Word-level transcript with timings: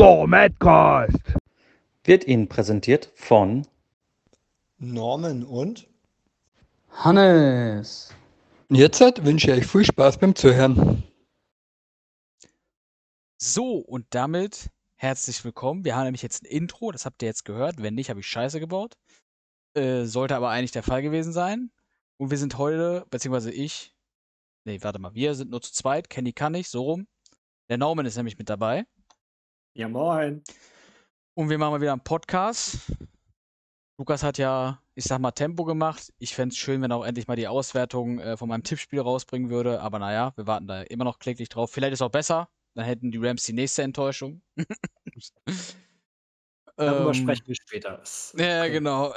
Der 0.00 0.26
Madcast 0.26 1.34
wird 2.04 2.26
Ihnen 2.26 2.48
präsentiert 2.48 3.12
von 3.16 3.66
Norman 4.78 5.44
und 5.44 5.90
Hannes. 6.90 8.14
Jetzt 8.70 8.98
wünsche 9.22 9.50
ich 9.50 9.58
euch 9.58 9.66
viel 9.66 9.84
Spaß 9.84 10.16
beim 10.16 10.34
Zuhören. 10.34 11.02
So, 13.36 13.74
und 13.74 14.06
damit 14.08 14.70
herzlich 14.96 15.44
willkommen. 15.44 15.84
Wir 15.84 15.96
haben 15.96 16.04
nämlich 16.04 16.22
jetzt 16.22 16.44
ein 16.44 16.46
Intro, 16.46 16.92
das 16.92 17.04
habt 17.04 17.20
ihr 17.20 17.28
jetzt 17.28 17.44
gehört. 17.44 17.82
Wenn 17.82 17.94
nicht, 17.94 18.08
habe 18.08 18.20
ich 18.20 18.26
Scheiße 18.26 18.58
gebaut. 18.58 18.94
Äh, 19.74 20.04
sollte 20.04 20.34
aber 20.34 20.48
eigentlich 20.48 20.72
der 20.72 20.82
Fall 20.82 21.02
gewesen 21.02 21.34
sein. 21.34 21.70
Und 22.16 22.30
wir 22.30 22.38
sind 22.38 22.56
heute, 22.56 23.04
beziehungsweise 23.10 23.52
ich, 23.52 23.94
nee, 24.64 24.78
warte 24.80 24.98
mal, 24.98 25.12
wir 25.12 25.34
sind 25.34 25.50
nur 25.50 25.60
zu 25.60 25.74
zweit. 25.74 26.08
Kenny 26.08 26.32
kann 26.32 26.52
nicht, 26.52 26.70
so 26.70 26.84
rum. 26.84 27.06
Der 27.68 27.76
Norman 27.76 28.06
ist 28.06 28.16
nämlich 28.16 28.38
mit 28.38 28.48
dabei. 28.48 28.86
Ja, 29.74 29.88
moin. 29.88 30.42
Und 31.34 31.48
wir 31.48 31.56
machen 31.56 31.70
mal 31.70 31.80
wieder 31.80 31.92
einen 31.92 32.02
Podcast. 32.02 32.90
Lukas 33.98 34.24
hat 34.24 34.36
ja, 34.36 34.82
ich 34.94 35.04
sag 35.04 35.20
mal, 35.20 35.30
Tempo 35.30 35.64
gemacht. 35.64 36.12
Ich 36.18 36.34
fände 36.34 36.52
es 36.52 36.58
schön, 36.58 36.82
wenn 36.82 36.90
er 36.90 36.96
auch 36.96 37.04
endlich 37.04 37.28
mal 37.28 37.36
die 37.36 37.46
Auswertung 37.46 38.18
äh, 38.18 38.36
von 38.36 38.48
meinem 38.48 38.64
Tippspiel 38.64 39.00
rausbringen 39.00 39.48
würde. 39.48 39.80
Aber 39.80 40.00
naja, 40.00 40.32
wir 40.36 40.48
warten 40.48 40.66
da 40.66 40.82
immer 40.82 41.04
noch 41.04 41.20
kläglich 41.20 41.48
drauf. 41.48 41.70
Vielleicht 41.70 41.92
ist 41.92 42.00
es 42.00 42.02
auch 42.02 42.10
besser. 42.10 42.48
Dann 42.74 42.84
hätten 42.84 43.12
die 43.12 43.18
Rams 43.18 43.44
die 43.44 43.52
nächste 43.52 43.82
Enttäuschung. 43.82 44.42
Darüber 46.76 47.10
Ähm, 47.10 47.14
sprechen 47.14 47.46
wir 47.46 47.54
später. 47.54 48.02
Ja, 48.36 48.62
okay. 48.62 48.70
genau. 48.72 49.14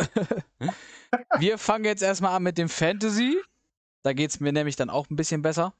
wir 1.39 1.57
fangen 1.57 1.85
jetzt 1.85 2.03
erstmal 2.03 2.35
an 2.35 2.43
mit 2.43 2.59
dem 2.59 2.69
Fantasy. 2.69 3.41
Da 4.03 4.13
geht 4.13 4.29
es 4.29 4.39
mir 4.39 4.51
nämlich 4.51 4.75
dann 4.75 4.91
auch 4.91 5.09
ein 5.09 5.15
bisschen 5.15 5.41
besser. 5.41 5.73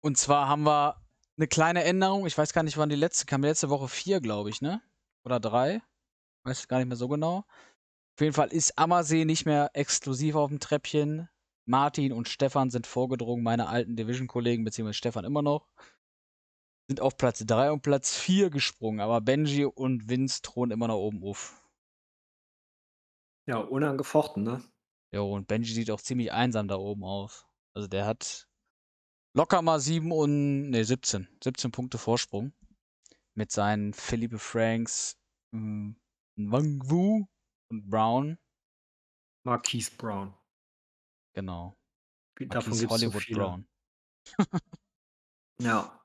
Und 0.00 0.16
zwar 0.16 0.48
haben 0.48 0.62
wir 0.62 1.03
eine 1.36 1.48
kleine 1.48 1.84
Änderung. 1.84 2.26
Ich 2.26 2.36
weiß 2.36 2.52
gar 2.52 2.62
nicht, 2.62 2.76
wann 2.76 2.88
die 2.88 2.96
letzte 2.96 3.26
kam. 3.26 3.42
Letzte 3.42 3.70
Woche 3.70 3.88
vier, 3.88 4.20
glaube 4.20 4.50
ich, 4.50 4.60
ne? 4.60 4.82
Oder 5.24 5.40
drei. 5.40 5.82
Weiß 6.44 6.68
gar 6.68 6.78
nicht 6.78 6.88
mehr 6.88 6.96
so 6.96 7.08
genau. 7.08 7.44
Auf 8.16 8.20
jeden 8.20 8.34
Fall 8.34 8.52
ist 8.52 8.78
Ammersee 8.78 9.24
nicht 9.24 9.46
mehr 9.46 9.70
exklusiv 9.74 10.36
auf 10.36 10.50
dem 10.50 10.60
Treppchen. 10.60 11.28
Martin 11.66 12.12
und 12.12 12.28
Stefan 12.28 12.70
sind 12.70 12.86
vorgedrungen, 12.86 13.42
meine 13.42 13.68
alten 13.68 13.96
Division-Kollegen, 13.96 14.64
beziehungsweise 14.64 14.98
Stefan 14.98 15.24
immer 15.24 15.42
noch. 15.42 15.68
Sind 16.88 17.00
auf 17.00 17.16
Platz 17.16 17.42
3 17.44 17.72
und 17.72 17.80
Platz 17.80 18.14
4 18.14 18.50
gesprungen, 18.50 19.00
aber 19.00 19.20
Benji 19.22 19.64
und 19.64 20.08
Vince 20.08 20.42
thronen 20.42 20.72
immer 20.72 20.88
noch 20.88 20.98
oben 20.98 21.24
auf. 21.24 21.62
Ja, 23.46 23.58
unangefochten, 23.58 24.42
ne? 24.42 24.62
Jo, 25.12 25.32
und 25.32 25.48
Benji 25.48 25.72
sieht 25.72 25.90
auch 25.90 26.00
ziemlich 26.00 26.32
einsam 26.32 26.68
da 26.68 26.76
oben 26.76 27.04
aus. 27.04 27.46
Also 27.74 27.88
der 27.88 28.04
hat 28.04 28.46
locker 29.34 29.62
mal 29.62 29.78
7 29.80 30.10
und, 30.10 30.70
ne, 30.70 30.84
17. 30.84 31.28
17 31.42 31.70
Punkte 31.70 31.98
Vorsprung. 31.98 32.52
Mit 33.34 33.50
seinen 33.50 33.92
Philippe 33.92 34.38
Franks, 34.38 35.18
ähm, 35.52 35.96
Wangwu 36.36 37.26
und 37.68 37.90
Brown. 37.90 38.38
Marquise 39.44 39.90
Brown. 39.96 40.32
Genau. 41.34 41.76
Davon 42.38 42.48
Marquise 42.48 42.86
gibt's 42.86 43.00
so 43.00 43.06
Hollywood 43.06 43.22
viele. 43.22 43.38
Brown. 43.38 43.66
Ja. 45.60 46.00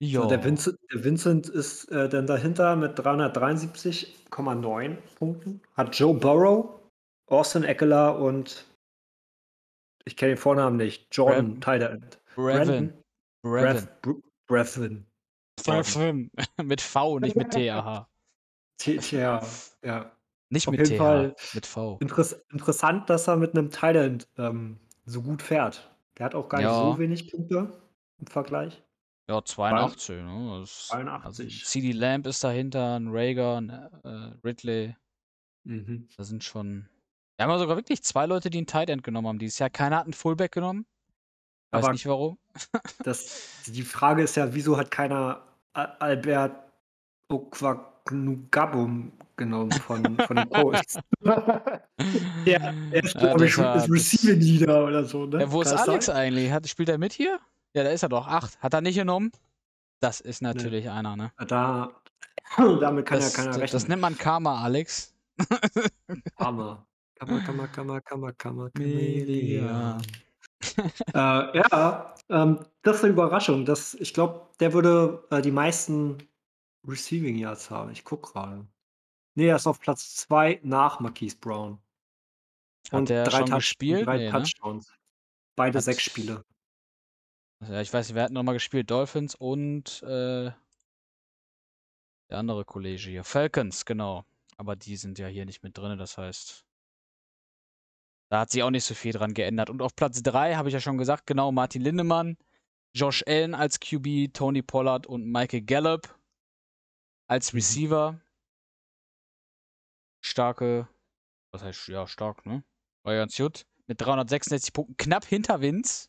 So, 0.00 0.28
der, 0.28 0.42
Vincent, 0.44 0.78
der 0.92 1.04
Vincent 1.04 1.48
ist 1.48 1.84
äh, 1.90 2.08
dann 2.08 2.26
dahinter 2.26 2.76
mit 2.76 2.98
373,9 2.98 4.96
Punkten. 5.14 5.62
Hat 5.74 5.98
Joe 5.98 6.14
Burrow, 6.14 6.80
Austin 7.26 7.64
Eckler 7.64 8.18
und 8.18 8.66
ich 10.04 10.16
kenne 10.16 10.32
den 10.32 10.38
Vornamen 10.38 10.76
nicht. 10.76 11.06
Jordan, 11.16 11.62
End. 11.62 12.18
Brevin. 12.34 12.92
Brevin. 13.42 13.88
Brev- 14.02 14.22
Brevin. 14.46 15.06
Brevin. 15.64 16.30
mit 16.62 16.80
V, 16.80 17.18
nicht 17.18 17.36
mit 17.36 17.50
TH. 17.50 18.06
T- 18.78 18.98
Tja, 18.98 19.42
ja. 19.84 20.12
Nicht 20.50 20.68
Auf 20.68 20.72
mit 20.76 20.86
TH, 20.88 20.96
Fall 20.96 21.36
mit 21.54 21.66
V. 21.66 21.98
Interess 22.00 22.32
interessant, 22.50 23.08
dass 23.10 23.28
er 23.28 23.36
mit 23.36 23.56
einem 23.56 23.70
Thailand 23.70 24.28
ähm, 24.36 24.78
so 25.04 25.22
gut 25.22 25.42
fährt. 25.42 25.90
Der 26.18 26.26
hat 26.26 26.34
auch 26.34 26.48
gar 26.48 26.58
nicht 26.58 26.66
Ja. 26.66 26.74
so 26.92 26.98
wenig 26.98 27.30
Punkte 27.30 27.80
im 28.20 28.26
Vergleich. 28.26 28.82
Ja, 29.28 29.42
82, 29.42 30.16
ne? 30.22 30.58
Das, 30.60 30.88
82. 30.88 31.24
Also 31.24 31.64
CD 31.66 31.92
Lamp 31.92 32.26
ist 32.26 32.44
dahinter, 32.44 32.96
ein 33.00 33.08
Rager, 33.10 33.56
ein 33.60 33.70
äh, 33.70 34.46
Ridley. 34.46 34.96
Mhm. 35.66 36.08
Da 36.16 36.24
sind 36.24 36.44
schon. 36.44 36.88
Wir 37.36 37.44
haben 37.44 37.50
ja 37.50 37.58
sogar 37.58 37.76
wirklich 37.76 38.02
zwei 38.02 38.26
Leute, 38.26 38.50
die 38.50 38.58
einen 38.58 38.66
Tight 38.66 38.90
End 38.90 39.02
genommen 39.02 39.26
haben 39.28 39.38
dieses 39.38 39.58
Jahr. 39.58 39.70
Keiner 39.70 39.96
hat 39.96 40.04
einen 40.04 40.12
Fullback 40.12 40.52
genommen. 40.52 40.86
Weiß 41.74 41.84
Aber- 41.84 41.92
nicht 41.92 42.06
warum. 42.06 42.38
Das, 43.04 43.64
die 43.66 43.82
Frage 43.82 44.22
ist 44.22 44.36
ja, 44.36 44.52
wieso 44.54 44.76
hat 44.76 44.90
keiner 44.90 45.42
Al- 45.72 45.96
Albert 45.98 46.52
Okwaknugabum 47.28 49.12
genommen 49.36 49.72
von, 49.72 50.16
von 50.18 50.36
den 50.36 50.48
Colts? 50.50 50.98
der, 51.20 51.78
der 52.46 53.04
ist, 53.04 53.14
Ja, 53.14 53.20
glaube 53.20 53.46
ich, 53.46 53.56
das 53.56 53.64
war- 53.64 53.76
ist 53.76 53.90
Receiving 53.90 54.40
Leader 54.40 54.84
oder 54.84 55.04
so, 55.04 55.26
ne? 55.26 55.40
Ja, 55.40 55.50
wo 55.50 55.62
ist 55.62 55.68
Kann 55.70 55.78
das 55.78 55.88
Alex 55.88 56.06
sein? 56.06 56.16
eigentlich? 56.16 56.52
Hat, 56.52 56.68
spielt 56.68 56.88
er 56.88 56.98
mit 56.98 57.12
hier? 57.12 57.38
Ja, 57.74 57.82
da 57.82 57.90
ist 57.90 58.02
er 58.02 58.08
doch. 58.08 58.28
Acht. 58.28 58.58
Hat 58.60 58.72
er 58.72 58.80
nicht 58.80 58.96
genommen? 58.96 59.32
Das 60.00 60.20
ist 60.20 60.42
natürlich 60.42 60.88
einer, 60.90 61.16
ne? 61.16 61.32
Da, 61.48 61.90
damit 62.56 63.06
kann 63.06 63.18
das, 63.18 63.32
ja 63.32 63.36
keiner 63.36 63.52
das, 63.52 63.60
rechnen. 63.60 63.72
das 63.80 63.88
nennt 63.88 64.02
man 64.02 64.16
Karma, 64.16 64.62
Alex. 64.62 65.12
Hammer. 66.38 66.86
Kammer, 67.18 67.40
Kammer, 67.40 67.68
Kammer, 67.68 68.00
Kammer, 68.00 68.32
Kammer, 68.32 68.70
Chameleon. 68.76 70.00
Äh, 70.78 71.58
ja, 71.58 72.14
ähm, 72.28 72.64
das 72.82 72.96
ist 72.98 73.04
eine 73.04 73.12
Überraschung. 73.12 73.64
Das, 73.64 73.94
ich 73.94 74.14
glaube, 74.14 74.48
der 74.60 74.72
würde 74.72 75.26
äh, 75.30 75.40
die 75.42 75.50
meisten 75.50 76.18
Receiving 76.86 77.36
Yards 77.36 77.70
haben. 77.70 77.90
Ich 77.90 78.04
gucke 78.04 78.32
gerade. 78.32 78.66
Nee, 79.36 79.46
er 79.48 79.56
ist 79.56 79.66
auf 79.66 79.80
Platz 79.80 80.14
2 80.16 80.60
nach 80.62 81.00
Marquise 81.00 81.36
Brown. 81.36 81.78
Hat 82.92 83.08
der 83.08 83.30
schon 83.30 83.46
Touch- 83.46 83.56
gespielt? 83.56 84.06
Drei 84.06 84.16
Nee, 84.18 84.24
ne? 84.26 84.30
Touchdowns. 84.32 84.92
Beide 85.56 85.78
Hat- 85.78 85.84
sechs 85.84 86.02
Spiele. 86.02 86.44
Ja, 87.66 87.80
ich 87.80 87.92
weiß 87.92 88.08
nicht, 88.08 88.14
wer 88.14 88.24
hat 88.24 88.32
nochmal 88.32 88.54
gespielt? 88.54 88.90
Dolphins 88.90 89.34
und 89.34 90.02
äh, 90.02 90.50
der 92.30 92.38
andere 92.38 92.64
Kollege 92.64 93.02
hier. 93.10 93.24
Falcons, 93.24 93.84
genau. 93.84 94.24
Aber 94.56 94.76
die 94.76 94.96
sind 94.96 95.18
ja 95.18 95.26
hier 95.26 95.46
nicht 95.46 95.62
mit 95.62 95.76
drin, 95.76 95.98
das 95.98 96.18
heißt. 96.18 96.64
Da 98.34 98.40
hat 98.40 98.50
sich 98.50 98.64
auch 98.64 98.70
nicht 98.70 98.82
so 98.84 98.94
viel 98.94 99.12
dran 99.12 99.32
geändert. 99.32 99.70
Und 99.70 99.80
auf 99.80 99.94
Platz 99.94 100.20
3 100.20 100.56
habe 100.56 100.68
ich 100.68 100.72
ja 100.72 100.80
schon 100.80 100.98
gesagt, 100.98 101.24
genau, 101.24 101.52
Martin 101.52 101.82
Lindemann, 101.82 102.36
Josh 102.92 103.22
Allen 103.28 103.54
als 103.54 103.78
QB, 103.78 104.34
Tony 104.34 104.60
Pollard 104.60 105.06
und 105.06 105.24
Michael 105.24 105.62
Gallup 105.62 106.18
als 107.28 107.52
Mhm. 107.52 107.56
Receiver. 107.58 108.20
Starke, 110.20 110.88
was 111.52 111.62
heißt, 111.62 111.86
ja, 111.86 112.08
stark, 112.08 112.44
ne? 112.44 112.64
War 113.04 113.14
ganz 113.14 113.36
gut. 113.36 113.66
Mit 113.86 114.00
366 114.00 114.72
Punkten, 114.72 114.96
knapp 114.96 115.24
hinter 115.26 115.60
Vince. 115.60 116.08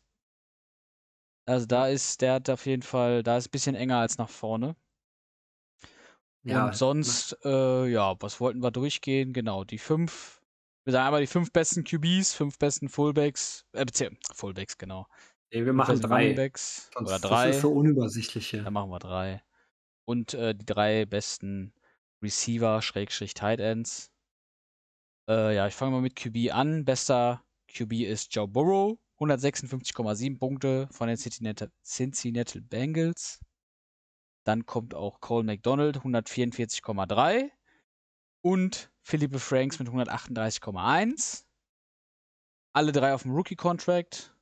Also 1.48 1.66
da 1.66 1.86
ist, 1.86 2.22
der 2.22 2.32
hat 2.32 2.50
auf 2.50 2.66
jeden 2.66 2.82
Fall, 2.82 3.22
da 3.22 3.36
ist 3.36 3.46
ein 3.46 3.50
bisschen 3.52 3.76
enger 3.76 3.98
als 3.98 4.18
nach 4.18 4.30
vorne. 4.30 4.74
Ja, 6.42 6.66
Und 6.66 6.74
sonst, 6.74 7.38
äh, 7.44 7.86
ja, 7.86 8.20
was 8.20 8.40
wollten 8.40 8.64
wir 8.64 8.72
durchgehen? 8.72 9.32
Genau, 9.32 9.62
die 9.62 9.78
fünf, 9.78 10.42
wir 10.86 10.92
sagen 10.92 11.06
einmal 11.06 11.20
die 11.20 11.26
fünf 11.26 11.52
besten 11.52 11.84
QBs, 11.84 12.32
fünf 12.32 12.58
besten 12.58 12.88
Fullbacks, 12.88 13.66
äh, 13.72 13.84
bezieh- 13.84 14.16
Fullbacks, 14.34 14.78
genau. 14.78 15.06
Nee, 15.52 15.64
wir 15.66 15.72
machen 15.72 16.00
drei. 16.00 16.22
Runningbacks 16.22 16.90
Sonst, 16.94 17.08
oder 17.08 17.18
Das 17.18 17.30
drei. 17.30 17.50
ist 17.50 17.60
so 17.60 17.72
unübersichtlich 17.72 18.48
hier. 18.50 18.62
Dann 18.62 18.72
machen 18.72 18.90
wir 18.90 18.98
drei. 18.98 19.42
Und 20.04 20.34
äh, 20.34 20.54
die 20.54 20.64
drei 20.64 21.04
besten 21.04 21.74
Receiver, 22.22 22.80
Schrägstrich 22.82 23.34
Tight 23.34 23.60
Ends. 23.60 24.10
Äh, 25.28 25.54
ja, 25.56 25.66
ich 25.66 25.74
fange 25.74 25.92
mal 25.92 26.00
mit 26.00 26.16
QB 26.16 26.52
an. 26.52 26.84
Bester 26.84 27.44
QB 27.68 27.92
ist 28.04 28.34
Joe 28.34 28.48
Burrow. 28.48 28.96
156,7 29.18 30.38
Punkte 30.38 30.88
von 30.92 31.08
den 31.08 31.16
Cincinnati, 31.16 31.66
Cincinnati 31.84 32.60
Bengals. 32.60 33.40
Dann 34.44 34.66
kommt 34.66 34.94
auch 34.94 35.20
Cole 35.20 35.42
McDonald, 35.44 35.98
144,3. 35.98 37.50
Und 38.42 38.90
Philippe 39.06 39.38
Franks 39.38 39.78
mit 39.78 39.88
138,1. 39.88 41.44
Alle 42.74 42.90
drei 42.90 43.14
auf 43.14 43.22
dem 43.22 43.30
Rookie-Contract. 43.36 44.34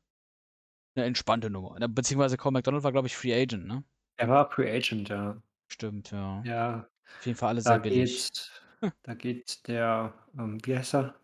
Eine 0.96 1.04
entspannte 1.04 1.50
Nummer. 1.50 1.76
Beziehungsweise 1.86 2.38
Cole 2.38 2.54
McDonald 2.54 2.82
war, 2.82 2.90
glaube 2.92 3.06
ich, 3.08 3.14
Free 3.14 3.34
Agent, 3.34 3.66
ne? 3.66 3.84
Er 4.16 4.28
war 4.30 4.50
Free 4.50 4.74
Agent, 4.74 5.10
ja. 5.10 5.36
Stimmt, 5.68 6.12
ja. 6.12 6.42
Ja, 6.44 6.88
Auf 7.18 7.26
jeden 7.26 7.36
Fall 7.36 7.50
alle 7.50 7.62
da 7.62 7.72
sehr 7.72 7.78
billig. 7.80 8.30
geht, 8.32 8.90
da 9.02 9.14
geht 9.14 9.68
der, 9.68 10.14
ähm, 10.38 10.58
wie 10.64 10.78
heißt 10.78 10.94
er? 10.94 11.02
Der 11.02 11.14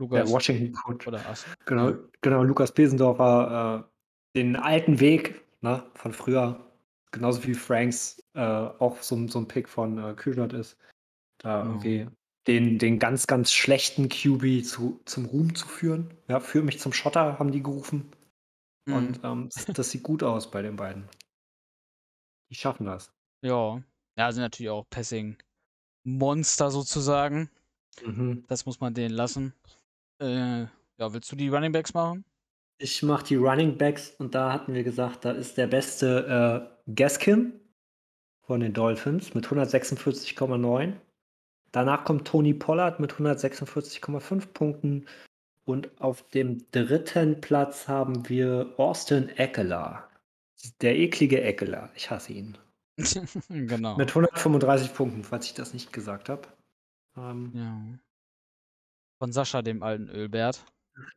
Lukas 0.00 0.30
Washington 0.30 0.72
Coach. 0.74 1.06
oder 1.06 1.24
Ass. 1.26 1.46
Genau, 1.64 1.94
genau, 2.20 2.42
Lukas 2.42 2.72
Pesendorfer, 2.72 3.88
äh, 3.88 4.36
den 4.38 4.56
alten 4.56 5.00
Weg 5.00 5.46
ne, 5.62 5.90
von 5.94 6.12
früher, 6.12 6.70
genauso 7.10 7.42
wie 7.44 7.54
Franks 7.54 8.22
äh, 8.34 8.40
auch 8.40 9.00
so, 9.00 9.14
ein- 9.16 9.28
so 9.28 9.38
ein 9.38 9.48
Pick 9.48 9.66
von 9.66 9.96
äh, 9.98 10.12
Kühnert 10.14 10.52
ist, 10.52 10.76
da 11.38 11.60
Ja. 11.62 11.70
irgendwie 11.70 12.08
den, 12.46 12.78
den 12.78 12.98
ganz, 12.98 13.26
ganz 13.26 13.52
schlechten 13.52 14.08
QB 14.08 14.64
zu, 14.64 15.00
zum 15.04 15.26
Ruhm 15.26 15.54
zu 15.54 15.66
führen. 15.66 16.14
Ja, 16.28 16.40
führ 16.40 16.62
mich 16.62 16.78
zum 16.78 16.92
Schotter, 16.92 17.38
haben 17.38 17.52
die 17.52 17.62
gerufen. 17.62 18.12
Mhm. 18.86 18.94
Und 18.94 19.20
ähm, 19.24 19.48
das, 19.52 19.66
das 19.66 19.90
sieht 19.90 20.02
gut 20.02 20.22
aus 20.22 20.50
bei 20.50 20.62
den 20.62 20.76
beiden. 20.76 21.08
Die 22.50 22.54
schaffen 22.54 22.86
das. 22.86 23.12
Ja. 23.42 23.82
Ja, 24.16 24.30
sind 24.30 24.42
natürlich 24.42 24.70
auch 24.70 24.88
Passing-Monster 24.90 26.70
sozusagen. 26.70 27.50
Mhm. 28.04 28.44
Das 28.48 28.66
muss 28.66 28.80
man 28.80 28.94
denen 28.94 29.14
lassen. 29.14 29.54
Äh, 30.20 30.62
ja, 30.98 31.12
willst 31.12 31.32
du 31.32 31.36
die 31.36 31.48
Running 31.48 31.72
Backs 31.72 31.94
machen? 31.94 32.24
Ich 32.78 33.02
mache 33.02 33.24
die 33.24 33.36
Running 33.36 33.78
Backs 33.78 34.10
und 34.18 34.34
da 34.34 34.52
hatten 34.52 34.74
wir 34.74 34.84
gesagt, 34.84 35.24
da 35.24 35.32
ist 35.32 35.56
der 35.56 35.66
beste 35.66 36.68
äh, 36.86 36.92
Gaskin 36.94 37.60
von 38.42 38.60
den 38.60 38.72
Dolphins 38.72 39.34
mit 39.34 39.46
146,9. 39.46 40.94
Danach 41.74 42.04
kommt 42.04 42.28
Tony 42.28 42.54
Pollard 42.54 43.00
mit 43.00 43.14
146,5 43.14 44.46
Punkten. 44.52 45.06
Und 45.64 46.00
auf 46.00 46.22
dem 46.28 46.70
dritten 46.70 47.40
Platz 47.40 47.88
haben 47.88 48.28
wir 48.28 48.72
Austin 48.76 49.28
Eckler. 49.30 50.08
Der 50.82 50.94
eklige 50.96 51.42
Eckler. 51.42 51.90
Ich 51.96 52.08
hasse 52.12 52.32
ihn. 52.32 52.56
genau. 53.48 53.96
Mit 53.96 54.10
135 54.10 54.94
Punkten, 54.94 55.24
falls 55.24 55.46
ich 55.46 55.54
das 55.54 55.74
nicht 55.74 55.92
gesagt 55.92 56.28
habe. 56.28 56.42
Ähm, 57.16 57.50
ja. 57.52 57.98
Von 59.18 59.32
Sascha, 59.32 59.60
dem 59.60 59.82
alten 59.82 60.08
Ölbert. 60.10 60.64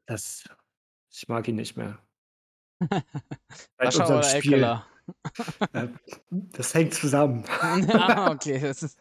das, 0.08 0.44
ich 1.12 1.28
mag 1.28 1.48
ihn 1.48 1.56
nicht 1.56 1.78
mehr. 1.78 2.00
Sascha 3.80 4.08
oder 4.08 4.24
Spiel. 4.24 4.54
Eckler? 4.54 4.88
Äh, 5.72 5.88
Das 6.30 6.74
hängt 6.74 6.94
zusammen. 6.94 7.46
ah, 7.94 8.30
okay. 8.32 8.60
Das 8.60 8.84
ist 8.84 9.00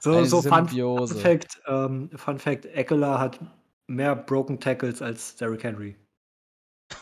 So, 0.00 0.12
eine 0.12 0.26
so 0.26 0.42
Fun, 0.42 0.50
Fun 0.50 0.68
Symbiose. 0.68 1.18
Fact, 1.18 1.60
ähm, 1.66 2.10
Fun 2.14 2.38
Fact, 2.38 2.66
Eckler 2.66 3.18
hat 3.18 3.40
mehr 3.86 4.14
Broken 4.14 4.60
Tackles 4.60 5.02
als 5.02 5.36
Derrick 5.36 5.64
Henry. 5.64 5.96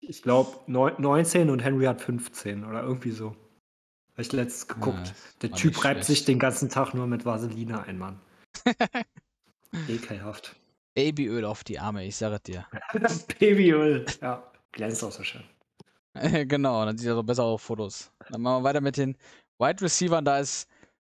Ich 0.00 0.22
glaube 0.22 0.60
19 0.68 1.50
und 1.50 1.62
Henry 1.62 1.84
hat 1.84 2.00
15 2.00 2.64
oder 2.64 2.82
irgendwie 2.82 3.10
so. 3.10 3.36
Habe 4.12 4.22
ich 4.22 4.32
letztens 4.32 4.66
geguckt. 4.66 5.08
Ja, 5.08 5.14
Der 5.42 5.52
Typ 5.52 5.84
reibt 5.84 6.02
sich 6.02 6.24
den 6.24 6.38
ganzen 6.38 6.70
Tag 6.70 6.94
nur 6.94 7.06
mit 7.06 7.26
Vaseline 7.26 7.82
ein, 7.82 7.98
Mann. 7.98 8.18
Ekelhaft. 9.88 10.56
Babyöl 10.94 11.44
auf 11.44 11.62
die 11.62 11.78
Arme, 11.78 12.06
ich 12.06 12.16
sage 12.16 12.36
es 12.36 12.42
dir. 12.42 12.66
Babyöl. 13.38 14.06
Ja, 14.22 14.50
glänzt 14.72 15.04
auch 15.04 15.12
so 15.12 15.22
schön. 15.22 15.44
genau, 16.48 16.86
dann 16.86 16.96
sieht 16.96 17.08
er 17.08 17.14
so 17.14 17.22
besser 17.22 17.44
auf 17.44 17.60
Fotos. 17.60 18.10
Dann 18.30 18.40
machen 18.40 18.62
wir 18.62 18.68
weiter 18.68 18.80
mit 18.80 18.96
den 18.96 19.14
Wide 19.58 19.82
Receivers. 19.82 20.24
Da 20.24 20.38
ist 20.38 20.68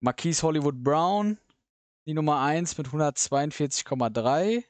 Marquise 0.01 0.43
Hollywood 0.43 0.85
Brown, 0.85 1.39
die 2.07 2.15
Nummer 2.15 2.41
1 2.41 2.79
mit 2.79 2.87
142,3. 2.89 4.65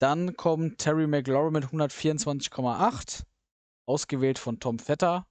Dann 0.00 0.36
kommt 0.36 0.78
Terry 0.78 1.06
McLaurin 1.06 1.52
mit 1.52 1.64
124,8. 1.64 3.24
Ausgewählt 3.86 4.38
von 4.38 4.58
Tom 4.58 4.78
Vetter. 4.78 5.26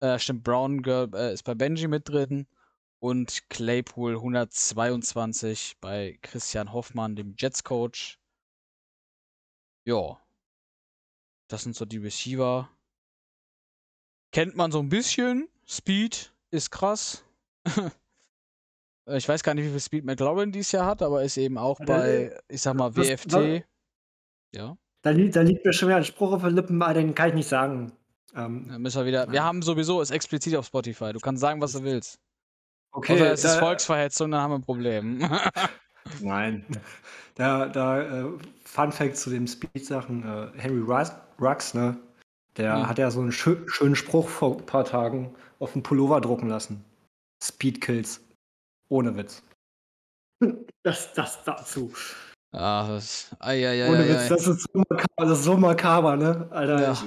Äh, 0.00 0.18
stimmt, 0.18 0.44
Brown 0.44 0.82
äh, 0.84 1.34
ist 1.34 1.42
bei 1.44 1.54
Benji 1.54 1.88
mit 1.88 2.08
drin. 2.08 2.46
Und 2.98 3.48
Claypool 3.50 4.16
122 4.16 5.76
bei 5.80 6.18
Christian 6.22 6.72
Hoffmann, 6.72 7.16
dem 7.16 7.34
Jets-Coach. 7.38 8.18
Ja. 9.84 10.18
Das 11.48 11.62
sind 11.62 11.76
so 11.76 11.84
die 11.84 11.98
Receiver. 11.98 12.70
Kennt 14.32 14.56
man 14.56 14.72
so 14.72 14.80
ein 14.80 14.88
bisschen. 14.88 15.50
Speed 15.66 16.32
ist 16.50 16.70
krass. 16.70 17.25
Äh, 19.08 19.18
ich 19.18 19.28
weiß 19.28 19.42
gar 19.42 19.54
nicht, 19.54 19.64
wie 19.66 19.70
viel 19.70 19.80
Speed 19.80 20.04
McLaurin 20.04 20.52
dieses 20.52 20.72
Jahr 20.72 20.86
hat, 20.86 21.02
aber 21.02 21.22
ist 21.22 21.36
eben 21.36 21.58
auch 21.58 21.78
Äh, 21.80 21.84
bei, 21.84 22.38
ich 22.48 22.60
sag 22.62 22.74
mal, 22.74 22.94
WFT. 22.96 23.64
Ja, 24.54 24.76
Da, 25.02 25.10
li 25.10 25.30
da 25.30 25.42
liegt 25.42 25.64
mir 25.64 25.72
schon 25.72 25.88
wieder 25.88 25.98
ein 25.98 26.04
Spruch 26.04 26.32
auf 26.32 26.42
den 26.42 26.54
Lippen, 26.54 26.80
aber 26.82 26.94
den 26.94 27.14
kann 27.14 27.28
ich 27.30 27.34
nicht 27.34 27.48
sagen. 27.48 27.92
Ähm, 28.34 28.66
dann 28.68 28.82
müssen 28.82 28.98
wir 29.00 29.06
wieder. 29.06 29.30
Wir 29.30 29.44
haben 29.44 29.62
sowieso 29.62 30.00
es 30.00 30.10
explizit 30.10 30.56
auf 30.56 30.66
Spotify. 30.66 31.12
Du 31.12 31.20
kannst 31.20 31.40
sagen, 31.40 31.60
was 31.60 31.72
du 31.72 31.82
willst. 31.84 32.18
okay, 32.92 33.14
Außer 33.14 33.32
es 33.32 33.44
ist 33.44 33.54
da- 33.54 33.58
Volksverhetzung, 33.60 34.30
dann 34.30 34.40
haben 34.40 34.50
wir 34.52 34.58
ein 34.58 34.62
Problem. 34.62 35.18
Nein. 36.20 36.64
Da, 37.34 37.66
da 37.68 38.00
äh, 38.24 38.30
Fun 38.64 38.92
Fact 38.92 39.16
zu 39.16 39.30
den 39.30 39.46
Speed-Sachen: 39.46 40.22
äh, 40.24 40.58
Henry 40.58 40.80
Rux, 40.82 41.12
Rux, 41.40 41.74
ne? 41.74 41.96
Der 42.56 42.64
Ja. 42.66 42.88
hat 42.88 42.98
ja 42.98 43.10
so 43.10 43.20
einen 43.20 43.32
schö 43.32 43.56
schönen 43.68 43.94
Spruch 43.96 44.28
vor 44.28 44.56
ein 44.58 44.64
paar 44.66 44.84
Tagen 44.84 45.34
auf 45.58 45.72
dem 45.74 45.82
Pullover 45.82 46.20
drucken 46.20 46.48
lassen. 46.48 46.84
Speed 47.48 47.80
Kills. 47.80 48.20
Ohne 48.88 49.16
Witz. 49.16 49.42
Das, 50.82 51.12
das 51.14 51.42
dazu. 51.44 51.92
ah, 52.52 52.86
das. 52.86 53.34
Eieiei. 53.40 53.88
Ohne 53.88 54.08
Witz, 54.08 54.28
das 54.28 54.46
ist, 54.46 54.68
so 54.72 54.78
makaber, 54.88 55.08
das 55.16 55.38
ist 55.38 55.44
so 55.44 55.56
makaber, 55.56 56.16
ne? 56.16 56.46
Alter, 56.50 56.80
Ja. 56.80 56.92
ich, 56.92 57.04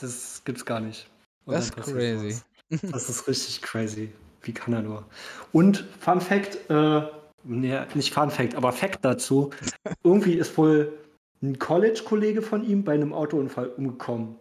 das 0.00 0.42
gibt's 0.44 0.64
gar 0.64 0.80
nicht. 0.80 1.08
Und 1.44 1.54
Das 1.54 1.66
ist 1.66 1.76
crazy. 1.76 2.40
Das 2.90 3.08
ist 3.10 3.28
richtig 3.28 3.60
crazy. 3.62 4.12
Wie 4.40 4.52
kann 4.52 4.72
er 4.72 4.82
nur? 4.82 5.04
Und 5.52 5.86
Fun 6.00 6.20
Fact, 6.20 6.58
äh, 6.70 7.02
nee, 7.44 7.78
nicht 7.94 8.12
Fun 8.14 8.30
Fact, 8.30 8.54
aber 8.56 8.72
Fact 8.72 9.04
dazu. 9.04 9.50
Irgendwie 10.02 10.34
ist 10.34 10.56
wohl 10.56 10.98
ein 11.42 11.58
College-Kollege 11.58 12.40
von 12.42 12.64
ihm 12.64 12.82
bei 12.82 12.94
einem 12.94 13.12
Autounfall 13.12 13.68
umgekommen, 13.68 14.36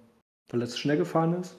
weil 0.49 0.61
er 0.61 0.67
zu 0.67 0.77
schnell 0.77 0.97
gefahren 0.97 1.39
ist. 1.41 1.57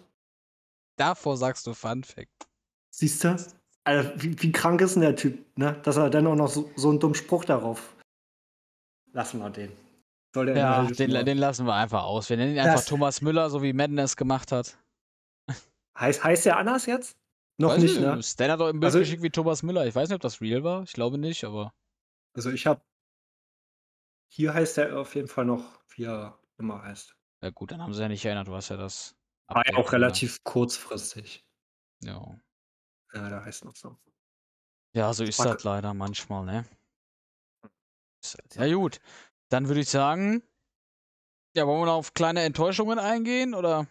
Davor 0.96 1.36
sagst 1.36 1.66
du 1.66 1.74
Fun 1.74 2.02
Fact. 2.02 2.48
Siehst 2.94 3.24
du? 3.24 3.36
Alter, 3.84 4.22
wie, 4.22 4.40
wie 4.42 4.52
krank 4.52 4.80
ist 4.80 4.94
denn 4.94 5.02
der 5.02 5.16
Typ, 5.16 5.44
ne? 5.58 5.80
Dass 5.82 5.96
er 5.96 6.10
dann 6.10 6.26
auch 6.26 6.36
noch 6.36 6.48
so, 6.48 6.70
so 6.76 6.90
einen 6.90 7.00
dummen 7.00 7.14
Spruch 7.14 7.44
darauf. 7.44 7.96
Lassen 9.12 9.40
wir 9.40 9.50
den. 9.50 9.72
Soll 10.34 10.46
der 10.46 10.56
Ja, 10.56 10.82
den, 10.84 11.10
den 11.26 11.38
lassen 11.38 11.66
wir 11.66 11.74
einfach 11.74 12.04
aus. 12.04 12.30
Wir 12.30 12.36
nennen 12.36 12.52
ihn 12.52 12.58
einfach 12.60 12.76
Das- 12.76 12.86
Thomas 12.86 13.20
Müller, 13.20 13.50
so 13.50 13.62
wie 13.62 13.72
Madden 13.72 13.98
es 13.98 14.16
gemacht 14.16 14.52
hat. 14.52 14.78
Heißt, 15.98 16.24
heißt 16.24 16.46
der 16.46 16.56
anders 16.56 16.86
jetzt? 16.86 17.16
Noch 17.58 17.70
Weiß 17.74 17.82
nicht, 17.82 18.00
ne? 18.00 18.22
Stan 18.22 18.50
hat 18.50 18.60
doch 18.60 18.68
im 18.68 18.80
Bild 18.80 18.84
Also- 18.88 19.00
geschickt 19.00 19.22
wie 19.22 19.30
Thomas 19.30 19.62
Müller. 19.62 19.86
Ich 19.86 19.94
weiß 19.94 20.08
nicht, 20.08 20.14
ob 20.16 20.22
das 20.22 20.40
real 20.40 20.64
war. 20.64 20.82
Ich 20.84 20.92
glaube 20.92 21.18
nicht, 21.18 21.44
aber. 21.44 21.72
Also 22.34 22.50
ich 22.50 22.66
habe. 22.66 22.80
Hier 24.32 24.54
heißt 24.54 24.78
er 24.78 24.98
auf 24.98 25.14
jeden 25.14 25.28
Fall 25.28 25.44
noch, 25.44 25.62
wie 25.94 26.04
er 26.04 26.38
immer 26.58 26.82
heißt. 26.82 27.14
Ja, 27.42 27.50
gut, 27.50 27.72
dann 27.72 27.82
haben 27.82 27.92
sie 27.92 28.00
ja 28.00 28.08
nicht 28.08 28.24
erinnert. 28.24 28.48
Hast 28.48 28.70
ja 28.70 28.76
das. 28.78 29.14
War 29.48 29.58
ja 29.66 29.72
auch 29.72 29.76
gemacht. 29.78 29.92
relativ 29.92 30.42
kurzfristig. 30.44 31.44
Ja. 32.02 32.38
Ja, 33.14 33.28
der 33.28 33.44
heißt 33.44 33.64
noch 33.64 33.76
so. 33.76 33.96
Ja, 34.94 35.12
so 35.12 35.24
ist 35.24 35.38
das 35.38 35.64
leider 35.64 35.94
manchmal, 35.94 36.44
ne? 36.44 36.64
Ist 38.22 38.36
halt- 38.38 38.70
Ja, 38.70 38.74
gut. 38.76 39.00
Dann 39.48 39.68
würde 39.68 39.80
ich 39.80 39.88
sagen. 39.88 40.42
Ja, 41.54 41.66
wollen 41.66 41.80
wir 41.82 41.86
noch 41.86 41.94
auf 41.96 42.14
kleine 42.14 42.42
Enttäuschungen 42.42 42.98
eingehen 42.98 43.54
oder? 43.54 43.86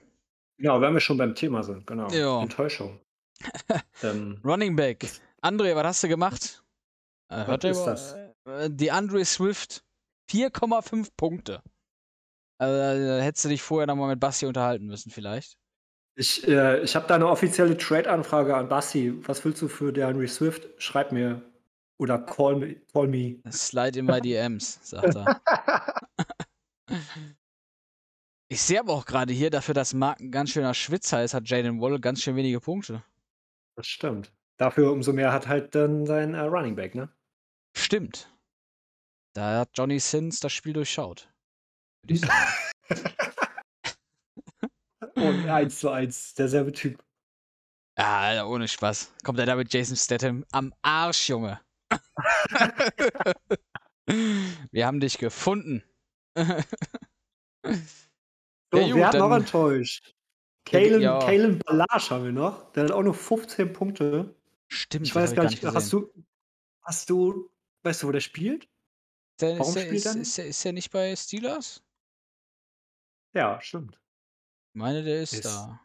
Genau, 0.58 0.82
wenn 0.82 0.94
wir 0.94 1.00
schon 1.00 1.18
beim 1.18 1.36
Thema 1.36 1.64
sind, 1.64 1.86
genau. 1.86 2.10
Ja. 2.10 2.42
Enttäuschung. 2.42 3.00
ähm, 4.04 4.40
Running 4.44 4.76
Back. 4.76 5.08
André, 5.44 5.76
was 5.76 5.84
hast 5.86 6.04
du 6.04 6.08
gemacht? 6.08 6.64
Äh, 7.30 7.46
hört 7.46 7.64
ihr 7.64 7.72
ist 7.72 7.78
über- 7.82 7.86
das? 7.92 8.14
Äh, 8.46 8.70
die 8.72 8.92
Andre 8.92 9.24
Swift 9.26 9.84
4,5 10.30 11.10
Punkte. 11.18 11.64
Also, 12.60 12.78
da 13.08 13.22
hättest 13.24 13.46
du 13.46 13.50
dich 13.50 13.62
vorher 13.62 13.88
nochmal 13.88 14.10
mit 14.10 14.20
Basti 14.20 14.46
unterhalten 14.46 14.86
müssen, 14.86 15.12
vielleicht. 15.12 15.58
Ich 16.16 16.48
äh, 16.48 16.82
ich 16.82 16.96
habe 16.96 17.08
da 17.08 17.16
eine 17.16 17.28
offizielle 17.28 17.78
Trade-Anfrage 17.78 18.56
an 18.56 18.70
Basti. 18.70 19.14
Was 19.28 19.44
willst 19.46 19.62
du 19.62 19.68
für 19.68 19.92
der 19.92 20.08
Henry 20.08 20.28
Swift? 20.28 20.68
Schreib 20.78 21.12
mir. 21.12 21.42
Oder 21.98 22.20
call 22.20 22.56
me. 22.56 22.76
Call 22.94 23.08
me. 23.08 23.38
Slide 23.52 24.00
in 24.00 24.06
my 24.06 24.20
DMs, 24.22 24.80
sagt 24.84 25.16
er. 25.16 25.42
Ich 28.52 28.62
sehe 28.62 28.82
aber 28.82 28.92
auch 28.92 29.06
gerade 29.06 29.32
hier, 29.32 29.50
dafür, 29.50 29.74
dass 29.74 29.94
Mark 29.94 30.20
ein 30.20 30.30
ganz 30.30 30.50
schöner 30.50 30.74
Schwitzer 30.74 31.24
ist, 31.24 31.34
hat 31.34 31.48
Jaden 31.48 31.80
Waddle 31.80 32.02
ganz 32.02 32.22
schön 32.22 32.36
wenige 32.36 32.60
Punkte. 32.60 33.02
Das 33.78 33.88
stimmt. 33.88 34.34
Dafür 34.58 34.92
umso 34.92 35.14
mehr 35.14 35.32
hat 35.32 35.48
halt 35.48 35.74
dann 35.74 36.06
sein 36.06 36.34
äh, 36.34 36.42
Running 36.42 36.76
Back, 36.76 36.94
ne? 36.94 37.08
Stimmt. 37.78 38.30
Da 39.34 39.62
hat 39.62 39.70
Johnny 39.76 40.00
Sins 40.00 40.42
das 40.42 40.52
Spiel 40.52 40.74
durchschaut. 40.74 41.30
Würde 42.04 42.14
ich 42.14 42.20
sagen. 42.20 42.52
Und 45.16 45.50
1 45.50 45.80
zu 45.80 45.90
1, 45.90 46.34
derselbe 46.36 46.72
Typ. 46.72 47.04
Ja, 47.98 48.20
Alter, 48.22 48.50
ohne 48.50 48.68
Spaß. 48.68 49.14
Kommt 49.24 49.40
er 49.40 49.46
da 49.46 49.56
mit 49.56 49.74
Jason 49.74 49.96
Statham 49.98 50.46
am 50.52 50.74
Arsch, 50.82 51.30
Junge. 51.30 51.60
Wir 54.72 54.88
haben 54.88 55.00
dich 55.00 55.18
gefunden. 55.18 55.84
So, 58.74 58.80
Ja, 58.80 58.86
gut, 58.88 58.96
wer 58.96 59.08
hat 59.08 59.16
noch 59.16 59.36
enttäuscht? 59.36 60.16
Kalen, 60.66 61.02
ja. 61.02 61.20
Kalen 61.20 61.60
Balasch 61.60 62.10
haben 62.10 62.24
wir 62.24 62.32
noch. 62.32 62.72
Der 62.72 62.86
hat 62.86 62.92
auch 62.92 63.04
nur 63.04 63.14
15 63.14 63.74
Punkte. 63.74 64.34
Stimmt, 64.70 65.08
Ich 65.08 65.14
weiß 65.14 65.36
gar 65.36 65.44
nicht, 65.44 65.60
gesehen. 65.60 65.76
hast 65.76 65.92
du, 65.92 66.10
hast 66.82 67.10
du, 67.10 67.52
weißt 67.84 68.02
du, 68.04 68.08
wo 68.08 68.12
der 68.14 68.22
spielt? 68.22 68.64
Ist 68.64 69.42
der, 69.42 69.60
warum 69.60 69.68
ist, 69.68 69.76
der, 69.76 69.82
spielt 69.82 69.96
ist, 69.96 70.06
er 70.06 70.22
ist, 70.22 70.38
ist 70.40 70.64
der 70.66 70.72
nicht 70.74 70.92
bei 70.92 71.14
Steelers? 71.16 71.84
Ja, 73.34 73.60
stimmt. 73.62 74.00
Meine, 74.74 75.04
der 75.04 75.22
ist, 75.22 75.34
Ist- 75.34 75.46
da. 75.46 75.80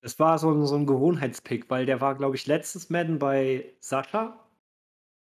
Das 0.00 0.18
war 0.20 0.38
so 0.38 0.52
ein, 0.52 0.64
so 0.64 0.76
ein 0.76 0.86
Gewohnheitspick, 0.86 1.68
weil 1.70 1.84
der 1.84 2.00
war, 2.00 2.14
glaube 2.14 2.36
ich, 2.36 2.46
letztes 2.46 2.88
Madden 2.88 3.18
bei 3.18 3.74
Sascha. 3.80 4.44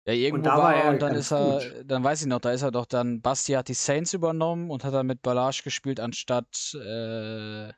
Ja, 0.06 0.14
irgendwo 0.14 0.44
da 0.44 0.56
war 0.56 0.62
war 0.64 0.74
er 0.74 0.84
er 0.84 0.90
und 0.92 1.02
dann 1.02 1.12
ganz 1.12 1.26
ist 1.26 1.32
er, 1.32 1.84
dann 1.84 2.02
weiß 2.04 2.22
ich 2.22 2.26
noch, 2.28 2.40
da 2.40 2.52
ist 2.52 2.62
er 2.62 2.70
doch 2.70 2.86
dann, 2.86 3.20
Basti 3.20 3.52
hat 3.52 3.68
die 3.68 3.74
Saints 3.74 4.12
übernommen 4.14 4.70
und 4.70 4.84
hat 4.84 4.94
dann 4.94 5.06
mit 5.06 5.22
Balage 5.22 5.62
gespielt 5.64 6.00
anstatt 6.00 6.72
äh, 6.74 7.72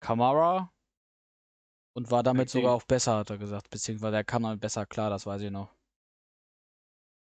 Kamara. 0.00 0.70
Und 1.94 2.10
war 2.10 2.22
damit 2.22 2.48
Okay. 2.48 2.58
sogar 2.58 2.72
auch 2.74 2.84
besser, 2.84 3.18
hat 3.18 3.30
er 3.30 3.36
gesagt. 3.38 3.68
Beziehungsweise 3.68 4.16
er 4.16 4.24
kam 4.24 4.44
damit 4.44 4.60
besser 4.60 4.86
klar, 4.86 5.10
das 5.10 5.26
weiß 5.26 5.42
ich 5.42 5.50
noch. 5.50 5.74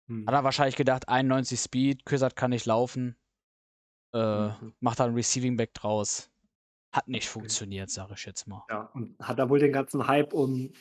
Hm. 0.08 0.26
Hat 0.26 0.34
er 0.34 0.44
wahrscheinlich 0.44 0.76
gedacht, 0.76 1.08
91 1.08 1.58
Speed, 1.58 2.04
Küssert 2.04 2.36
kann 2.36 2.50
nicht 2.50 2.66
laufen. 2.66 3.16
Äh, 4.14 4.48
Mhm. 4.48 4.74
Macht 4.80 5.00
da 5.00 5.06
ein 5.06 5.14
Receiving 5.14 5.56
Back 5.56 5.74
draus. 5.74 6.30
Hat 6.94 7.08
nicht 7.08 7.28
funktioniert, 7.28 7.90
sage 7.90 8.14
ich 8.16 8.24
jetzt 8.24 8.46
mal. 8.46 8.62
Ja, 8.70 8.88
und 8.94 9.18
hat 9.18 9.40
da 9.40 9.48
wohl 9.50 9.58
den 9.58 9.72
ganzen 9.72 10.06
Hype 10.06 10.32
um. 10.32 10.72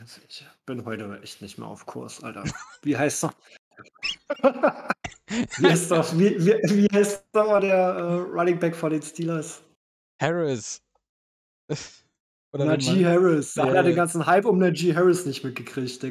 Ich 0.00 0.46
bin 0.64 0.86
heute 0.86 1.20
echt 1.22 1.42
nicht 1.42 1.58
mehr 1.58 1.68
auf 1.68 1.84
Kurs, 1.84 2.24
Alter. 2.24 2.42
Wie 2.80 2.96
heißt 2.96 3.24
doch? 3.24 3.34
wie 5.58 5.66
heißt 5.66 5.90
doch, 5.90 6.10
wie, 6.14 6.38
wie, 6.38 6.54
wie 6.70 6.88
heißt 6.90 7.26
doch 7.32 7.48
mal 7.48 7.60
der 7.60 7.76
äh, 7.76 8.14
Running 8.14 8.58
Back 8.58 8.74
von 8.74 8.92
den 8.92 9.02
Steelers? 9.02 9.62
Harris. 10.22 10.80
Oder 12.54 12.64
Najee 12.64 13.04
Harris. 13.04 13.52
Da 13.52 13.66
hat 13.66 13.74
er 13.74 13.82
den 13.82 13.96
ganzen 13.96 14.24
Hype 14.24 14.46
um 14.46 14.58
Najee 14.58 14.94
Harris 14.94 15.26
nicht 15.26 15.44
mitgekriegt. 15.44 16.02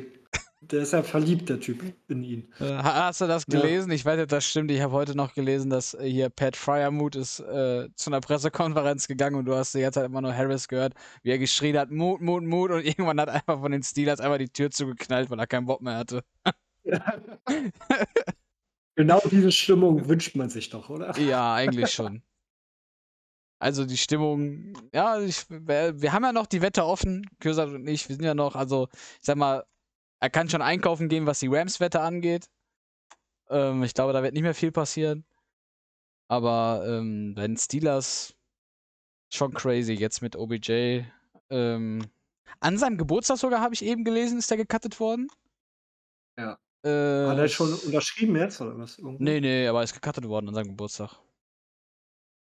Der, 0.71 0.81
ist 0.81 0.93
ja 0.93 1.03
verliebt, 1.03 1.49
der 1.49 1.59
Typ, 1.59 1.83
in 2.07 2.23
ihn. 2.23 2.53
Äh, 2.59 2.65
ha- 2.65 3.05
Hast 3.07 3.21
du 3.21 3.27
das 3.27 3.45
Ja. 3.51 3.59
gelesen? 3.61 3.91
Ich 3.91 4.05
weiß 4.05 4.15
nicht, 4.15 4.23
ob 4.23 4.29
das 4.29 4.45
stimmt. 4.45 4.71
Ich 4.71 4.81
habe 4.81 4.93
heute 4.93 5.15
noch 5.15 5.33
gelesen, 5.33 5.69
dass 5.69 5.93
äh, 5.93 6.07
hier 6.09 6.29
Pat 6.29 6.55
Fryermuth 6.55 7.15
ist 7.15 7.39
äh, 7.39 7.89
zu 7.95 8.09
einer 8.09 8.21
Pressekonferenz 8.21 9.07
gegangen 9.07 9.35
und 9.35 9.45
du 9.45 9.55
hast 9.55 9.73
die 9.73 9.81
ganze 9.81 9.99
Zeit 9.99 10.05
immer 10.09 10.21
nur 10.21 10.35
Harris 10.35 10.67
gehört, 10.67 10.93
wie 11.23 11.31
er 11.31 11.37
geschrien 11.39 11.77
hat, 11.77 11.91
Mut, 11.91 12.21
Mut, 12.21 12.43
Mut 12.43 12.71
und 12.71 12.85
irgendwann 12.85 13.19
hat 13.19 13.29
einfach 13.29 13.59
von 13.59 13.71
den 13.71 13.83
Steelers 13.83 14.19
einfach 14.19 14.37
die 14.37 14.49
Tür 14.49 14.71
zugeknallt, 14.71 15.29
weil 15.29 15.39
er 15.39 15.47
keinen 15.47 15.65
Bock 15.65 15.81
mehr 15.81 15.97
hatte. 15.97 16.23
Genau 18.95 19.19
diese 19.31 19.51
Stimmung 19.51 20.07
wünscht 20.07 20.35
man 20.35 20.49
sich 20.49 20.69
doch, 20.69 20.89
oder? 20.89 21.17
Ja, 21.19 21.55
eigentlich 21.55 21.91
schon. 21.91 22.21
Also 23.59 23.85
die 23.85 23.97
Stimmung, 23.97 24.73
ja, 24.93 25.19
ich, 25.19 25.49
wir 25.49 25.99
wir 26.01 26.11
haben 26.13 26.23
ja 26.23 26.31
noch 26.33 26.45
die 26.47 26.61
Wette 26.61 26.85
offen, 26.85 27.25
Kürsat 27.39 27.69
und 27.69 27.87
ich, 27.87 28.07
wir 28.09 28.15
sind 28.15 28.25
ja 28.25 28.33
noch, 28.35 28.55
also 28.55 28.89
ich 28.93 29.25
sag 29.25 29.37
mal, 29.37 29.63
er 30.23 30.29
kann 30.29 30.47
schon 30.47 30.61
einkaufen 30.61 31.09
gehen, 31.09 31.25
was 31.25 31.41
die 31.41 31.49
Rams-Wette 31.49 31.99
angeht. 31.99 32.49
Ähm, 33.49 33.83
ich 33.83 33.93
glaube, 33.93 34.13
da 34.13 34.23
wird 34.23 34.33
nicht 34.33 34.43
mehr 34.43 34.53
viel 34.53 34.71
passieren. 34.71 35.25
Aber 36.29 36.85
ähm, 36.87 37.35
den 37.35 37.57
Steelers 37.57 38.33
schon 39.29 39.53
crazy 39.53 39.91
jetzt 39.91 40.21
mit 40.21 40.37
OBJ. 40.37 41.01
Ähm, 41.49 42.05
an 42.61 42.77
seinem 42.77 42.97
Geburtstag 42.97 43.37
sogar 43.37 43.59
habe 43.59 43.73
ich 43.73 43.83
eben 43.83 44.05
gelesen, 44.05 44.39
ist 44.39 44.49
der 44.49 44.55
gecuttet 44.55 44.97
worden. 45.01 45.27
Ja. 46.39 46.57
Äh, 46.85 47.27
Hat 47.27 47.37
er 47.37 47.49
schon 47.49 47.73
unterschrieben 47.73 48.37
jetzt, 48.37 48.61
oder 48.61 48.77
was? 48.77 48.99
Irgendwo? 48.99 49.21
Nee, 49.21 49.41
nee, 49.41 49.67
aber 49.67 49.79
er 49.79 49.83
ist 49.83 49.93
gecuttet 49.93 50.25
worden 50.29 50.47
an 50.47 50.55
seinem 50.55 50.69
Geburtstag. 50.69 51.19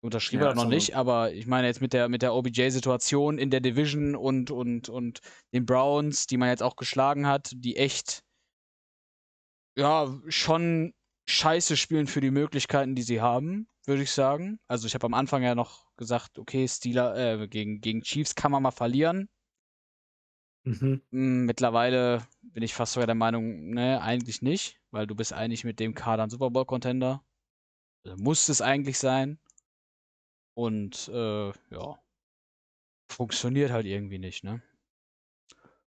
Unterschrieben 0.01 0.43
Ja, 0.43 0.51
hat 0.51 0.57
er 0.57 0.63
noch 0.65 0.71
nicht, 0.71 0.95
aber 0.95 1.33
ich 1.33 1.47
meine 1.47 1.67
jetzt 1.67 1.81
mit 1.81 1.93
der, 1.93 2.09
mit 2.09 2.23
der 2.23 2.35
OBJ-Situation 2.35 3.39
in 3.39 3.51
der 3.51 3.61
Division 3.61 4.15
und, 4.15 4.51
und, 4.51 4.89
und 4.89 5.21
den 5.53 5.67
Browns, 5.67 6.27
die 6.27 6.37
man 6.37 6.49
jetzt 6.49 6.63
auch 6.63 6.77
geschlagen 6.77 7.27
hat, 7.27 7.51
die 7.55 7.77
echt, 7.77 8.23
ja, 9.77 10.15
schon 10.29 10.93
scheiße 11.29 11.77
spielen 11.77 12.07
für 12.07 12.21
die 12.21 12.31
Möglichkeiten, 12.31 12.95
die 12.95 13.03
sie 13.03 13.21
haben, 13.21 13.69
würde 13.85 14.03
ich 14.03 14.11
sagen. 14.11 14.59
Also 14.69 14.87
ich 14.87 14.95
habe 14.95 15.07
am 15.07 15.15
Anfang 15.15 15.43
ja 15.43 15.55
noch 15.55 15.87
gesagt, 15.97 16.39
okay, 16.39 16.69
Steeler, 16.69 17.17
äh, 17.43 17.49
gegen, 17.49 17.81
gegen 17.81 18.03
Chiefs 18.03 18.35
kann 18.35 18.53
man 18.53 18.63
mal 18.63 18.71
verlieren. 18.71 19.29
Mhm. 20.65 21.03
Mm, 21.11 21.45
Mittlerweile 21.47 22.27
bin 22.43 22.63
ich 22.63 22.75
fast 22.75 22.95
sogar 22.95 23.07
der 23.07 23.15
Meinung, 23.15 23.71
ne, 23.71 24.01
eigentlich 24.03 24.43
nicht, 24.43 24.81
weil 24.91 25.07
du 25.07 25.15
bist 25.15 25.33
eigentlich 25.33 25.65
mit 25.65 25.79
dem 25.81 25.95
Kader 25.95 26.25
ein 26.25 26.31
Super 26.31 26.51
Bowl-Contender. 26.51 27.25
Also 28.05 28.23
muss 28.23 28.49
es 28.49 28.63
eigentlich 28.63 28.99
sein. 28.99 29.39
Und 30.57 31.09
äh, 31.09 31.49
ja, 31.71 31.99
funktioniert 33.11 33.71
halt 33.71 33.87
irgendwie 33.87 34.19
nicht, 34.19 34.43
ne? 34.45 34.63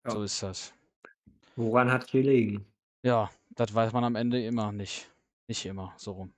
Ja. 0.05 0.11
So 0.11 0.23
ist 0.23 0.43
das. 0.43 0.73
Woran 1.57 1.91
hat 1.91 2.11
gelegen? 2.11 2.67
Ja, 3.05 3.31
das 3.51 3.73
weiß 3.75 3.93
man 3.93 4.05
am 4.05 4.17
Ende 4.17 4.45
immer 4.45 4.73
nicht. 4.73 5.11
Nicht 5.49 5.65
immer, 5.65 5.95
so 5.97 6.13
rum. 6.13 6.35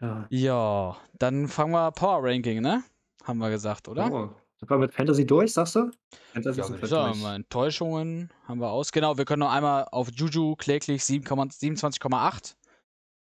Ja. 0.00 0.26
Ja, 0.30 0.96
dann 1.18 1.48
fangen 1.48 1.72
wir 1.72 1.90
Power 1.92 2.20
Ranking, 2.24 2.60
ne? 2.60 2.82
Haben 3.24 3.38
wir 3.38 3.50
gesagt, 3.50 3.88
oder? 3.88 4.10
Oh. 4.12 4.34
Sind 4.58 4.70
wir 4.70 4.78
mit 4.78 4.94
Fantasy 4.94 5.26
durch, 5.26 5.52
sagst 5.52 5.74
du? 5.74 5.90
Fantasy 6.32 6.60
Ja, 6.60 6.66
sind 6.66 6.80
wir 6.80 6.88
durch. 6.88 7.24
Enttäuschungen 7.34 8.32
haben 8.46 8.60
wir 8.60 8.70
aus. 8.70 8.92
Genau, 8.92 9.18
wir 9.18 9.24
können 9.24 9.40
noch 9.40 9.50
einmal 9.50 9.86
auf 9.90 10.10
Juju 10.12 10.54
kläglich 10.56 11.04
7, 11.04 11.24
27,8. 11.24 12.56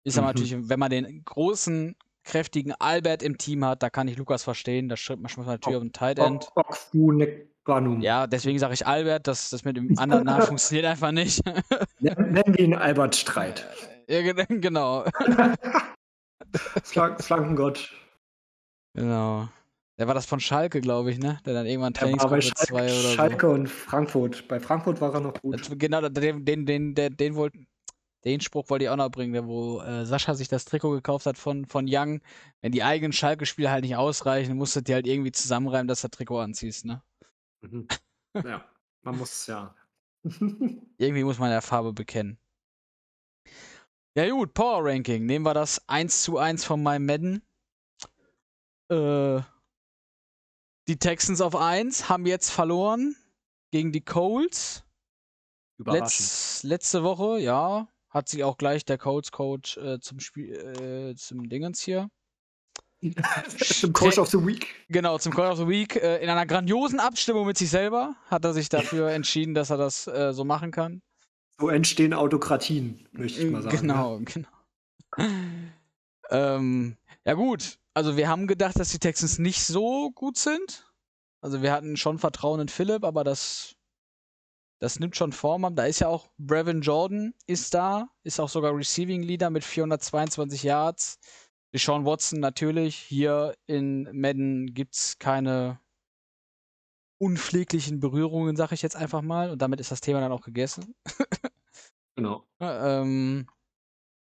Ist 0.04 0.18
aber 0.18 0.26
Mhm. 0.26 0.30
natürlich, 0.34 0.68
wenn 0.68 0.78
man 0.78 0.90
den 0.90 1.24
großen, 1.24 1.96
kräftigen 2.24 2.72
Albert 2.78 3.22
im 3.22 3.38
Team 3.38 3.64
hat, 3.64 3.82
da 3.82 3.90
kann 3.90 4.08
ich 4.08 4.16
Lukas 4.16 4.42
verstehen. 4.42 4.88
Da 4.88 4.96
schreibt 4.96 5.20
man 5.20 5.28
schon 5.28 5.44
mal 5.44 5.52
natürlich 5.52 5.76
auf 5.76 5.82
den 5.82 5.92
Tight 5.92 6.18
End. 6.18 6.48
Ja, 8.02 8.26
deswegen 8.26 8.58
sage 8.58 8.74
ich 8.74 8.86
Albert, 8.86 9.26
das, 9.26 9.50
das 9.50 9.64
mit 9.64 9.76
dem 9.76 9.96
anderen 9.98 10.24
Namen 10.24 10.42
funktioniert 10.42 10.86
einfach 10.86 11.12
nicht. 11.12 11.40
Nennen 12.00 12.54
wir 12.54 12.58
ihn 12.58 12.74
Albert 12.74 13.14
Streit. 13.16 13.66
ja, 14.08 14.22
gen- 14.22 14.60
genau. 14.60 15.04
Flank 16.82 17.22
Flankengott. 17.22 17.92
Genau. 18.94 19.48
Der 19.98 20.08
war 20.08 20.14
das 20.14 20.26
von 20.26 20.40
Schalke, 20.40 20.80
glaube 20.80 21.10
ich, 21.12 21.18
ne? 21.18 21.38
Der 21.46 21.54
dann 21.54 21.66
irgendwann 21.66 21.94
Trainingsgruppe 21.94 22.40
2 22.40 22.66
Schalke, 22.66 22.92
oder 22.98 23.14
Schalke 23.14 23.48
und 23.48 23.68
Frankfurt. 23.68 24.48
Bei 24.48 24.58
Frankfurt 24.58 25.00
war 25.00 25.14
er 25.14 25.20
noch 25.20 25.34
so. 25.34 25.40
gut. 25.40 25.60
Das, 25.60 25.78
genau, 25.78 26.00
den, 26.08 26.44
den, 26.44 26.66
den, 26.66 26.94
den, 26.94 27.16
den, 27.16 27.34
wollt, 27.36 27.54
den 28.24 28.40
Spruch 28.40 28.70
wollte 28.70 28.84
ich 28.84 28.90
auch 28.90 28.96
noch 28.96 29.10
bringen, 29.10 29.32
der, 29.32 29.46
wo 29.46 29.80
äh, 29.80 30.06
Sascha 30.06 30.34
sich 30.34 30.48
das 30.48 30.64
Trikot 30.64 30.90
gekauft 30.90 31.26
hat 31.26 31.38
von, 31.38 31.66
von 31.66 31.86
Young. 31.88 32.20
Wenn 32.60 32.72
die 32.72 32.82
eigenen 32.82 33.12
Schalke-Spiele 33.12 33.70
halt 33.70 33.84
nicht 33.84 33.96
ausreichen, 33.96 34.56
musst 34.56 34.76
du 34.76 34.80
die 34.80 34.94
halt 34.94 35.06
irgendwie 35.06 35.32
zusammenreimen, 35.32 35.88
dass 35.88 36.02
du 36.02 36.08
das 36.08 36.16
Trikot 36.16 36.38
anziehst, 36.38 36.84
ne? 36.84 37.02
Mhm. 37.62 37.88
Ja, 38.34 38.64
man 39.02 39.18
muss 39.18 39.46
ja. 39.46 39.74
Irgendwie 40.24 41.24
muss 41.24 41.38
man 41.38 41.50
der 41.50 41.62
Farbe 41.62 41.92
bekennen. 41.92 42.38
Ja 44.14 44.28
gut, 44.30 44.54
Power 44.54 44.84
Ranking. 44.84 45.26
Nehmen 45.26 45.44
wir 45.44 45.54
das 45.54 45.88
1 45.88 46.22
zu 46.22 46.38
1 46.38 46.64
von 46.64 46.82
meinem 46.82 47.06
Madden. 47.06 47.42
Äh, 48.88 49.40
die 50.86 50.98
Texans 50.98 51.40
auf 51.40 51.56
1 51.56 52.08
haben 52.08 52.26
jetzt 52.26 52.50
verloren 52.50 53.16
gegen 53.70 53.90
die 53.90 54.04
Colts. 54.04 54.84
Überraschend. 55.78 56.20
Letz, 56.20 56.62
letzte 56.62 57.02
Woche, 57.02 57.40
ja, 57.40 57.88
hat 58.12 58.28
sich 58.28 58.44
auch 58.44 58.56
gleich 58.56 58.84
der 58.84 58.98
Colts-Coach 58.98 59.78
äh, 59.78 60.00
zum 60.00 60.20
Spiel, 60.20 60.52
äh, 60.52 61.14
zum 61.16 61.48
Dingens 61.48 61.80
hier. 61.80 62.08
Zum 63.58 63.92
Coach 63.92 64.18
of 64.18 64.28
the 64.28 64.38
Week. 64.46 64.68
Genau, 64.88 65.18
zum 65.18 65.32
Call 65.32 65.50
of 65.50 65.58
the 65.58 65.66
Week. 65.66 65.96
Äh, 65.96 66.22
in 66.22 66.30
einer 66.30 66.46
grandiosen 66.46 67.00
Abstimmung 67.00 67.46
mit 67.46 67.58
sich 67.58 67.68
selber 67.68 68.14
hat 68.26 68.44
er 68.44 68.52
sich 68.52 68.68
dafür 68.68 69.10
entschieden, 69.12 69.54
dass 69.54 69.70
er 69.70 69.76
das 69.76 70.06
äh, 70.06 70.32
so 70.32 70.44
machen 70.44 70.70
kann. 70.70 71.02
So 71.58 71.68
entstehen 71.68 72.14
Autokratien, 72.14 73.08
möchte 73.10 73.42
ich 73.42 73.50
mal 73.50 73.62
sagen. 73.62 73.74
ne? 73.74 73.80
Genau, 73.80 74.20
genau. 74.24 74.48
ähm, 76.30 76.96
ja 77.24 77.34
gut, 77.34 77.78
also 77.94 78.16
wir 78.16 78.28
haben 78.28 78.46
gedacht, 78.46 78.78
dass 78.78 78.90
die 78.90 78.98
Texans 78.98 79.38
nicht 79.38 79.64
so 79.64 80.10
gut 80.12 80.38
sind. 80.38 80.88
Also 81.40 81.60
wir 81.60 81.72
hatten 81.72 81.96
schon 81.96 82.18
Vertrauen 82.18 82.60
in 82.60 82.68
Philipp, 82.68 83.04
aber 83.04 83.24
das, 83.24 83.74
das 84.82 84.98
nimmt 84.98 85.14
schon 85.14 85.30
Form 85.30 85.64
an. 85.64 85.76
Da 85.76 85.84
ist 85.84 86.00
ja 86.00 86.08
auch 86.08 86.28
Brevin 86.38 86.80
Jordan 86.80 87.34
ist 87.46 87.72
da, 87.72 88.08
ist 88.24 88.40
auch 88.40 88.48
sogar 88.48 88.76
Receiving 88.76 89.22
Leader 89.22 89.48
mit 89.48 89.62
422 89.62 90.64
Yards. 90.64 91.20
Deshaun 91.72 92.04
Watson 92.04 92.40
natürlich. 92.40 92.96
Hier 92.96 93.54
in 93.66 94.08
Madden 94.12 94.74
gibt's 94.74 95.20
keine 95.20 95.78
unpfleglichen 97.18 98.00
Berührungen, 98.00 98.56
sag 98.56 98.72
ich 98.72 98.82
jetzt 98.82 98.96
einfach 98.96 99.22
mal. 99.22 99.50
Und 99.50 99.62
damit 99.62 99.78
ist 99.78 99.92
das 99.92 100.00
Thema 100.00 100.20
dann 100.20 100.32
auch 100.32 100.42
gegessen. 100.42 100.94
Genau. 102.14 102.46
Ähm, 102.60 103.46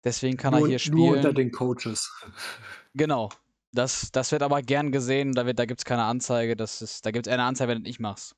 deswegen 0.04 0.36
kann 0.36 0.52
nur, 0.54 0.62
er 0.62 0.68
hier 0.68 0.80
spielen. 0.80 0.98
nur 0.98 1.16
unter 1.18 1.32
den 1.32 1.52
Coaches. 1.52 2.12
Genau. 2.96 3.30
Das, 3.72 4.12
das 4.12 4.32
wird 4.32 4.42
aber 4.42 4.64
gern 4.64 4.92
gesehen. 4.92 5.34
Da, 5.34 5.46
wird, 5.46 5.60
da 5.60 5.66
gibt 5.66 5.82
es 5.82 5.86
keine 5.86 6.06
Anzeige. 6.06 6.56
Das 6.56 6.82
ist, 6.82 7.06
da 7.06 7.12
gibt 7.12 7.28
es 7.28 7.34
eine 7.34 7.44
Anzeige, 7.44 7.70
wenn 7.70 7.78
du 7.78 7.84
nicht 7.84 8.00
machst. 8.00 8.36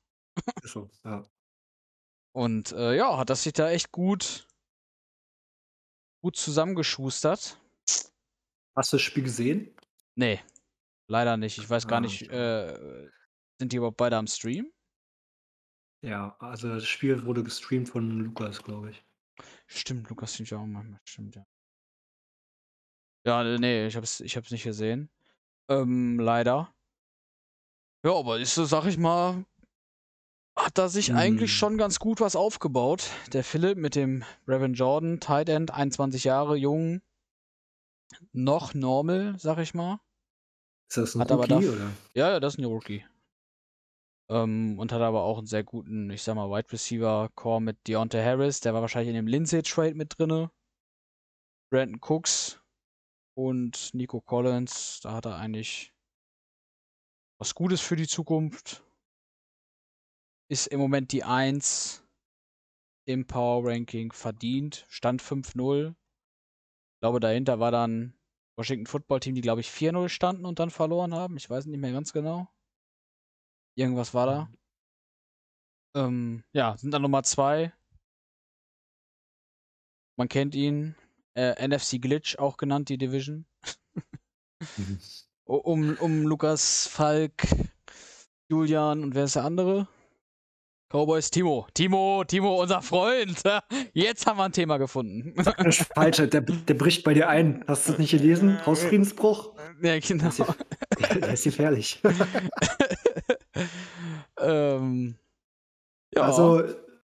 So, 0.62 0.90
ja. 1.06 1.24
Und 2.32 2.72
äh, 2.72 2.96
ja, 2.96 3.16
hat 3.18 3.30
das 3.30 3.42
sich 3.44 3.52
da 3.52 3.70
echt 3.70 3.92
gut, 3.92 4.46
gut 6.22 6.36
zusammengeschustert. 6.36 7.58
Hast 8.74 8.92
du 8.92 8.96
das 8.96 9.02
Spiel 9.02 9.22
gesehen? 9.24 9.76
Nee, 10.16 10.40
leider 11.08 11.36
nicht. 11.36 11.58
Ich 11.58 11.68
weiß 11.70 11.86
gar 11.86 11.98
Ah, 11.98 12.00
nicht, 12.00 12.30
äh, 12.30 13.08
sind 13.60 13.72
die 13.72 13.76
überhaupt 13.76 13.96
beide 13.98 14.16
am 14.16 14.26
Stream? 14.26 14.72
Ja, 16.02 16.36
also 16.40 16.68
das 16.68 16.84
Spiel 16.86 17.24
wurde 17.24 17.42
gestreamt 17.42 17.88
von 17.88 18.10
Lukas, 18.20 18.62
glaube 18.62 18.90
ich. 18.90 19.02
Stimmt, 19.66 20.08
Lukas 20.10 20.34
streamt 20.34 20.50
ja 20.50 20.58
auch 20.58 20.66
manchmal. 20.66 21.00
Stimmt, 21.04 21.36
ja. 21.36 21.46
Ja, 23.26 23.44
nee, 23.58 23.86
ich 23.86 23.96
hab's, 23.96 24.20
ich 24.20 24.36
hab's 24.36 24.50
nicht 24.50 24.64
gesehen. 24.64 25.10
Ähm, 25.68 26.18
leider. 26.20 26.74
Ja, 28.04 28.14
aber 28.14 28.38
ist 28.38 28.54
so, 28.54 28.64
sag 28.64 28.86
ich 28.86 28.96
mal, 28.98 29.44
hat 30.64 30.78
da 30.78 30.88
sich 30.88 31.14
eigentlich 31.14 31.50
Hm. 31.52 31.56
schon 31.56 31.78
ganz 31.78 31.98
gut 31.98 32.20
was 32.20 32.36
aufgebaut. 32.36 33.10
Der 33.32 33.44
Philipp 33.44 33.78
mit 33.78 33.94
dem 33.94 34.24
Reverend 34.46 34.78
Jordan, 34.78 35.20
Tight 35.20 35.48
End, 35.48 35.70
21 35.72 36.24
Jahre 36.24 36.56
jung. 36.56 37.00
Noch 38.32 38.74
normal, 38.74 39.34
sag 39.38 39.58
ich 39.58 39.74
mal. 39.74 40.00
Ist 40.88 40.96
das 40.96 41.14
ein 41.14 41.20
Hat 41.20 41.30
aber 41.32 41.42
Rookie, 41.48 41.66
da- 41.66 41.72
oder? 41.72 41.90
Ja, 42.14 42.30
ja, 42.30 42.40
das 42.40 42.54
ist 42.54 42.58
ein 42.58 42.64
Rookie. 42.64 43.04
Ähm, 44.28 44.78
und 44.78 44.92
hat 44.92 45.00
aber 45.00 45.22
auch 45.22 45.38
einen 45.38 45.46
sehr 45.46 45.64
guten, 45.64 46.10
ich 46.10 46.22
sag 46.22 46.34
mal, 46.36 46.50
Wide 46.50 46.72
Receiver 46.72 47.28
Core 47.34 47.60
mit 47.60 47.86
Deontay 47.88 48.22
Harris, 48.22 48.60
der 48.60 48.74
war 48.74 48.80
wahrscheinlich 48.80 49.08
in 49.10 49.14
dem 49.16 49.26
Lindsay 49.26 49.62
Trade 49.62 49.94
mit 49.94 50.18
drinne. 50.18 50.50
Brandon 51.72 52.00
Cooks 52.00 52.60
und 53.36 53.94
Nico 53.94 54.20
Collins, 54.20 55.00
da 55.02 55.12
hat 55.14 55.26
er 55.26 55.36
eigentlich 55.36 55.92
was 57.38 57.54
Gutes 57.54 57.80
für 57.80 57.96
die 57.96 58.08
Zukunft. 58.08 58.82
Ist 60.50 60.66
im 60.66 60.80
Moment 60.80 61.12
die 61.12 61.22
1 61.22 62.02
im 63.04 63.24
Power 63.24 63.64
Ranking 63.64 64.10
verdient. 64.10 64.84
Stand 64.88 65.22
5-0. 65.22 65.90
Ich 65.90 67.00
glaube, 67.00 67.20
dahinter 67.20 67.60
war 67.60 67.70
dann 67.70 68.14
Washington 68.56 68.86
Football 68.86 69.20
Team, 69.20 69.36
die, 69.36 69.42
glaube 69.42 69.60
ich, 69.60 69.68
4-0 69.68 70.08
standen 70.08 70.44
und 70.44 70.58
dann 70.58 70.70
verloren 70.70 71.14
haben. 71.14 71.36
Ich 71.36 71.48
weiß 71.48 71.66
nicht 71.66 71.78
mehr 71.78 71.92
ganz 71.92 72.12
genau. 72.12 72.48
Irgendwas 73.76 74.12
war 74.12 74.26
da. 74.26 74.50
Ähm, 75.94 76.42
ja, 76.52 76.76
sind 76.76 76.90
dann 76.90 77.02
Nummer 77.02 77.22
2. 77.22 77.72
Man 80.16 80.28
kennt 80.28 80.56
ihn. 80.56 80.96
Äh, 81.36 81.64
NFC 81.68 82.02
Glitch 82.02 82.38
auch 82.40 82.56
genannt, 82.56 82.88
die 82.88 82.98
Division. 82.98 83.46
um, 85.44 85.96
um 85.98 86.22
Lukas 86.24 86.88
Falk, 86.88 87.46
Julian 88.48 89.04
und 89.04 89.14
wer 89.14 89.24
ist 89.24 89.36
der 89.36 89.44
andere? 89.44 89.86
Cowboys 90.90 91.30
Timo. 91.30 91.68
Timo, 91.72 92.24
Timo, 92.26 92.60
unser 92.60 92.82
Freund. 92.82 93.40
Jetzt 93.92 94.26
haben 94.26 94.38
wir 94.38 94.44
ein 94.44 94.52
Thema 94.52 94.76
gefunden. 94.76 95.34
Das 95.36 95.78
ist 95.78 95.88
falsch, 95.94 96.16
der, 96.16 96.40
der 96.40 96.74
bricht 96.74 97.04
bei 97.04 97.14
dir 97.14 97.28
ein. 97.28 97.64
Hast 97.68 97.86
du 97.86 97.92
das 97.92 98.00
nicht 98.00 98.10
gelesen? 98.10 98.58
Hausfriedensbruch? 98.66 99.52
Ja, 99.80 99.96
genau. 100.00 100.30
Der 101.14 101.32
ist 101.32 101.44
gefährlich. 101.44 102.02
ähm, 104.40 105.14
ja. 106.12 106.22
Also, 106.22 106.64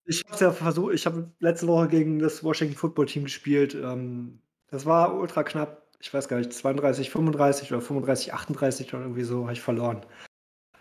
ich 0.05 0.23
habe 0.29 0.45
ja 0.45 0.51
versucht, 0.53 0.93
ich 0.93 1.05
habe 1.05 1.29
letzte 1.39 1.67
Woche 1.67 1.89
gegen 1.89 2.19
das 2.19 2.45
Washington 2.45 2.77
Football 2.77 3.07
Team 3.07 3.25
gespielt. 3.25 3.75
Ähm, 3.75 4.39
das 4.71 4.85
war 4.85 5.13
ultra 5.13 5.43
knapp. 5.43 5.85
Ich 5.99 6.13
weiß 6.13 6.29
gar 6.29 6.37
nicht, 6.37 6.53
32, 6.53 7.09
35 7.09 7.73
oder 7.73 7.81
35, 7.81 8.33
38 8.33 8.93
oder 8.93 9.03
irgendwie 9.03 9.23
so, 9.23 9.43
habe 9.43 9.53
ich 9.53 9.61
verloren. 9.61 10.05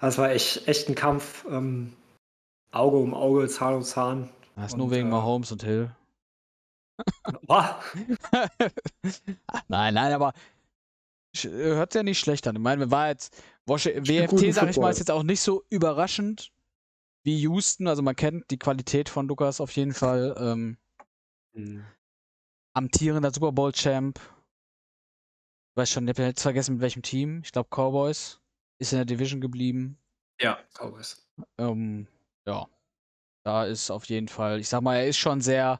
Das 0.01 0.17
war 0.17 0.31
echt, 0.31 0.69
echt 0.69 0.89
ein 0.89 0.95
Kampf. 0.95 1.45
Ähm, 1.51 1.95
Auge 2.75 2.97
um 2.99 3.15
Auge, 3.15 3.49
Zahn 3.49 3.75
um 3.75 3.83
Zahn. 3.83 4.31
Das 4.57 4.73
ist 4.73 4.77
nur 4.77 4.91
wegen 4.91 5.09
äh, 5.09 5.11
Mahomes 5.11 5.53
und 5.53 5.63
Hill. 5.63 5.95
Nein, 9.69 9.95
nein, 9.95 10.13
aber 10.13 10.33
sch- 11.35 11.51
hört 11.51 11.95
ja 11.95 12.03
nicht 12.03 12.19
schlecht 12.21 12.47
an. 12.47 12.57
Ich 12.57 12.63
meine, 12.63 12.91
war 12.91 13.09
jetzt 13.09 13.35
Spielt 13.77 14.07
WFT, 14.09 14.53
sag 14.55 14.71
ich 14.71 14.77
mal, 14.77 14.91
ist 14.91 14.99
jetzt 14.99 15.11
auch 15.11 15.23
nicht 15.23 15.41
so 15.41 15.65
überraschend 15.71 16.53
wie 17.25 17.41
Houston. 17.41 17.89
Also 17.89 18.03
man 18.03 18.15
kennt 18.15 18.51
die 18.51 18.59
Qualität 18.59 19.09
von 19.09 19.27
Lukas 19.27 19.61
auf 19.61 19.71
jeden 19.73 19.95
Fall. 19.95 20.35
Ähm, 20.39 20.77
amtierender 22.75 23.33
Super 23.33 23.53
Bowl 23.53 23.73
Champ. 23.73 24.19
Ich 25.71 25.77
weiß 25.77 25.91
schon, 25.91 26.07
ich 26.07 26.11
habe 26.11 26.23
jetzt 26.25 26.43
vergessen 26.43 26.75
mit 26.75 26.83
welchem 26.83 27.03
Team. 27.03 27.41
Ich 27.43 27.53
glaube 27.53 27.69
Cowboys. 27.71 28.41
Ist 28.79 28.93
in 28.93 28.99
der 28.99 29.07
Division 29.07 29.41
geblieben. 29.41 29.99
Ja, 30.41 30.59
Cowboys. 30.75 31.27
Ähm, 31.59 32.07
ja. 32.47 32.69
Da 33.45 33.65
ist 33.67 33.91
auf 33.91 34.07
jeden 34.07 34.29
Fall, 34.29 34.59
ich 34.61 34.69
sag 34.69 34.81
mal, 34.83 34.97
er 34.97 35.07
ist 35.09 35.19
schon 35.19 35.41
sehr, 35.43 35.79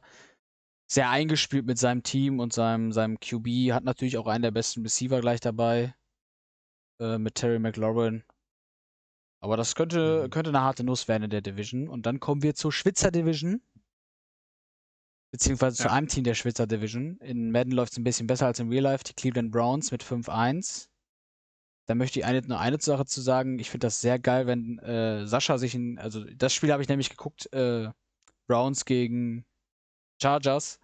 sehr 0.87 1.09
eingespielt 1.09 1.65
mit 1.65 1.79
seinem 1.79 2.03
Team 2.03 2.39
und 2.39 2.53
seinem, 2.53 2.91
seinem 2.91 3.19
QB. 3.19 3.71
Hat 3.73 3.83
natürlich 3.83 4.17
auch 4.17 4.27
einen 4.27 4.43
der 4.43 4.51
besten 4.51 4.83
Receiver 4.83 5.19
gleich 5.19 5.39
dabei. 5.39 5.95
Äh, 7.01 7.17
mit 7.17 7.35
Terry 7.35 7.59
McLaurin. 7.59 8.23
Aber 9.41 9.57
das 9.57 9.75
könnte, 9.75 10.23
Mhm. 10.25 10.29
könnte 10.29 10.49
eine 10.51 10.61
harte 10.61 10.83
Nuss 10.83 11.07
werden 11.07 11.23
in 11.23 11.29
der 11.29 11.41
Division. 11.41 11.89
Und 11.89 12.05
dann 12.05 12.19
kommen 12.19 12.41
wir 12.43 12.55
zur 12.55 12.71
Schwitzer 12.71 13.11
Division. 13.11 13.61
Beziehungsweise 15.33 15.77
zu 15.77 15.83
Ja. 15.85 15.91
einem 15.93 16.07
Team 16.07 16.23
der 16.23 16.35
Schwitzer 16.35 16.67
Division. 16.67 17.17
In 17.17 17.51
Madden 17.51 17.71
läuft 17.73 17.91
es 17.93 17.97
ein 17.97 18.03
bisschen 18.03 18.27
besser 18.27 18.45
als 18.45 18.59
in 18.59 18.69
Real 18.69 18.83
Life. 18.83 19.03
Die 19.03 19.13
Cleveland 19.13 19.51
Browns 19.51 19.91
mit 19.91 20.03
5-1. 20.03 20.89
Da 21.87 21.95
möchte 21.95 22.19
ich 22.19 22.25
eine, 22.25 22.41
nur 22.41 22.59
eine 22.59 22.79
Sache 22.79 23.05
zu 23.05 23.21
sagen. 23.21 23.59
Ich 23.59 23.69
finde 23.69 23.87
das 23.87 24.01
sehr 24.01 24.17
geil, 24.19 24.47
wenn 24.47 24.79
äh, 24.79 25.27
Sascha 25.27 25.57
sich 25.57 25.75
in, 25.75 25.99
also 25.99 26.23
das 26.23 26.53
Spiel 26.53 26.71
habe 26.71 26.81
ich 26.81 26.89
nämlich 26.89 27.09
geguckt, 27.09 27.51
äh, 27.53 27.89
Browns 28.47 28.85
gegen 28.85 29.45
Chargers. 30.21 30.79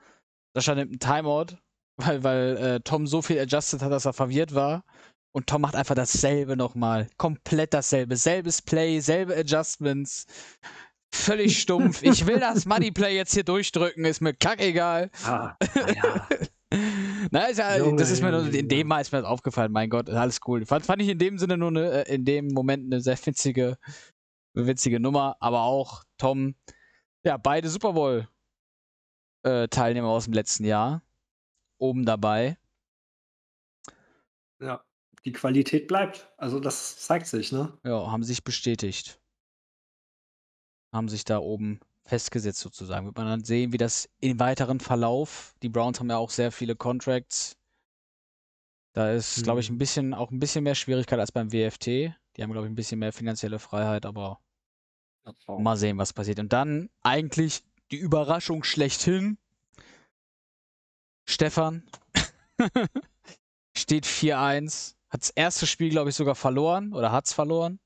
Sascha 0.56 0.76
nimmt 0.76 0.92
einen 0.92 1.00
Timeout, 1.00 1.58
weil, 1.98 2.24
weil 2.24 2.58
äh, 2.58 2.80
Tom 2.82 3.08
so 3.08 3.22
viel 3.22 3.40
adjusted 3.40 3.82
hat, 3.82 3.92
dass 3.92 4.06
er 4.06 4.14
verwirrt 4.14 4.54
war. 4.54 4.84
Und 5.34 5.48
Tom 5.48 5.62
macht 5.62 5.76
einfach 5.76 5.96
dasselbe 5.96 6.58
nochmal. 6.58 7.10
Komplett 7.18 7.74
dasselbe. 7.74 8.18
Selbes 8.18 8.62
Play, 8.62 9.00
selbe 9.00 9.36
Adjustments. 9.36 10.26
Völlig 11.14 11.60
stumpf. 11.60 12.04
Ich 12.04 12.26
will 12.26 12.40
das 12.40 12.66
Moneyplay 12.66 13.16
jetzt 13.16 13.34
hier 13.34 13.44
durchdrücken, 13.44 14.06
ist 14.06 14.22
mir 14.22 14.34
kackegal. 14.34 15.10
Ah, 15.26 15.56
ja. 15.76 16.28
Na, 17.30 17.46
ist 17.46 17.58
ja, 17.58 17.78
Junge, 17.78 17.98
das 17.98 18.10
ist 18.10 18.22
mir 18.22 18.32
nur, 18.32 18.46
Junge, 18.46 18.58
in 18.58 18.68
dem. 18.68 18.88
Mal 18.88 19.02
ist 19.02 19.12
mir 19.12 19.20
das 19.20 19.28
aufgefallen, 19.28 19.72
mein 19.72 19.90
Gott, 19.90 20.10
alles 20.10 20.40
cool. 20.48 20.66
Fand, 20.66 20.86
fand 20.86 21.02
ich 21.02 21.10
in 21.10 21.20
dem 21.20 21.38
Sinne 21.38 21.58
nur 21.58 21.70
eine, 21.70 22.06
äh, 22.06 22.16
in 22.16 22.26
dem 22.26 22.48
Moment 22.48 22.86
eine 22.86 23.02
sehr 23.02 23.18
witzige, 23.26 23.78
witzige 24.54 25.00
Nummer, 25.00 25.38
aber 25.40 25.64
auch 25.64 26.04
Tom, 26.18 26.56
ja, 27.24 27.38
beide 27.38 27.70
Super 27.70 27.94
Bowl 27.94 28.28
äh, 29.44 29.68
Teilnehmer 29.68 30.10
aus 30.10 30.26
dem 30.26 30.34
letzten 30.34 30.66
Jahr 30.66 31.04
oben 31.78 32.06
dabei. 32.06 32.58
ja, 34.60 34.84
die 35.26 35.32
Qualität 35.32 35.88
bleibt. 35.88 36.32
Also 36.38 36.60
das 36.60 36.98
zeigt 37.00 37.28
sich, 37.28 37.52
ne? 37.52 37.78
Ja, 37.84 38.12
haben 38.12 38.24
sich 38.24 38.44
bestätigt. 38.44 39.20
Haben 40.94 41.10
sich 41.10 41.26
da 41.26 41.40
oben 41.40 41.80
festgesetzt 42.06 42.60
sozusagen. 42.60 43.06
Wird 43.06 43.18
man 43.18 43.28
dann 43.28 43.44
sehen, 43.44 43.74
wie 43.74 43.78
das 43.78 44.10
im 44.20 44.40
weiteren 44.40 44.80
Verlauf, 44.80 45.54
die 45.62 45.70
Browns 45.70 46.00
haben 46.00 46.10
ja 46.10 46.18
auch 46.18 46.30
sehr 46.30 46.52
viele 46.52 46.76
Contracts. 46.76 47.58
Da 48.94 49.12
ist, 49.12 49.44
glaube 49.44 49.62
ich, 49.62 49.70
ein 49.70 49.76
Mhm. 49.76 49.78
bisschen, 49.78 50.14
auch 50.14 50.32
ein 50.32 50.40
bisschen 50.40 50.64
mehr 50.64 50.76
Schwierigkeit 50.76 51.20
als 51.20 51.32
beim 51.32 51.52
WFT. 51.54 52.14
Die 52.36 52.44
haben, 52.44 52.52
glaube 52.52 52.68
ich, 52.68 52.72
ein 52.72 52.76
bisschen 52.76 53.00
mehr 53.00 53.14
finanzielle 53.14 53.60
Freiheit, 53.60 54.06
aber 54.06 54.40
mal 55.48 55.78
sehen, 55.78 55.98
was 55.98 56.14
passiert. 56.14 56.40
Und 56.40 56.52
dann 56.52 56.90
eigentlich 57.02 57.64
die 57.92 57.98
Überraschung 57.98 58.64
schlechthin. 58.64 59.38
Stefan 61.30 61.84
steht 63.78 64.06
4-1, 64.06 64.96
hat 65.10 65.22
das 65.22 65.30
erste 65.30 65.68
Spiel, 65.68 65.90
glaube 65.90 66.10
ich, 66.10 66.16
sogar 66.16 66.36
verloren 66.36 66.94
oder 66.94 67.12
hat's 67.12 67.34
verloren. 67.34 67.80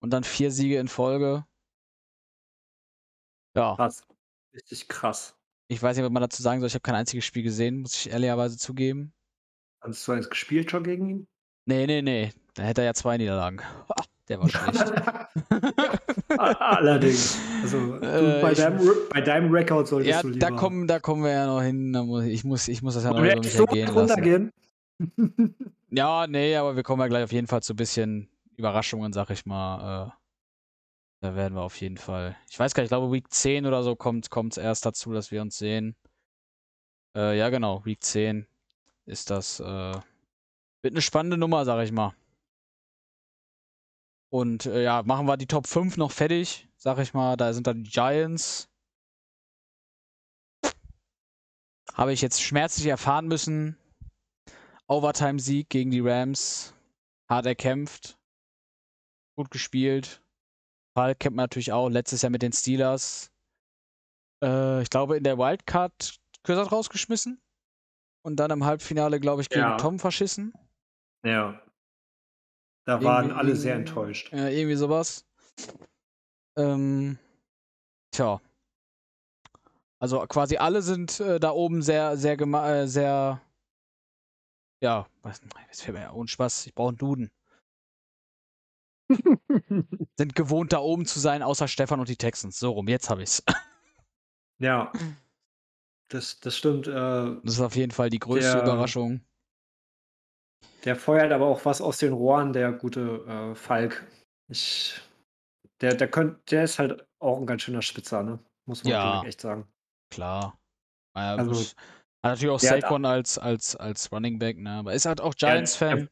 Und 0.00 0.10
dann 0.10 0.24
vier 0.24 0.50
Siege 0.50 0.78
in 0.78 0.88
Folge. 0.88 1.44
Ja, 3.58 3.74
Krass. 3.76 4.06
Richtig 4.54 4.88
krass. 4.88 5.34
ich 5.68 5.82
weiß 5.82 5.96
nicht, 5.96 6.04
was 6.04 6.12
man 6.12 6.22
dazu 6.22 6.42
sagen 6.42 6.60
soll. 6.60 6.68
Ich 6.68 6.74
habe 6.74 6.82
kein 6.82 6.94
einziges 6.94 7.24
Spiel 7.24 7.42
gesehen, 7.42 7.80
muss 7.82 7.94
ich 7.94 8.10
ehrlicherweise 8.10 8.56
zugeben. 8.56 9.12
Hast 9.80 10.06
du 10.08 10.12
eins 10.12 10.28
gespielt 10.30 10.70
schon 10.70 10.82
gegen 10.84 11.06
ihn? 11.08 11.28
Nee, 11.66 11.86
nee, 11.86 12.02
nee. 12.02 12.32
Da 12.54 12.62
hätte 12.64 12.80
er 12.80 12.86
ja 12.86 12.94
zwei 12.94 13.16
Niederlagen. 13.18 13.60
Ha, 13.88 14.02
Der 14.28 14.40
war 14.40 14.48
schlecht. 14.48 14.92
Allerdings. 16.38 17.38
Also 17.62 17.96
Äh, 18.02 18.40
bei, 18.42 18.52
ich- 18.52 18.58
deinem, 18.58 18.90
bei 19.10 19.20
deinem 19.20 19.52
Rekord 19.52 19.86
solltest 19.88 20.10
ja, 20.10 20.22
du 20.22 20.28
lieber. 20.28 20.46
da 20.50 20.56
kommen, 20.56 20.86
da 20.86 20.98
kommen 20.98 21.22
wir 21.24 21.30
ja 21.32 21.46
noch 21.46 21.62
hin. 21.62 21.92
Da 21.92 22.02
muss, 22.04 22.24
ich, 22.24 22.44
muss, 22.44 22.68
ich 22.68 22.82
muss 22.82 22.94
das 22.94 23.04
ja 23.04 23.10
noch 23.12 23.18
über 23.24 23.36
mich 23.36 23.52
so 23.52 23.64
ergehen 23.64 23.86
lassen. 23.88 23.98
runtergehen? 23.98 24.52
Ja, 25.90 26.26
nee, 26.26 26.56
aber 26.56 26.76
wir 26.76 26.82
kommen 26.82 27.00
ja 27.02 27.08
gleich 27.08 27.24
auf 27.24 27.32
jeden 27.32 27.46
Fall 27.46 27.62
zu 27.62 27.72
ein 27.72 27.76
bisschen 27.76 28.28
Überraschungen, 28.56 29.12
sag 29.12 29.30
ich 29.30 29.46
mal. 29.46 30.12
Da 31.20 31.34
werden 31.34 31.54
wir 31.54 31.62
auf 31.62 31.80
jeden 31.80 31.96
Fall. 31.96 32.36
Ich 32.48 32.58
weiß 32.58 32.74
gar 32.74 32.82
nicht, 32.82 32.88
ich 32.88 32.90
glaube 32.90 33.12
Week 33.12 33.30
10 33.30 33.66
oder 33.66 33.82
so 33.82 33.96
kommt 33.96 34.28
es 34.28 34.56
erst 34.56 34.86
dazu, 34.86 35.12
dass 35.12 35.30
wir 35.30 35.42
uns 35.42 35.58
sehen. 35.58 35.96
Äh, 37.16 37.36
ja, 37.36 37.48
genau, 37.48 37.84
Week 37.84 38.02
10 38.02 38.46
ist 39.06 39.30
das. 39.30 39.58
Äh, 39.58 39.92
wird 40.82 40.94
eine 40.94 41.02
spannende 41.02 41.36
Nummer, 41.36 41.64
sag 41.64 41.82
ich 41.82 41.90
mal. 41.90 42.14
Und 44.30 44.66
äh, 44.66 44.84
ja, 44.84 45.02
machen 45.02 45.26
wir 45.26 45.36
die 45.36 45.46
Top 45.46 45.66
5 45.66 45.96
noch 45.96 46.12
fertig, 46.12 46.68
sag 46.76 46.98
ich 46.98 47.14
mal. 47.14 47.36
Da 47.36 47.52
sind 47.52 47.66
dann 47.66 47.82
die 47.82 47.90
Giants. 47.90 48.68
Habe 51.94 52.12
ich 52.12 52.20
jetzt 52.20 52.40
schmerzlich 52.40 52.86
erfahren 52.86 53.26
müssen. 53.26 53.76
Overtime-Sieg 54.86 55.68
gegen 55.68 55.90
die 55.90 56.00
Rams. 56.00 56.74
Hart 57.28 57.46
erkämpft. 57.46 58.18
Gut 59.34 59.50
gespielt. 59.50 60.22
Fall 60.98 61.14
kennt 61.14 61.36
man 61.36 61.44
natürlich 61.44 61.72
auch. 61.72 61.88
Letztes 61.88 62.22
Jahr 62.22 62.30
mit 62.30 62.42
den 62.42 62.52
Steelers. 62.52 63.30
Äh, 64.42 64.82
ich 64.82 64.90
glaube, 64.90 65.16
in 65.16 65.24
der 65.24 65.38
Wildcard 65.38 66.18
Kürsert 66.42 66.72
rausgeschmissen. 66.72 67.40
Und 68.24 68.36
dann 68.36 68.50
im 68.50 68.64
Halbfinale, 68.64 69.20
glaube 69.20 69.42
ich, 69.42 69.48
gegen 69.48 69.60
Ja. 69.62 69.76
Tom 69.76 69.98
verschissen. 69.98 70.52
Ja. 71.24 71.60
Da 72.86 73.02
waren 73.02 73.26
Irgendwie- 73.26 73.38
alle 73.38 73.56
sehr 73.56 73.74
enttäuscht. 73.74 74.32
Ja, 74.32 74.48
irgendwie 74.48 74.74
sowas. 74.76 75.24
Ähm, 76.56 77.18
tja. 78.12 78.40
Also 80.00 80.20
quasi 80.26 80.56
alle 80.56 80.82
sind 80.82 81.20
äh, 81.20 81.38
da 81.38 81.50
oben 81.50 81.82
sehr, 81.82 82.16
sehr, 82.16 82.38
äh, 82.40 82.86
sehr, 82.88 83.40
ja, 84.82 85.06
was, 85.22 85.40
jetzt 85.68 85.82
fällt 85.82 85.96
mir 85.96 86.02
ja 86.04 86.12
ohne 86.12 86.28
Spaß, 86.28 86.66
ich 86.66 86.74
brauche 86.74 86.88
einen 86.88 86.98
Duden. 86.98 87.30
Sind 90.16 90.34
gewohnt, 90.34 90.72
da 90.72 90.78
oben 90.78 91.06
zu 91.06 91.18
sein, 91.20 91.42
außer 91.42 91.68
Stefan 91.68 92.00
und 92.00 92.08
die 92.08 92.16
Texans. 92.16 92.58
So 92.58 92.72
rum, 92.72 92.88
jetzt 92.88 93.10
habe 93.10 93.22
ich's. 93.22 93.42
Ja. 94.60 94.92
Das, 96.08 96.40
das 96.40 96.56
stimmt. 96.56 96.88
Äh, 96.88 96.90
Das 96.90 97.54
ist 97.54 97.60
auf 97.60 97.76
jeden 97.76 97.92
Fall 97.92 98.10
die 98.10 98.18
größte 98.18 98.54
Der- 98.54 98.62
Überraschung. 98.64 99.20
der 100.84 100.96
feuert 100.96 101.30
aber 101.30 101.46
auch 101.46 101.64
was 101.64 101.80
aus 101.80 101.98
den 101.98 102.12
Rohren, 102.12 102.52
der 102.52 102.72
gute 102.72 103.24
äh, 103.28 103.54
Falk. 103.54 104.04
Ich, 104.48 105.00
der, 105.80 105.94
der, 105.94 106.08
könnt, 106.10 106.50
der 106.50 106.64
ist 106.64 106.80
halt 106.80 107.06
auch 107.20 107.38
ein 107.38 107.46
ganz 107.46 107.62
schöner 107.62 107.82
Spitzer, 107.82 108.24
ne? 108.24 108.40
Muss 108.66 108.82
man 108.82 108.92
Ja. 108.92 109.22
echt 109.24 109.40
sagen. 109.40 109.68
Klar. 110.10 110.58
Ja, 111.16 111.36
Also, 111.36 111.50
muss- 111.50 111.76
hat 112.24 112.32
natürlich 112.32 112.50
auch 112.54 112.58
Saquon 112.60 113.04
als, 113.04 113.38
als, 113.38 113.76
als 113.76 114.10
Running 114.10 114.40
Back, 114.40 114.58
ne? 114.58 114.70
Aber 114.72 114.92
ist 114.92 115.06
halt 115.06 115.20
auch 115.20 115.36
Giants-Fan. 115.36 116.08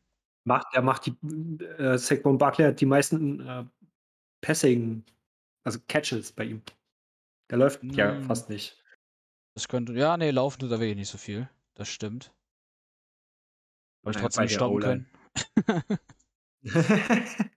Macht, 0.47 0.67
er 0.73 0.83
macht 0.83 1.07
die, 1.07 1.17
äh, 1.65 1.99
Saquon 1.99 2.39
Barkley 2.39 2.67
hat 2.69 2.81
die 2.81 2.87
meisten 2.87 3.41
äh, 3.41 3.65
Passing, 4.41 5.05
also 5.65 5.81
Catches 5.89 6.33
bei 6.33 6.45
ihm. 6.45 6.63
Der 7.51 7.59
läuft 7.59 7.83
ja 7.85 8.15
Mm. 8.15 8.23
fast 8.23 8.49
nicht. 8.49 8.83
Das 9.55 9.67
könnte, 9.69 9.93
ja, 9.95 10.17
nee, 10.17 10.31
laufen 10.31 10.61
tut 10.61 10.71
er 10.71 10.79
wirklich 10.79 10.97
nicht 10.97 11.09
so 11.09 11.19
viel. 11.19 11.49
Das 11.75 11.89
stimmt. 11.89 12.33
Aber 14.03 14.13
ich 14.13 14.17
trotzdem 14.19 14.49
stoppen 14.49 14.81
können. 14.81 15.07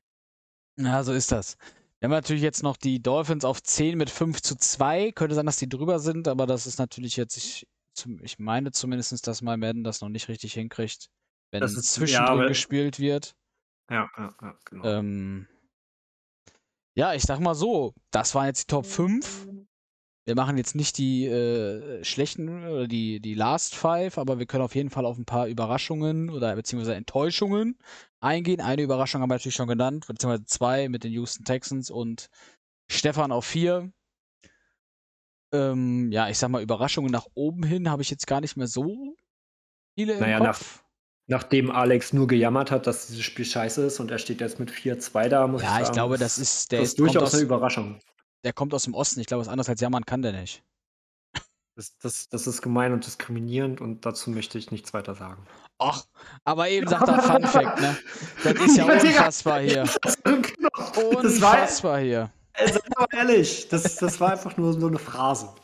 Ja, 0.77 1.03
so 1.03 1.11
ist 1.13 1.31
das. 1.31 1.57
Wir 1.99 2.05
haben 2.07 2.11
natürlich 2.11 2.41
jetzt 2.41 2.63
noch 2.63 2.77
die 2.77 3.01
Dolphins 3.01 3.43
auf 3.43 3.61
10 3.61 3.97
mit 3.97 4.09
5 4.09 4.41
zu 4.41 4.55
2. 4.55 5.11
Könnte 5.11 5.35
sein, 5.35 5.45
dass 5.45 5.57
die 5.57 5.67
drüber 5.67 5.99
sind, 5.99 6.29
aber 6.29 6.45
das 6.47 6.65
ist 6.65 6.79
natürlich 6.79 7.17
jetzt, 7.17 7.35
ich, 7.35 7.67
ich 8.21 8.39
meine 8.39 8.71
zumindest, 8.71 9.27
dass 9.27 9.41
mal 9.41 9.57
Madden 9.57 9.83
das 9.83 9.99
noch 9.99 10.07
nicht 10.07 10.29
richtig 10.29 10.53
hinkriegt, 10.53 11.09
wenn 11.51 11.61
Das 11.61 11.73
ist- 11.73 11.95
ja, 11.95 12.01
zwischendrin 12.01 12.27
aber- 12.39 12.47
gespielt 12.47 12.99
wird. 12.99 13.35
ja, 13.89 14.09
ja, 14.17 14.35
ja, 14.41 14.57
genau. 14.65 14.85
Ähm, 14.85 15.47
ja, 16.97 17.13
ich 17.13 17.23
sag 17.23 17.39
mal 17.39 17.55
so, 17.55 17.93
das 18.11 18.35
waren 18.35 18.47
jetzt 18.47 18.63
die 18.63 18.67
Top 18.73 18.85
5. 18.85 19.47
Wir 20.25 20.35
machen 20.35 20.57
jetzt 20.57 20.75
nicht 20.75 20.97
die 20.99 21.25
äh, 21.25 22.03
schlechten 22.03 22.49
oder 22.67 22.87
die, 22.87 23.19
die 23.19 23.33
Last 23.33 23.73
Five, 23.73 24.19
aber 24.19 24.37
wir 24.37 24.45
können 24.45 24.63
auf 24.63 24.75
jeden 24.75 24.91
Fall 24.91 25.05
auf 25.05 25.17
ein 25.17 25.25
paar 25.25 25.47
Überraschungen 25.47 26.29
oder 26.29 26.55
beziehungsweise 26.55 26.93
Enttäuschungen 26.93 27.79
eingehen. 28.19 28.61
Eine 28.61 28.83
Überraschung 28.83 29.21
haben 29.21 29.29
wir 29.29 29.35
natürlich 29.35 29.55
schon 29.55 29.67
genannt, 29.67 30.05
beziehungsweise 30.07 30.45
zwei 30.45 30.87
mit 30.87 31.03
den 31.03 31.13
Houston 31.13 31.45
Texans 31.45 31.89
und 31.89 32.29
Stefan 32.91 33.31
auf 33.31 33.45
vier. 33.45 33.91
Ähm, 35.51 36.11
ja, 36.11 36.29
ich 36.29 36.37
sag 36.37 36.49
mal, 36.49 36.61
Überraschungen 36.61 37.11
nach 37.11 37.25
oben 37.33 37.63
hin 37.63 37.89
habe 37.89 38.03
ich 38.03 38.11
jetzt 38.11 38.27
gar 38.27 38.39
nicht 38.41 38.55
mehr 38.55 38.67
so 38.67 39.15
viele 39.97 40.13
im 40.13 40.19
Naja, 40.19 40.37
Kopf. 40.39 40.83
Nachdem 41.29 41.69
Alex 41.71 42.11
nur 42.11 42.27
gejammert 42.27 42.71
hat, 42.71 42.87
dass 42.87 43.07
dieses 43.07 43.23
Spiel 43.23 43.45
scheiße 43.45 43.85
ist 43.85 43.99
und 43.99 44.09
er 44.11 44.17
steht 44.17 44.41
jetzt 44.41 44.59
mit 44.59 44.71
4-2 44.71 45.29
da, 45.29 45.47
muss 45.47 45.61
ich 45.61 45.67
ja, 45.67 45.73
sagen. 45.75 45.83
ich 45.85 45.91
glaube, 45.91 46.17
das 46.17 46.37
ist, 46.39 46.71
der 46.71 46.79
das 46.81 46.89
ist, 46.89 46.99
durchaus 46.99 47.23
aus, 47.23 47.33
eine 47.35 47.43
Überraschung. 47.43 47.99
der 48.43 48.53
kommt 48.53 48.73
aus 48.73 48.83
dem 48.83 48.93
Osten. 48.95 49.19
Ich 49.19 49.27
glaube, 49.27 49.41
was 49.41 49.47
anderes 49.47 49.69
als 49.69 49.79
jammern 49.81 50.05
kann 50.05 50.21
der 50.23 50.31
nicht. 50.33 50.63
Das, 51.75 51.97
das, 51.99 52.27
das 52.29 52.47
ist 52.47 52.61
gemein 52.61 52.91
und 52.93 53.05
diskriminierend 53.05 53.79
und 53.79 54.05
dazu 54.05 54.31
möchte 54.31 54.57
ich 54.57 54.71
nichts 54.71 54.93
weiter 54.93 55.15
sagen. 55.15 55.45
Ach, 55.77 56.03
aber 56.43 56.67
eben 56.69 56.87
sagt 56.87 57.07
er 57.07 57.21
Fun 57.21 57.45
Fact, 57.45 57.79
ne? 57.79 57.97
Das 58.43 58.53
ist 58.55 58.75
ja 58.77 58.85
Ja, 58.85 58.93
unfassbar 58.93 59.61
hier. 59.61 59.87
Das 60.01 60.17
war, 60.25 61.17
Unfassbar 61.19 61.99
hier. 62.01 62.31
ey, 62.53 62.73
sei 62.73 62.79
mal 62.97 63.07
ehrlich, 63.13 63.67
das, 63.69 63.95
das 63.95 64.19
war 64.19 64.31
einfach 64.33 64.57
nur 64.57 64.73
so 64.73 64.87
eine 64.87 64.99
Phrase. 64.99 65.55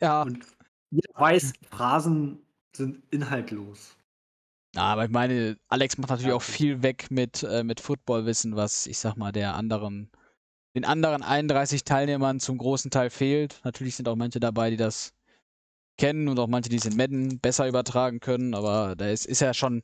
Ja. 0.00 0.22
Und 0.22 0.44
jeder 0.90 1.08
weiß, 1.14 1.52
Phrasen 1.70 2.44
sind 2.76 3.02
inhaltlos. 3.10 3.96
Na, 4.74 4.84
aber 4.84 5.04
ich 5.04 5.10
meine, 5.10 5.58
Alex 5.68 5.98
macht 5.98 6.10
natürlich 6.10 6.30
Ja. 6.30 6.36
auch 6.36 6.42
viel 6.42 6.82
weg 6.82 7.10
mit, 7.10 7.42
äh, 7.42 7.62
mit 7.62 7.80
Footballwissen, 7.80 8.56
was 8.56 8.86
ich 8.86 8.98
sag 8.98 9.16
mal 9.16 9.32
der 9.32 9.54
anderen, 9.54 10.10
den 10.74 10.86
anderen 10.86 11.22
31 11.22 11.84
Teilnehmern 11.84 12.40
zum 12.40 12.56
großen 12.56 12.90
Teil 12.90 13.10
fehlt. 13.10 13.60
Natürlich 13.64 13.96
sind 13.96 14.08
auch 14.08 14.16
manche 14.16 14.40
dabei, 14.40 14.70
die 14.70 14.78
das 14.78 15.12
kennen 15.98 16.28
und 16.28 16.38
auch 16.38 16.46
manche, 16.46 16.70
die 16.70 16.76
es 16.76 16.86
in 16.86 16.96
Madden 16.96 17.38
besser 17.38 17.68
übertragen 17.68 18.20
können, 18.20 18.54
aber 18.54 18.96
da 18.96 19.08
ist, 19.10 19.26
ist 19.26 19.42
er 19.42 19.52
schon 19.52 19.82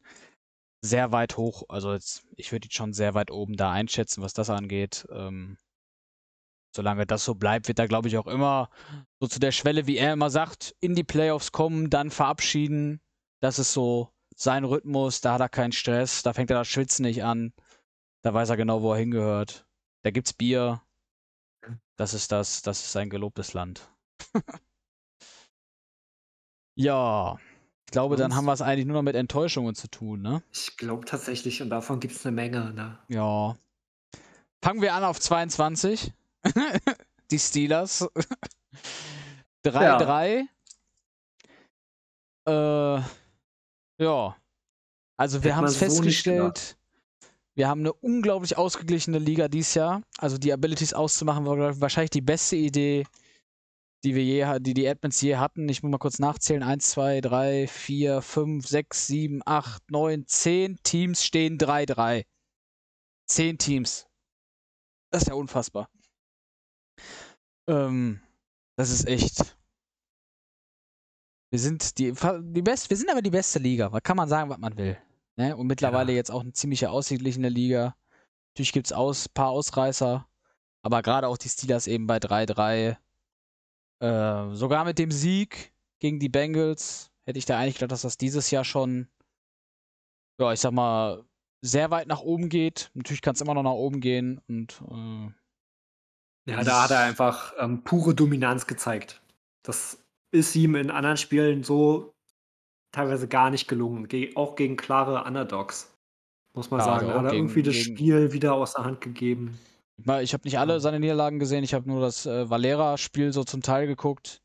sehr 0.83 1.12
weit 1.12 1.37
hoch. 1.37 1.64
Also 1.68 1.92
jetzt, 1.92 2.27
ich 2.37 2.51
würde 2.53 2.68
ihn 2.68 2.70
schon 2.72 2.94
sehr 2.94 3.12
weit 3.12 3.31
oben 3.31 3.57
da 3.57 3.70
einschätzen, 3.70 4.22
was 4.22 4.33
das 4.33 4.48
angeht. 4.48 5.07
Ähm, 5.12 5.59
solange 6.74 7.07
das 7.07 7.24
so 7.24 7.35
bleibt, 7.35 7.68
wird 7.68 7.79
er, 7.79 7.88
glaube 7.88 8.09
ich, 8.09 8.16
auch 8.16 8.27
immer 8.27 8.70
so 9.20 9.27
zu 9.29 9.38
der 9.38 9.53
Schwelle, 9.53 9.87
wie 9.87 9.98
er 9.98 10.14
immer 10.14 10.31
sagt, 10.31 10.74
in 10.81 10.94
die 10.94 11.05
Playoffs 11.05 11.53
kommen, 11.53 11.90
dann 11.90 12.11
verabschieden. 12.11 13.01
Das 13.40 13.59
ist 13.59 13.72
so 13.74 14.11
sein 14.38 14.64
Rhythmus, 14.64 15.20
da 15.20 15.35
hat 15.35 15.40
er 15.40 15.48
keinen 15.48 15.72
Stress, 15.72 16.22
da 16.22 16.33
fängt 16.33 16.51
er 16.51 16.59
das 16.59 16.68
Schwitzen 16.68 17.03
nicht 17.05 17.24
an. 17.24 17.53
Da 18.22 18.33
weiß 18.33 18.48
er 18.51 18.57
genau, 18.57 18.83
wo 18.83 18.92
er 18.92 18.98
hingehört. 18.98 19.66
Da 20.03 20.11
gibt's 20.11 20.33
Bier. 20.33 20.81
Das 21.96 22.14
ist 22.14 22.31
das, 22.31 22.62
das 22.62 22.79
ist 22.81 22.92
sein 22.92 23.11
gelobtes 23.11 23.53
Land. 23.53 23.88
ja, 26.77 27.37
ich 27.87 27.92
glaube, 27.92 28.16
dann 28.16 28.37
haben 28.37 28.44
wir 28.44 28.53
es 28.53 28.62
eigentlich 28.62 28.87
nur 28.87 28.94
noch 28.94 29.03
mit 29.03 29.16
Enttäuschungen 29.16 29.74
zu 29.74 29.88
tun, 29.88 30.22
ne? 30.22 30.42
Ich 30.53 30.77
glaube 30.77 31.05
tatsächlich, 31.05 31.61
und 31.61 31.70
davon 31.70 31.98
gibt 31.98 32.14
es 32.14 32.24
eine 32.24 32.35
Menge. 32.35 32.72
Ne? 32.72 32.98
Ja. 33.09 33.57
Fangen 34.62 34.83
wir 34.83 34.94
an 34.94 35.05
auf 35.05 35.18
22. 35.18 36.12
Die 37.31 37.38
Steelers. 37.38 38.09
3-3. 39.64 40.46
Äh, 42.46 43.03
ja. 43.98 44.37
Also 45.16 45.42
wir 45.42 45.56
haben 45.56 45.64
es 45.64 45.74
so 45.74 45.78
festgestellt. 45.80 46.76
Wir 47.54 47.68
haben 47.68 47.80
eine 47.80 47.92
unglaublich 47.92 48.56
ausgeglichene 48.56 49.18
Liga 49.18 49.48
dieses 49.48 49.74
Jahr. 49.74 50.02
Also 50.18 50.38
die 50.38 50.52
Abilities 50.52 50.94
auszumachen 50.94 51.44
war 51.44 51.80
wahrscheinlich 51.80 52.11
die 52.11 52.20
beste 52.20 52.54
Idee, 52.54 53.04
die 54.04 54.14
wir 54.14 54.24
je, 54.24 54.61
die 54.61 54.74
die 54.74 54.88
Admins 54.88 55.20
je 55.20 55.37
hatten. 55.37 55.68
Ich 55.68 55.82
muss 55.82 55.90
mal 55.90 55.98
kurz 55.98 56.20
nachzählen. 56.20 56.62
1, 56.62 56.90
2, 56.90 57.20
3, 57.20 57.66
4, 57.66 58.22
5, 58.22 58.64
6, 58.66 59.06
7, 59.08 59.42
8, 59.44 59.90
9, 59.90 60.26
10 60.28 60.78
Teams 60.84 61.24
stehen 61.24 61.58
3-3. 61.58 62.24
10 63.26 63.58
Teams. 63.58 64.06
Das 65.11 65.22
ist 65.22 65.28
ja 65.28 65.34
unfassbar. 65.34 65.90
Ähm, 67.66 68.20
das 68.76 68.90
ist 68.90 69.08
echt. 69.08 69.58
Wir 71.50 71.58
sind 71.58 71.98
die, 71.98 72.12
die 72.12 72.62
best, 72.62 72.90
wir 72.90 72.96
sind 72.96 73.11
aber 73.11 73.22
die 73.22 73.30
beste 73.30 73.58
Liga. 73.58 73.88
Da 73.88 74.00
kann 74.00 74.16
man 74.16 74.28
sagen, 74.28 74.50
was 74.50 74.58
man 74.58 74.76
will. 74.76 74.98
Ne? 75.37 75.56
Und 75.56 75.66
mittlerweile 75.66 76.12
Ja. 76.12 76.16
jetzt 76.16 76.30
auch 76.30 76.42
eine 76.42 76.52
ziemliche 76.52 76.90
ausgeglichene 76.90 77.48
Liga. 77.48 77.96
Natürlich 78.52 78.72
gibt 78.72 78.87
es 78.88 78.92
aus, 78.92 79.28
paar 79.28 79.48
Ausreißer. 79.50 80.26
Aber 80.82 81.02
gerade 81.02 81.26
auch 81.28 81.38
die 81.38 81.48
Steelers 81.48 81.87
eben 81.87 82.06
bei 82.06 82.18
3-3. 82.18 82.98
Äh, 84.00 84.54
sogar 84.54 84.84
mit 84.84 84.98
dem 84.98 85.11
Sieg 85.11 85.72
gegen 86.00 86.20
die 86.20 86.28
Bengals 86.28 87.11
hätte 87.24 87.38
ich 87.38 87.46
da 87.46 87.58
eigentlich 87.58 87.74
gedacht, 87.74 87.92
dass 87.92 88.02
das 88.02 88.16
dieses 88.16 88.50
Jahr 88.50 88.64
schon, 88.64 89.08
ja, 90.40 90.52
ich 90.52 90.61
sag 90.61 90.72
mal, 90.72 91.24
sehr 91.62 91.90
weit 91.90 92.06
nach 92.06 92.20
oben 92.20 92.48
geht. 92.48 92.90
Natürlich 92.94 93.22
kann 93.22 93.34
es 93.34 93.40
immer 93.40 93.54
noch 93.54 93.64
nach 93.64 93.72
oben 93.72 94.00
gehen. 94.00 94.40
Und 94.48 94.80
äh, 94.88 96.50
Ja, 96.52 96.62
da 96.62 96.84
hat 96.84 96.90
er 96.90 97.00
einfach 97.00 97.54
ähm, 97.58 97.82
pure 97.84 98.14
Dominanz 98.14 98.66
gezeigt. 98.66 99.20
Das 99.62 99.98
ist 100.30 100.54
ihm 100.56 100.74
in 100.74 100.90
anderen 100.90 101.16
Spielen 101.16 101.62
so 101.64 102.12
teilweise 102.92 103.28
gar 103.28 103.50
nicht 103.50 103.68
gelungen. 103.68 104.08
Ge 104.08 104.34
auch 104.36 104.56
gegen 104.56 104.76
klare 104.76 105.24
Underdogs. 105.24 105.94
Muss 106.54 106.70
man 106.70 106.80
Ja, 106.80 106.84
sagen. 106.86 107.06
also 107.06 107.08
Da 107.08 107.14
auch 107.14 107.18
hat 107.18 107.24
er 107.26 107.30
gegen- 107.32 107.44
irgendwie 107.44 107.62
das 107.62 107.74
gegen- 107.74 107.96
Spiel 107.96 108.32
wieder 108.32 108.54
aus 108.54 108.74
der 108.74 108.84
Hand 108.84 109.00
gegeben. 109.00 109.58
Ich 110.22 110.32
habe 110.32 110.44
nicht 110.44 110.58
alle 110.58 110.78
seine 110.80 111.00
Niederlagen 111.00 111.38
gesehen, 111.40 111.64
ich 111.64 111.74
habe 111.74 111.88
nur 111.88 112.00
das 112.00 112.24
äh, 112.24 112.48
Valera-Spiel 112.48 113.32
so 113.32 113.42
zum 113.44 113.62
Teil 113.62 113.86
geguckt. 113.88 114.40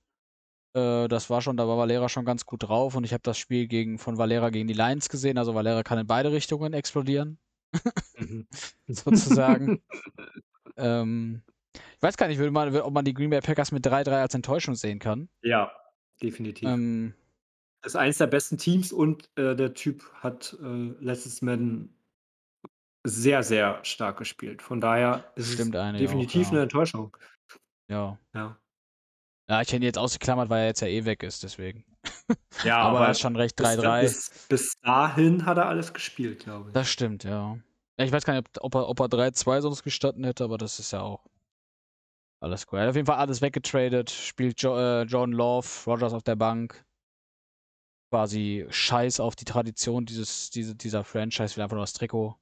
Äh, 0.75 1.07
das 1.07 1.29
war 1.29 1.41
schon, 1.43 1.57
da 1.57 1.67
war 1.67 1.77
Valera 1.77 2.09
schon 2.09 2.25
ganz 2.25 2.45
gut 2.47 2.63
drauf 2.63 2.95
und 2.95 3.03
ich 3.03 3.13
habe 3.13 3.21
das 3.23 3.37
Spiel 3.37 3.67
gegen, 3.67 3.99
von 3.99 4.17
Valera 4.17 4.49
gegen 4.49 4.67
die 4.67 4.73
Lions 4.73 5.09
gesehen. 5.09 5.37
Also 5.37 5.53
Valera 5.53 5.83
kann 5.83 5.99
in 5.99 6.07
beide 6.07 6.31
Richtungen 6.31 6.73
explodieren, 6.73 7.37
Mhm. 8.17 8.47
sozusagen. 8.87 9.81
ähm, 10.77 11.43
ich 11.73 12.01
weiß 12.01 12.17
gar 12.17 12.27
nicht, 12.27 12.39
man, 12.39 12.75
ob 12.75 12.93
man 12.93 13.05
die 13.05 13.13
Green 13.13 13.29
Bay 13.29 13.41
Packers 13.41 13.71
mit 13.71 13.85
3-3 13.85 14.21
als 14.21 14.33
Enttäuschung 14.33 14.75
sehen 14.75 14.99
kann. 14.99 15.29
Ja, 15.41 15.71
definitiv. 16.21 16.67
Ähm, 16.67 17.13
ist 17.85 17.95
eines 17.95 18.17
der 18.17 18.27
besten 18.27 18.57
Teams 18.57 18.91
und 18.91 19.29
äh, 19.37 19.55
der 19.55 19.73
Typ 19.73 20.03
hat 20.15 20.57
äh, 20.61 20.93
letztes 20.99 21.41
Madden 21.41 21.93
sehr, 23.05 23.43
sehr 23.43 23.83
stark 23.83 24.17
gespielt. 24.17 24.61
Von 24.61 24.79
daher 24.79 25.31
ist 25.35 25.53
es 25.53 25.59
einige 25.59 25.79
auch, 25.79 25.91
definitiv 25.91 26.47
ja. 26.47 26.51
eine 26.51 26.61
Enttäuschung. 26.61 27.17
ja. 27.89 28.17
Ja, 28.33 28.57
Ja, 29.49 29.61
ich 29.61 29.67
hätte 29.67 29.77
ihn 29.77 29.83
jetzt 29.83 29.97
ausgeklammert, 29.97 30.49
weil 30.49 30.61
er 30.61 30.67
jetzt 30.67 30.81
ja 30.81 30.87
eh 30.87 31.03
weg 31.03 31.23
ist, 31.23 31.43
deswegen. 31.43 31.83
ja 32.63 32.77
aber 32.81 33.05
er 33.05 33.11
ist 33.11 33.19
schon 33.19 33.35
recht 33.35 33.57
bis, 33.57 33.67
3-3. 33.67 34.01
bis, 34.01 34.45
bis 34.47 34.79
dahin 34.81 35.45
hat 35.45 35.57
er 35.57 35.67
alles 35.67 35.93
gespielt, 35.93 36.45
glaube 36.45 36.69
ich. 36.69 36.73
Das 36.73 36.89
stimmt, 36.89 37.25
ja. 37.25 37.57
ja. 37.97 38.05
Ich 38.05 38.11
weiß 38.13 38.23
gar 38.23 38.33
nicht, 38.33 38.47
ob, 38.59 38.73
ob 38.73 38.75
er, 38.75 38.89
ob 38.89 38.99
er 39.01 39.07
3-2 39.07 39.61
sonst 39.61 39.83
gestatten 39.83 40.23
hätte, 40.23 40.45
aber 40.45 40.57
das 40.57 40.79
ist 40.79 40.93
ja 40.93 41.01
auch 41.01 41.25
alles 42.43 42.65
cool. 42.71 42.79
Er 42.79 42.83
hat 42.83 42.89
auf 42.89 42.95
jeden 42.95 43.05
Fall 43.07 43.17
alles 43.17 43.41
weggetradet, 43.41 44.09
spielt 44.11 44.61
jo 44.61 44.77
äh, 44.77 45.03
John 45.03 45.31
Love, 45.31 45.67
Rogers 45.87 46.13
auf 46.13 46.23
der 46.23 46.35
Bank. 46.35 46.85
Quasi 48.11 48.67
Scheiß 48.69 49.19
auf 49.19 49.35
die 49.35 49.45
Tradition 49.45 50.05
dieses, 50.05 50.51
diese, 50.51 50.75
dieser 50.75 51.03
Franchise, 51.03 51.55
will 51.55 51.63
einfach 51.63 51.75
nur 51.75 51.83
das 51.83 51.93
Trikot. 51.93 52.35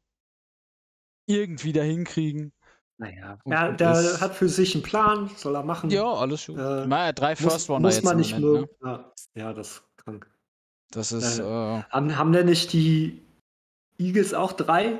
irgendwie 1.28 1.72
dahin 1.72 2.04
kriegen. 2.04 2.52
Naja, 2.98 3.40
Und 3.46 3.54
ja, 3.54 3.72
der 3.72 4.00
ist. 4.00 4.22
hat 4.22 4.36
für 4.36 4.50
sich 4.50 4.76
einen 4.76 4.84
Plan, 4.84 5.30
soll 5.36 5.56
er 5.56 5.64
machen. 5.64 5.90
Ja, 5.90 6.04
alles 6.04 6.46
gut. 6.46 6.58
Äh, 6.58 6.86
naja, 6.86 7.14
drei 7.14 7.32
muss, 7.32 7.40
First 7.40 7.70
Rounder 7.70 7.88
muss 7.88 7.96
jetzt 7.96 8.04
man 8.04 8.14
im 8.14 8.20
nicht 8.20 8.38
Moment, 8.38 8.54
mögen. 8.54 8.70
ne? 8.82 8.90
Ja, 9.36 9.42
ja, 9.44 9.54
das 9.54 9.68
ist 9.72 9.84
krank. 9.98 10.30
Das 10.92 11.12
ist, 11.12 11.40
Äh, 11.40 11.44
äh, 11.44 11.84
Haben, 11.90 12.18
haben 12.18 12.34
denn 12.34 12.48
nicht 12.48 12.74
die 12.74 13.22
Eagles 13.98 14.34
auch 14.34 14.52
drei? 14.52 15.00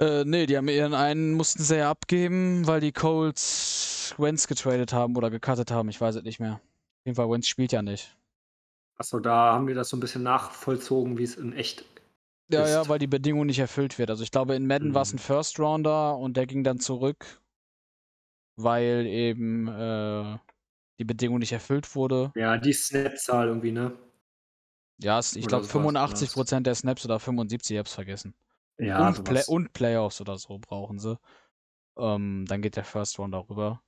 Äh, 0.00 0.24
nee, 0.24 0.46
die 0.46 0.56
haben 0.56 0.68
ihren 0.68 0.94
einen, 0.94 1.34
mussten 1.34 1.62
sie 1.62 1.76
ja 1.78 1.90
abgeben, 1.90 2.66
weil 2.66 2.80
die 2.80 2.92
Colts 2.92 4.14
Wentz 4.18 4.46
getradet 4.48 4.92
haben 4.92 5.16
oder 5.16 5.30
gecuttet 5.30 5.70
haben. 5.70 5.88
Ich 5.88 6.00
weiß 6.00 6.16
es 6.16 6.22
nicht 6.24 6.40
mehr. 6.40 6.54
Auf 6.54 7.06
jeden 7.06 7.16
Fall, 7.16 7.30
Wentz 7.30 7.46
spielt 7.48 7.72
ja 7.72 7.82
nicht. 7.82 8.16
Achso, 8.96 9.18
da 9.18 9.52
haben 9.54 9.66
wir 9.66 9.74
das 9.74 9.88
so 9.88 9.96
ein 9.96 10.00
bisschen 10.00 10.22
nachvollzogen, 10.22 11.18
wie 11.18 11.24
es 11.24 11.34
in 11.36 11.52
echt 11.54 11.84
Ja, 12.48 12.62
ist. 12.64 12.68
ja, 12.68 12.88
weil 12.88 12.98
die 12.98 13.06
Bedingung 13.06 13.46
nicht 13.46 13.58
erfüllt 13.60 13.98
wird. 13.98 14.10
Also 14.10 14.22
ich 14.24 14.30
glaube, 14.30 14.54
in 14.54 14.66
Madden 14.66 14.92
war 14.94 15.02
es 15.02 15.12
ein 15.14 15.16
Mhm. 15.16 15.18
First 15.18 15.58
Rounder 15.58 16.18
und 16.18 16.36
der 16.36 16.46
ging 16.46 16.64
dann 16.64 16.78
zurück, 16.80 17.40
weil 18.56 19.06
eben 19.06 19.68
äh, 19.68 20.38
die 20.98 21.04
Bedingung 21.04 21.38
nicht 21.40 21.52
erfüllt 21.52 21.94
wurde. 21.96 22.32
Ja, 22.34 22.56
die 22.58 22.72
Snap-Zahl 22.72 23.46
irgendwie, 23.46 23.70
ne? 23.70 23.96
Ja, 24.98 25.18
es- 25.18 25.34
ich 25.34 25.48
glaube 25.48 25.66
sowas, 25.66 25.72
85% 25.72 26.66
der 26.68 26.76
Snaps 26.76 27.04
oder 27.04 27.18
75, 27.18 27.74
ich 27.74 27.78
hab's 27.80 27.92
vergessen. 27.94 28.34
Ja, 28.80 29.08
und, 29.08 29.24
Play 29.24 29.42
und 29.46 29.72
Playoffs 29.72 30.20
oder 30.20 30.38
so 30.38 30.58
brauchen 30.58 30.98
sie. 30.98 31.18
Ähm, 31.98 32.46
dann 32.48 32.62
geht 32.62 32.76
der 32.76 32.84
First 32.84 33.18
Rounder 33.18 33.46
rüber. 33.48 33.82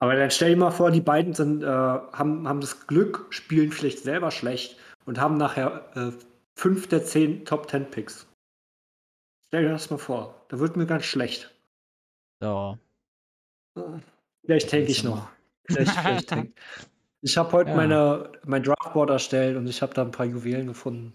Aber 0.00 0.16
dann 0.16 0.30
stell 0.32 0.50
dir 0.50 0.56
mal 0.56 0.72
vor, 0.72 0.90
die 0.90 1.00
beiden 1.00 1.32
sind, 1.32 1.62
äh, 1.62 1.66
haben, 1.66 2.48
haben 2.48 2.60
das 2.60 2.86
Glück, 2.88 3.26
spielen 3.30 3.70
vielleicht 3.70 4.00
selber 4.00 4.32
schlecht 4.32 4.76
und 5.04 5.20
haben 5.20 5.36
nachher 5.36 5.90
äh, 5.94 6.10
fünf 6.56 6.88
der 6.88 7.04
zehn 7.04 7.44
Top 7.44 7.68
Ten 7.68 7.88
Picks. 7.88 8.26
Stell 9.46 9.62
dir 9.62 9.70
das 9.70 9.90
mal 9.90 9.98
vor. 9.98 10.44
Da 10.48 10.58
wird 10.58 10.76
mir 10.76 10.86
ganz 10.86 11.04
schlecht. 11.04 11.54
Ja. 12.42 12.78
Vielleicht 14.44 14.70
tank 14.70 14.82
Willst 14.86 14.98
ich 14.98 15.04
noch. 15.04 15.28
Vielleicht, 15.66 15.92
vielleicht 15.92 16.28
tank. 16.28 16.54
Ich 17.24 17.36
habe 17.36 17.52
heute 17.52 17.70
Ja. 17.70 17.76
meine, 17.76 18.32
mein 18.44 18.64
Draftboard 18.64 19.10
erstellt 19.10 19.56
und 19.56 19.68
ich 19.68 19.80
habe 19.80 19.94
da 19.94 20.02
ein 20.02 20.10
paar 20.10 20.26
Juwelen 20.26 20.66
gefunden. 20.66 21.12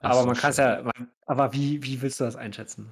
Das 0.00 0.16
aber 0.16 0.26
man 0.26 0.36
kann 0.36 0.50
es 0.50 0.56
ja, 0.56 0.82
man, 0.82 1.12
aber 1.28 1.52
wie, 1.52 1.82
wie 1.84 2.02
willst 2.02 2.18
du 2.20 2.24
das 2.24 2.36
einschätzen? 2.36 2.90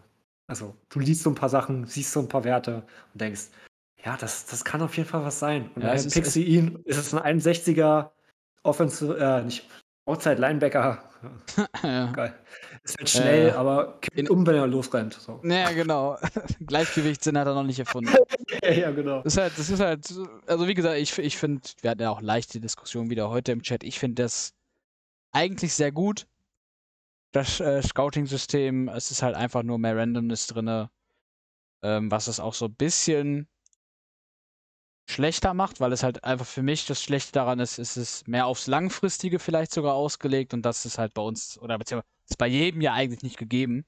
Also, 0.48 0.76
du 0.90 1.00
liest 1.00 1.22
so 1.22 1.30
ein 1.30 1.34
paar 1.34 1.48
Sachen, 1.48 1.86
siehst 1.86 2.12
so 2.12 2.20
ein 2.20 2.28
paar 2.28 2.44
Werte 2.44 2.84
und 3.12 3.20
denkst, 3.20 3.48
ja, 4.04 4.16
das, 4.16 4.46
das 4.46 4.64
kann 4.64 4.80
auf 4.82 4.96
jeden 4.96 5.08
Fall 5.08 5.24
was 5.24 5.40
sein. 5.40 5.70
Und 5.74 5.82
Ja, 5.82 5.88
dann 5.88 5.96
es 5.96 6.06
ist- 6.06 6.14
pickst 6.14 6.36
du 6.36 6.40
ihn, 6.40 6.78
ist 6.84 6.98
es 6.98 7.12
ein 7.12 7.40
61er 7.40 8.10
Offensive, 8.62 9.18
äh, 9.18 9.42
nicht 9.42 9.68
Outside 10.08 10.36
Linebacker. 10.36 11.02
ja. 11.82 12.12
Geil. 12.12 12.34
Ist 12.84 12.96
halt 12.98 13.10
schnell, 13.10 13.48
Äh, 13.48 13.52
aber 13.52 13.98
kippt 14.00 14.16
in- 14.18 14.28
um, 14.30 14.46
wenn 14.46 14.54
er 14.54 14.68
losrennt. 14.68 15.14
So. 15.14 15.40
ja, 15.42 15.72
genau. 15.72 16.16
Gleichgewichtssinn 16.66 17.36
hat 17.36 17.48
er 17.48 17.54
noch 17.54 17.64
nicht 17.64 17.80
erfunden. 17.80 18.14
ja, 18.62 18.70
ja, 18.72 18.90
genau. 18.92 19.22
Das 19.22 19.34
ist 19.34 19.40
halt, 19.40 19.58
das 19.58 19.68
ist 19.70 19.80
halt, 19.80 20.14
also 20.46 20.68
wie 20.68 20.74
gesagt, 20.74 20.98
ich, 20.98 21.18
ich 21.18 21.36
finde, 21.36 21.62
wir 21.80 21.90
hatten 21.90 22.02
ja 22.02 22.10
auch 22.10 22.20
leichte 22.20 22.60
Diskussion 22.60 23.10
wieder 23.10 23.28
heute 23.30 23.50
im 23.50 23.62
Chat. 23.62 23.82
Ich 23.82 23.98
finde 23.98 24.22
das 24.22 24.52
eigentlich 25.32 25.74
sehr 25.74 25.90
gut. 25.90 26.26
Das 27.36 27.60
äh, 27.60 27.82
Scouting-System, 27.82 28.88
es 28.88 29.10
ist 29.10 29.22
halt 29.22 29.34
einfach 29.34 29.62
nur 29.62 29.78
mehr 29.78 29.94
Randomness 29.94 30.46
drin, 30.46 30.88
ähm, 31.82 32.10
was 32.10 32.28
es 32.28 32.40
auch 32.40 32.54
so 32.54 32.64
ein 32.64 32.74
bisschen 32.74 33.46
schlechter 35.06 35.52
macht, 35.52 35.78
weil 35.78 35.92
es 35.92 36.02
halt 36.02 36.24
einfach 36.24 36.46
für 36.46 36.62
mich 36.62 36.86
das 36.86 37.02
Schlechte 37.02 37.32
daran 37.32 37.58
ist, 37.60 37.76
ist 37.78 37.98
es 37.98 38.26
mehr 38.26 38.46
aufs 38.46 38.68
Langfristige 38.68 39.38
vielleicht 39.38 39.70
sogar 39.72 39.92
ausgelegt 39.92 40.54
und 40.54 40.62
das 40.62 40.86
ist 40.86 40.96
halt 40.96 41.12
bei 41.12 41.20
uns, 41.20 41.58
oder 41.58 41.76
beziehungsweise 41.76 42.08
ist 42.26 42.38
bei 42.38 42.46
jedem 42.46 42.80
ja 42.80 42.94
eigentlich 42.94 43.22
nicht 43.22 43.36
gegeben, 43.36 43.84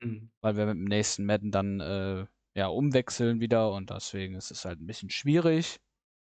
Mhm. 0.00 0.30
weil 0.40 0.56
wir 0.56 0.64
mit 0.64 0.76
dem 0.76 0.84
nächsten 0.84 1.26
Madden 1.26 1.50
dann 1.50 1.80
äh, 1.80 2.24
ja 2.54 2.68
umwechseln 2.68 3.40
wieder 3.40 3.72
und 3.72 3.90
deswegen 3.90 4.36
ist 4.36 4.50
es 4.50 4.64
halt 4.64 4.80
ein 4.80 4.86
bisschen 4.86 5.10
schwierig. 5.10 5.80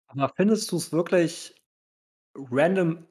Aber 0.06 0.32
findest 0.34 0.72
du 0.72 0.76
es 0.76 0.90
wirklich 0.90 1.54
random, 2.34 3.06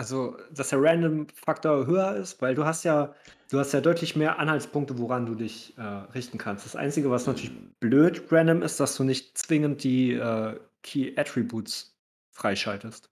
also 0.00 0.36
dass 0.52 0.70
der 0.70 0.82
Random-Faktor 0.82 1.86
höher 1.86 2.16
ist? 2.16 2.40
Weil 2.42 2.54
du 2.54 2.64
hast 2.64 2.84
ja, 2.84 3.14
du 3.50 3.58
hast 3.58 3.72
ja 3.72 3.80
deutlich 3.80 4.16
mehr 4.16 4.38
Anhaltspunkte, 4.38 4.98
woran 4.98 5.26
du 5.26 5.34
dich 5.34 5.76
äh, 5.78 5.82
richten 5.82 6.38
kannst. 6.38 6.64
Das 6.64 6.76
Einzige, 6.76 7.10
was 7.10 7.26
natürlich 7.26 7.52
blöd 7.80 8.24
random 8.32 8.62
ist, 8.62 8.80
dass 8.80 8.96
du 8.96 9.04
nicht 9.04 9.36
zwingend 9.38 9.84
die 9.84 10.12
äh, 10.14 10.58
Key 10.82 11.12
Attributes 11.16 11.96
freischaltest. 12.32 13.10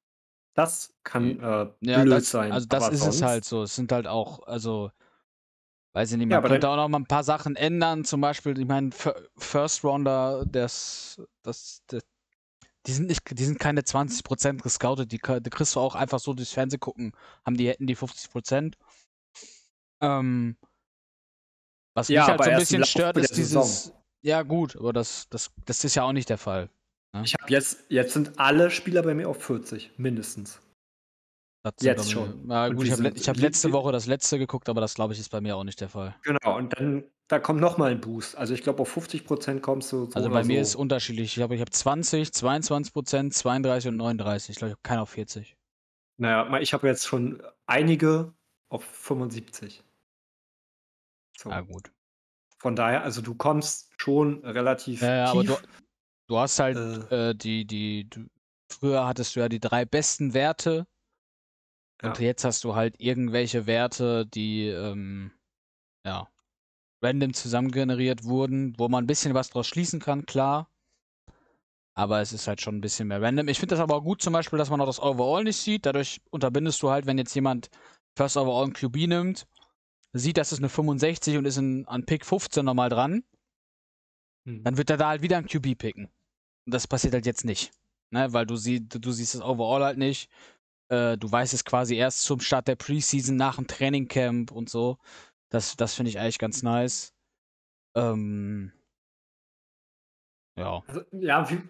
Das 0.54 0.94
kann 1.04 1.40
äh, 1.40 1.66
Ja, 1.80 2.04
blöd 2.04 2.08
das, 2.08 2.30
sein. 2.32 2.52
also 2.52 2.66
das 2.66 2.88
ist 2.88 3.06
es 3.06 3.22
halt 3.22 3.44
so. 3.44 3.62
Es 3.62 3.74
sind 3.76 3.92
halt 3.92 4.06
auch, 4.06 4.46
also, 4.46 4.90
weiß 5.92 6.12
ich 6.12 6.18
nicht, 6.18 6.28
Ja, 6.28 6.36
man 6.36 6.38
aber 6.38 6.48
könnte 6.48 6.68
auch 6.68 6.76
noch 6.76 6.88
mal 6.88 6.98
ein 6.98 7.06
paar 7.06 7.24
Sachen 7.24 7.56
ändern. 7.56 8.04
Zum 8.04 8.20
Beispiel, 8.20 8.58
ich 8.58 8.66
meine, 8.66 8.90
Fir- 8.90 9.16
First 9.36 9.84
Rounder, 9.84 10.44
das, 10.46 11.20
das, 11.42 11.82
das, 11.86 12.02
die 12.88 12.94
sind 12.94 13.06
nicht, 13.06 13.38
die 13.38 13.44
sind 13.44 13.60
keine 13.60 13.82
20% 13.82 14.62
gescoutet. 14.62 15.12
Die, 15.12 15.18
die 15.18 15.50
kriegst 15.50 15.76
du 15.76 15.80
auch 15.80 15.94
einfach 15.94 16.18
so 16.18 16.32
durchs 16.32 16.52
Fernsehen 16.52 16.80
gucken. 16.80 17.12
Haben 17.44 17.58
die, 17.58 17.68
hätten 17.68 17.86
die 17.86 17.96
50%. 17.96 18.74
Ähm, 20.00 20.56
was 21.94 22.08
Ja, 22.08 22.22
mich 22.22 22.30
halt 22.30 22.44
so 22.44 22.50
ein 22.50 22.58
bisschen 22.58 22.84
stört, 22.84 23.16
ist 23.18 23.36
dieses. 23.36 23.50
Saison. 23.50 23.94
Ja, 24.22 24.42
gut, 24.42 24.76
aber 24.76 24.92
das, 24.92 25.28
das, 25.28 25.52
das 25.66 25.84
ist 25.84 25.94
ja 25.94 26.04
auch 26.04 26.12
nicht 26.12 26.30
der 26.30 26.38
Fall. 26.38 26.70
Ich 27.22 27.34
habe 27.34 27.52
jetzt, 27.52 27.84
jetzt 27.88 28.14
sind 28.14 28.38
alle 28.38 28.70
Spieler 28.70 29.02
bei 29.02 29.14
mir 29.14 29.28
auf 29.28 29.42
40, 29.42 29.92
mindestens. 29.96 30.60
Jetzt 31.80 32.10
schon. 32.10 32.50
Und 32.50 32.76
gut, 32.76 32.86
ich 32.86 32.92
habe 32.92 33.10
hab 33.10 33.36
letzte 33.36 33.72
Woche 33.72 33.92
das 33.92 34.06
letzte 34.06 34.38
geguckt, 34.38 34.68
aber 34.70 34.80
das 34.80 34.94
glaube 34.94 35.12
ich 35.12 35.20
ist 35.20 35.28
bei 35.28 35.40
mir 35.40 35.56
auch 35.56 35.64
nicht 35.64 35.80
der 35.80 35.90
Fall. 35.90 36.16
Genau, 36.22 36.56
und 36.56 36.72
dann 36.78 37.04
da 37.28 37.38
kommt 37.38 37.60
nochmal 37.60 37.90
ein 37.92 38.00
Boost. 38.00 38.36
Also 38.36 38.54
ich 38.54 38.62
glaube, 38.62 38.82
auf 38.82 38.90
50% 38.90 39.60
kommst 39.60 39.92
du 39.92 40.06
so 40.06 40.16
Also 40.16 40.30
bei 40.30 40.44
mir 40.44 40.56
so. 40.56 40.62
ist 40.62 40.74
unterschiedlich. 40.76 41.26
Ich 41.28 41.34
glaube, 41.34 41.54
ich 41.54 41.60
habe 41.60 41.70
20, 41.70 42.32
22 42.32 42.92
Prozent, 42.92 43.34
32 43.34 43.88
und 43.90 43.96
39. 43.96 44.50
Ich 44.50 44.56
glaube, 44.56 44.70
ich 44.70 44.72
habe 44.72 44.82
keinen 44.82 45.00
auf 45.00 45.10
40. 45.10 45.54
Naja, 46.16 46.58
ich 46.58 46.72
habe 46.72 46.86
jetzt 46.88 47.06
schon 47.06 47.42
einige 47.66 48.32
auf 48.70 48.84
75. 48.84 49.84
So. 51.38 51.50
Ja, 51.50 51.60
gut. 51.60 51.92
Von 52.58 52.74
daher, 52.74 53.02
also 53.04 53.22
du 53.22 53.34
kommst 53.34 53.92
schon 53.98 54.44
relativ 54.44 55.00
Ja, 55.02 55.16
ja, 55.16 55.30
aber 55.30 55.44
du, 55.44 55.56
du 56.26 56.38
hast 56.38 56.58
halt 56.58 56.76
Äh. 56.76 57.30
äh, 57.30 57.34
die, 57.34 57.66
die, 57.66 58.08
du, 58.08 58.26
früher 58.72 59.06
hattest 59.06 59.36
du 59.36 59.40
ja 59.40 59.48
die 59.48 59.60
drei 59.60 59.84
besten 59.84 60.34
Werte. 60.34 60.86
Und 62.02 62.18
Ja. 62.18 62.24
jetzt 62.24 62.44
hast 62.44 62.64
du 62.64 62.74
halt 62.74 62.96
irgendwelche 63.00 63.66
Werte, 63.66 64.26
die, 64.26 64.66
ähm, 64.68 65.32
ja, 66.04 66.28
random 67.02 67.34
zusammen 67.34 67.70
generiert 67.70 68.24
wurden, 68.24 68.74
wo 68.78 68.88
man 68.88 69.04
ein 69.04 69.06
bisschen 69.06 69.34
was 69.34 69.50
draus 69.50 69.66
schließen 69.66 70.00
kann, 70.00 70.26
klar. 70.26 70.68
Aber 71.94 72.20
es 72.20 72.32
ist 72.32 72.46
halt 72.46 72.60
schon 72.60 72.76
ein 72.76 72.80
bisschen 72.80 73.08
mehr 73.08 73.20
random. 73.20 73.48
Ich 73.48 73.58
finde 73.58 73.74
das 73.74 73.82
aber 73.82 73.96
auch 73.96 74.04
gut 74.04 74.22
zum 74.22 74.32
Beispiel, 74.32 74.58
dass 74.58 74.70
man 74.70 74.80
auch 74.80 74.86
das 74.86 75.00
Overall 75.00 75.44
nicht 75.44 75.56
sieht. 75.56 75.84
Dadurch 75.84 76.20
unterbindest 76.30 76.82
du 76.82 76.90
halt, 76.90 77.06
wenn 77.06 77.18
jetzt 77.18 77.34
jemand 77.34 77.70
First 78.16 78.36
Overall 78.36 78.66
ein 78.66 78.72
QB 78.72 79.08
nimmt, 79.08 79.46
sieht, 80.12 80.36
dass 80.36 80.52
es 80.52 80.58
eine 80.58 80.68
65 80.68 81.36
und 81.36 81.44
ist 81.44 81.56
in, 81.56 81.86
an 81.88 82.04
Pick 82.04 82.24
15 82.24 82.64
nochmal 82.64 82.88
dran, 82.88 83.24
Hm. 84.48 84.64
dann 84.64 84.78
wird 84.78 84.90
er 84.90 84.96
da 84.96 85.08
halt 85.08 85.22
wieder 85.22 85.36
ein 85.36 85.46
QB 85.46 85.76
picken. 85.76 86.06
Und 86.66 86.74
das 86.74 86.86
passiert 86.86 87.14
halt 87.14 87.26
jetzt 87.26 87.44
nicht. 87.44 87.70
Ne? 88.10 88.32
Weil 88.32 88.46
du, 88.46 88.56
sie, 88.56 88.86
du, 88.88 88.98
du 88.98 89.12
siehst 89.12 89.34
das 89.34 89.42
Overall 89.42 89.84
halt 89.84 89.98
nicht. 89.98 90.30
Äh, 90.88 91.18
du 91.18 91.30
weißt 91.30 91.52
es 91.52 91.64
quasi 91.64 91.96
erst 91.96 92.22
zum 92.22 92.40
Start 92.40 92.66
der 92.66 92.76
Preseason, 92.76 93.36
nach 93.36 93.56
dem 93.56 93.66
Trainingcamp 93.66 94.50
und 94.50 94.70
so. 94.70 94.98
Das, 95.50 95.76
das 95.76 95.94
finde 95.94 96.10
ich 96.10 96.18
eigentlich 96.18 96.38
ganz 96.38 96.62
nice. 96.62 97.14
Ähm, 97.94 98.72
ja. 100.56 100.82
Also, 100.86 101.02
ja, 101.12 101.50
wie, 101.50 101.60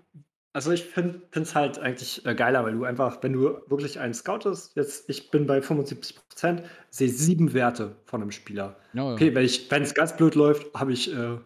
also 0.53 0.73
ich 0.73 0.85
finde 0.85 1.23
es 1.33 1.55
halt 1.55 1.79
eigentlich 1.79 2.25
äh, 2.27 2.35
geiler, 2.35 2.65
weil 2.65 2.73
du 2.73 2.85
einfach, 2.85 3.23
wenn 3.23 3.33
du 3.33 3.61
wirklich 3.69 4.01
einen 4.01 4.15
scoutest, 4.15 4.75
jetzt, 4.77 5.09
ich 5.09 5.31
bin 5.31 5.47
bei 5.47 5.59
75%, 5.59 6.65
sehe 6.91 7.09
sieben 7.09 7.53
Werte 7.53 7.97
von 8.07 8.23
einem 8.23 8.33
Spieler. 8.33 8.77
ja, 8.95 9.05
ja. 9.05 9.13
Okay, 9.13 9.35
wenn 9.35 9.83
es 9.83 9.95
ganz 9.95 10.17
blöd 10.17 10.35
läuft, 10.35 10.75
habe 10.75 10.93
ich 10.93 11.15
äh, 11.15 11.39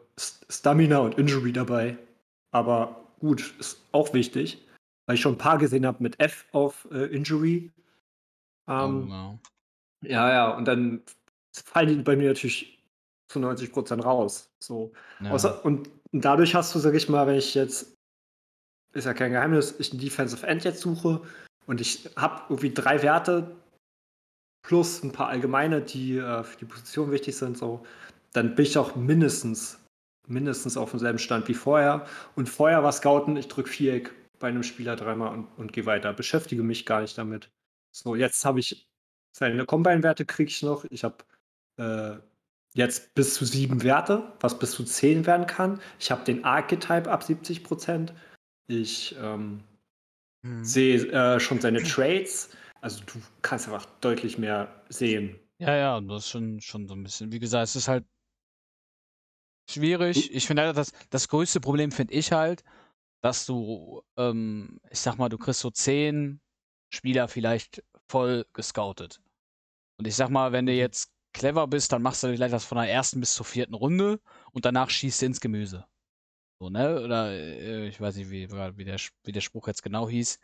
Stamina 0.49 0.99
und 0.99 1.19
Injury 1.19 1.53
dabei. 1.53 1.99
Aber 2.53 3.09
gut, 3.21 3.55
ist 3.59 3.83
auch 3.93 4.15
wichtig, 4.15 4.67
weil 5.07 5.17
ich 5.17 5.21
schon 5.21 5.35
ein 5.35 5.39
paar 5.39 5.59
gesehen 5.59 5.85
habe 5.85 6.03
mit 6.03 6.21
F 6.21 6.47
auf 6.53 6.89
äh, 6.91 7.07
Injury. 7.07 7.71
Ähm, 8.69 9.09
Oh, 9.09 9.11
ja. 9.11 9.39
Ja, 10.05 10.33
ja, 10.33 10.51
und 10.57 10.67
dann 10.67 11.03
fallen 11.61 11.89
die 11.89 12.03
bei 12.03 12.17
mir 12.17 12.29
natürlich 12.29 12.79
zu 13.29 13.39
90% 13.39 14.03
raus. 14.03 14.51
So. 14.63 14.93
Ja. 15.21 15.31
Außer, 15.31 15.65
und 15.65 15.91
dadurch 16.13 16.55
hast 16.55 16.75
du, 16.75 16.79
sag 16.79 16.95
ich 16.95 17.09
mal, 17.09 17.27
wenn 17.27 17.37
ich 17.37 17.55
jetzt, 17.55 17.95
ist 18.95 19.05
ja 19.07 19.15
kein 19.15 19.33
Geheimnis, 19.33 19.75
ich 19.79 19.91
einen 19.91 20.01
Defensive 20.01 20.47
End 20.47 20.65
jetzt 20.65 20.81
suche 20.81 21.23
und 21.67 21.81
ich 21.81 22.11
habe 22.17 22.43
irgendwie 22.49 22.73
drei 22.73 23.03
Werte 23.03 23.57
plus 24.63 25.03
ein 25.03 25.13
paar 25.13 25.29
allgemeine, 25.29 25.83
die 25.83 26.19
äh, 26.19 26.45
für 26.45 26.59
die 26.59 26.65
Position 26.67 27.11
wichtig 27.11 27.37
sind, 27.37 27.59
so, 27.59 27.85
dann 28.33 28.55
bin 28.55 28.65
ich 28.65 28.79
auch 28.79 28.95
mindestens, 28.97 29.81
mindestens 30.29 30.77
auf 30.77 30.91
demselben 30.91 31.19
Stand 31.19 31.49
wie 31.49 31.55
vorher. 31.55 32.07
Und 32.37 32.49
vorher 32.49 32.83
war 32.83 32.93
Scouten, 32.93 33.37
ich 33.37 33.49
drücke 33.49 33.69
Viereck 33.69 34.15
bei 34.39 34.49
einem 34.49 34.63
Spieler 34.63 34.97
dreimal 34.97 35.33
und, 35.35 35.47
und 35.57 35.73
gehe 35.73 35.87
weiter. 35.87 36.13
Beschäftige 36.13 36.63
mich 36.63 36.87
gar 36.87 37.01
nicht 37.01 37.19
damit. 37.19 37.51
So, 37.95 38.15
jetzt 38.15 38.45
habe 38.45 38.61
ich 38.61 38.89
seine 39.37 39.65
Combine-Werte 39.65 40.27
kriege 40.27 40.51
ich 40.51 40.63
noch. 40.63 40.85
Ich 40.91 41.05
habe 41.05 41.25
äh, 41.79 42.17
jetzt 42.75 43.15
bis 43.15 43.35
zu 43.35 43.45
sieben 43.45 43.83
Werte, 43.83 44.33
was 44.41 44.59
bis 44.59 44.73
zu 44.73 44.85
zehn 44.85 45.27
werden 45.27 45.47
kann. 45.47 45.81
Ich 45.99 46.11
habe 46.11 46.25
den 46.25 46.45
Archetype 46.45 47.11
ab 47.11 47.23
70 47.23 47.65
Prozent. 47.65 48.15
Ich 48.69 49.15
ähm, 49.21 49.63
Mhm. 50.45 50.65
sehe 50.65 51.07
äh, 51.13 51.39
schon 51.41 51.61
seine 51.61 51.83
Trades. 51.83 52.51
Also 52.81 53.05
du 53.05 53.21
kannst 53.43 53.69
einfach 53.69 53.87
deutlich 54.01 54.39
mehr 54.39 54.83
sehen. 54.89 55.39
Ja, 55.59 55.77
ja, 55.77 56.01
das 56.01 56.25
ist 56.25 56.31
schon, 56.31 56.61
schon 56.61 56.89
so 56.89 56.95
ein 56.95 57.03
bisschen. 57.05 57.31
Wie 57.31 57.39
gesagt, 57.39 57.65
es 57.65 57.77
ist 57.77 57.87
halt 57.89 58.05
schwierig. 59.71 60.33
Ich 60.35 60.47
finde 60.47 60.63
halt, 60.63 60.77
das, 60.77 60.93
das 61.11 61.29
größte 61.29 61.61
Problem 61.61 61.93
finde 61.93 62.15
ich 62.15 62.33
halt, 62.33 62.65
dass 63.23 63.47
du, 63.47 64.03
ähm, 64.17 64.81
ich 64.91 64.99
sag 64.99 65.17
mal, 65.17 65.29
du 65.29 65.39
kriegst 65.39 65.61
so 65.61 65.71
zehn 65.71 66.41
Spieler 66.93 67.29
vielleicht 67.29 67.85
voll 68.09 68.45
gescoutet. 68.53 69.21
Und 69.99 70.09
ich 70.09 70.17
sag 70.17 70.31
mal, 70.31 70.51
wenn 70.51 70.67
du 70.67 70.73
jetzt 70.73 71.13
clever 71.33 71.67
bist, 71.67 71.93
dann 71.93 72.03
machst 72.03 72.23
du 72.23 72.29
vielleicht 72.29 72.55
das 72.55 72.65
von 72.65 72.79
der 72.79 72.91
ersten 72.91 73.21
bis 73.21 73.35
zur 73.35 73.47
vierten 73.47 73.75
Runde 73.75 74.21
und 74.53 74.65
danach 74.65 74.91
schießt 74.91 75.23
du 75.23 75.27
ins 75.27 75.41
Gemüse. 75.41 75.87
So, 76.61 76.71
ne? 76.71 77.03
Oder 77.03 77.33
äh, 77.33 77.89
ich 77.89 78.01
weiß 78.01 78.17
nicht, 78.17 78.31
wie, 78.31 78.51
wie, 78.51 78.85
der, 78.85 78.99
wie 79.25 79.33
der 79.33 79.41
Spruch 79.41 79.67
jetzt 79.67 79.83
genau 79.83 80.09
hieß. 80.09 80.39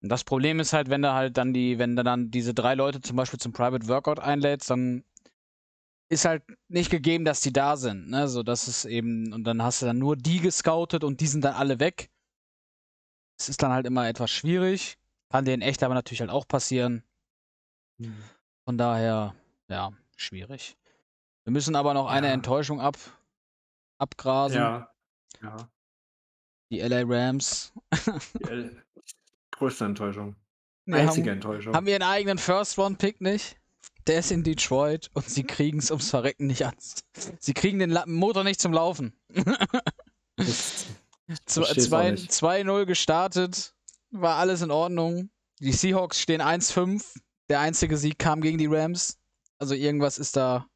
Und 0.00 0.10
das 0.10 0.22
Problem 0.22 0.60
ist 0.60 0.72
halt, 0.72 0.90
wenn 0.90 1.02
du 1.02 1.12
halt 1.12 1.36
dann 1.36 1.52
die, 1.52 1.78
wenn 1.78 1.96
du 1.96 2.04
dann 2.04 2.30
diese 2.30 2.54
drei 2.54 2.74
Leute 2.74 3.00
zum 3.00 3.16
Beispiel 3.16 3.40
zum 3.40 3.52
Private 3.52 3.88
Workout 3.88 4.20
einlädst, 4.20 4.70
dann 4.70 5.04
ist 6.08 6.24
halt 6.24 6.42
nicht 6.68 6.90
gegeben, 6.90 7.24
dass 7.24 7.40
die 7.40 7.52
da 7.52 7.76
sind, 7.76 8.08
ne? 8.08 8.28
So, 8.28 8.42
das 8.42 8.68
ist 8.68 8.84
eben, 8.84 9.32
und 9.32 9.44
dann 9.44 9.62
hast 9.62 9.82
du 9.82 9.86
dann 9.86 9.98
nur 9.98 10.16
die 10.16 10.40
gescoutet 10.40 11.04
und 11.04 11.20
die 11.20 11.26
sind 11.26 11.44
dann 11.44 11.54
alle 11.54 11.80
weg. 11.80 12.10
Es 13.38 13.48
ist 13.48 13.62
dann 13.62 13.72
halt 13.72 13.86
immer 13.86 14.08
etwas 14.08 14.30
schwierig. 14.30 14.98
Kann 15.30 15.44
dir 15.44 15.54
in 15.54 15.62
echt 15.62 15.82
aber 15.82 15.94
natürlich 15.94 16.20
halt 16.20 16.30
auch 16.30 16.48
passieren. 16.48 17.02
Von 18.64 18.78
daher, 18.78 19.34
ja, 19.68 19.92
schwierig. 20.16 20.76
Wir 21.44 21.52
müssen 21.52 21.76
aber 21.76 21.94
noch 21.94 22.06
eine 22.08 22.28
Ja. 22.28 22.32
Enttäuschung 22.34 22.80
ab, 22.80 22.96
abgrasen. 23.98 24.58
Ja. 24.58 24.90
ja. 25.42 25.56
Die 26.70 26.80
LA 26.80 27.02
Rams. 27.06 27.72
Die, 28.34 28.42
äh, 28.50 28.70
größte 29.52 29.84
Enttäuschung. 29.86 30.36
Einzige 30.90 31.30
haben, 31.30 31.36
Enttäuschung. 31.36 31.74
haben 31.74 31.86
ihren 31.86 32.02
eigenen 32.02 32.38
First-Round-Pick 32.38 33.20
nicht. 33.20 33.56
Der 34.06 34.20
ist 34.20 34.30
in 34.32 34.42
Detroit 34.42 35.10
und 35.12 35.28
sie 35.28 35.44
kriegen 35.44 35.78
es 35.80 35.90
ums 35.90 36.08
Verrecken 36.08 36.46
nicht 36.46 36.64
an. 36.64 36.74
Sie 37.38 37.52
kriegen 37.52 37.78
den 37.78 37.98
Motor 38.06 38.42
nicht 38.44 38.58
zum 38.60 38.72
Laufen. 38.72 39.12
Das- 40.36 40.86
Zwe- 41.46 41.64
versteh's 41.64 41.84
auch 41.86 41.88
zwei- 41.90 42.10
nicht. 42.12 42.30
2-0 42.32 42.86
gestartet, 42.86 43.74
war 44.10 44.36
alles 44.36 44.62
in 44.62 44.70
Ordnung. 44.70 45.28
Die 45.60 45.72
Seahawks 45.72 46.20
stehen 46.20 46.40
1-5. 46.40 47.20
Der 47.50 47.60
einzige 47.60 47.98
Sieg 47.98 48.18
kam 48.18 48.40
gegen 48.40 48.56
die 48.56 48.66
Rams. 48.66 49.18
Also 49.58 49.74
irgendwas 49.74 50.18
ist 50.18 50.36
da, 50.36 50.66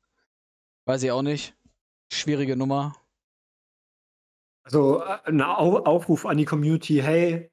weiß 0.87 1.03
ich 1.03 1.11
auch 1.13 1.23
nicht. 1.23 1.57
Schwierige 2.13 2.57
Nummer. 2.57 2.95
Also 4.65 5.03
äh, 5.03 5.19
ein 5.25 5.41
Au 5.43 5.79
Aufruf 5.79 6.27
an 6.27 6.37
die 6.37 6.45
Community, 6.45 6.97
hey, 7.03 7.51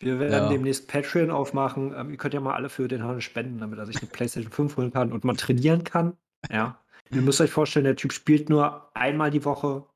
wir 0.00 0.18
werden 0.20 0.32
Ja. 0.32 0.48
demnächst 0.48 0.88
Patreon 0.88 1.30
aufmachen. 1.30 1.92
Ähm, 1.94 2.10
ihr 2.10 2.16
könnt 2.16 2.34
ja 2.34 2.40
mal 2.40 2.54
alle 2.54 2.68
für 2.68 2.88
den 2.88 3.02
Hannes 3.02 3.24
spenden, 3.24 3.58
damit 3.58 3.78
er 3.78 3.86
sich 3.86 3.98
eine 4.00 4.10
PlayStation 4.10 4.52
5 4.52 4.76
holen 4.76 4.92
kann 4.92 5.12
und 5.12 5.24
man 5.24 5.36
trainieren 5.36 5.84
kann. 5.84 6.16
Ja. 6.50 6.80
Ihr 7.10 7.22
müsst 7.22 7.40
euch 7.40 7.50
vorstellen, 7.50 7.84
der 7.84 7.96
Typ 7.96 8.12
spielt 8.12 8.48
nur 8.48 8.94
einmal 8.96 9.30
die 9.30 9.44
Woche 9.44 9.86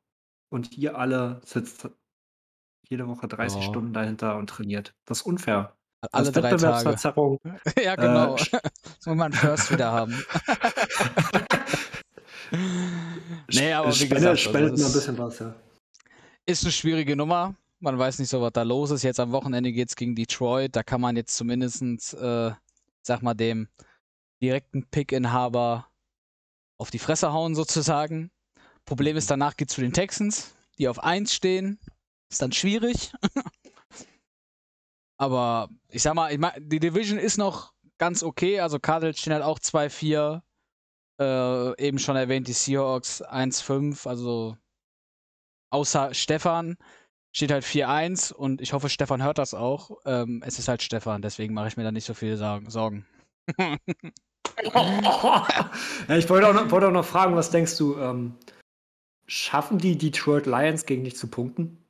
und 0.51 0.73
ihr 0.77 0.97
alle 0.99 1.41
sitzt 1.45 1.89
jede 2.89 3.07
Woche 3.07 3.29
30 3.29 3.63
Ja. 3.63 3.69
Stunden 3.69 3.93
dahinter 3.93 4.37
und 4.37 4.49
trainiert. 4.49 4.95
Das 5.05 5.21
ist 5.21 5.27
unfair. 5.27 5.77
Alle 6.11 6.25
das 6.25 6.33
drei 6.33 6.41
Tage. 6.51 6.55
Wettbewerbsverzerrung. 6.55 7.39
ja, 7.83 7.95
genau. 7.97 8.35
Äh, 8.37 8.39
Jetzt 8.85 9.07
muss 9.07 9.17
man 9.17 9.33
First 9.33 9.71
wieder 9.73 9.93
haben. 9.93 10.25
nee, 13.53 13.73
aber 13.73 13.89
wie 13.89 13.93
Spende, 13.95 14.15
gesagt, 14.15 14.31
also 14.31 14.37
spendet 14.51 14.73
das 14.73 14.81
mal 14.81 14.85
ein 14.85 14.89
ist- 14.89 14.93
bisschen 14.95 15.19
was, 15.19 15.39
ja. 15.39 15.55
Ist 16.45 16.65
eine 16.65 16.73
schwierige 16.73 17.15
Nummer. 17.17 17.55
Man 17.79 17.99
weiß 17.99 18.19
nicht 18.19 18.29
so, 18.29 18.41
was 18.43 18.53
da 18.53 18.63
los 18.63 18.91
ist. 18.91 19.03
Jetzt 19.03 19.21
am 19.21 19.31
Wochenende 19.33 19.73
geht's 19.73 19.95
gegen 19.97 20.15
Detroit. 20.17 20.75
Da 20.75 20.83
kann 20.83 21.01
man 21.01 21.17
jetzt 21.17 21.37
zumindest, 21.37 21.83
äh, 22.15 22.53
sag 23.03 23.23
mal, 23.23 23.35
dem 23.35 23.69
direkten 24.43 24.85
Pick-Inhaber 24.89 25.87
auf 26.79 26.91
die 26.91 26.99
Fresse 26.99 27.33
hauen, 27.33 27.55
sozusagen. 27.55 28.31
Problem 28.85 29.17
ist, 29.17 29.31
danach 29.31 29.57
geht's 29.57 29.75
zu 29.75 29.81
den 29.81 29.93
Texans, 29.93 30.55
die 30.79 30.89
auf 30.89 30.99
1 31.03 31.33
stehen. 31.33 31.79
Ist 32.29 32.43
dann 32.43 32.51
schwierig. 32.53 33.13
Aber 35.19 35.69
ich 35.89 36.03
sag 36.03 36.15
mal, 36.15 36.33
ich 36.33 36.39
mein, 36.39 36.53
die 36.59 36.81
Division 36.81 37.19
ist 37.19 37.39
noch 37.39 37.73
ganz 37.99 38.23
okay. 38.23 38.61
Also 38.61 38.79
Cardinals 38.79 39.19
stehen 39.21 39.33
halt 39.33 39.45
auch 39.45 39.59
2-4. 39.59 40.43
Äh, 41.21 41.87
eben 41.87 41.99
schon 41.99 42.17
erwähnt, 42.17 42.49
die 42.49 42.53
Seahawks 42.53 43.23
1-5. 43.23 44.09
Also 44.09 44.57
außer 45.71 46.15
Stefan 46.15 46.77
steht 47.33 47.51
halt 47.51 47.65
4-1 47.65 48.33
und 48.33 48.61
ich 48.61 48.73
hoffe, 48.73 48.89
Stefan 48.89 49.23
hört 49.23 49.39
das 49.39 49.55
auch. 49.55 49.99
Ähm, 50.05 50.43
es 50.45 50.59
ist 50.59 50.69
halt 50.69 50.83
Stefan, 50.83 51.23
deswegen 51.23 51.55
mache 51.55 51.69
ich 51.69 51.77
mir 51.77 51.85
da 51.85 51.93
nicht 51.93 52.05
so 52.05 52.15
Sorgen. 52.15 52.71
Sorgen. 52.71 53.07
ja, 53.59 53.79
ich 56.17 56.29
wollte 56.29 56.49
auch, 56.49 56.53
noch, 56.53 56.71
wollte 56.71 56.89
auch 56.89 56.93
noch 56.93 57.05
fragen, 57.05 57.35
was 57.35 57.51
denkst 57.51 57.77
du, 57.79 57.97
ähm, 57.99 58.35
schaffen 59.27 59.79
die 59.79 59.97
Detroit 59.97 60.47
Lions 60.47 60.85
gegen 60.87 61.05
dich 61.05 61.17
zu 61.17 61.29
punkten? 61.29 61.82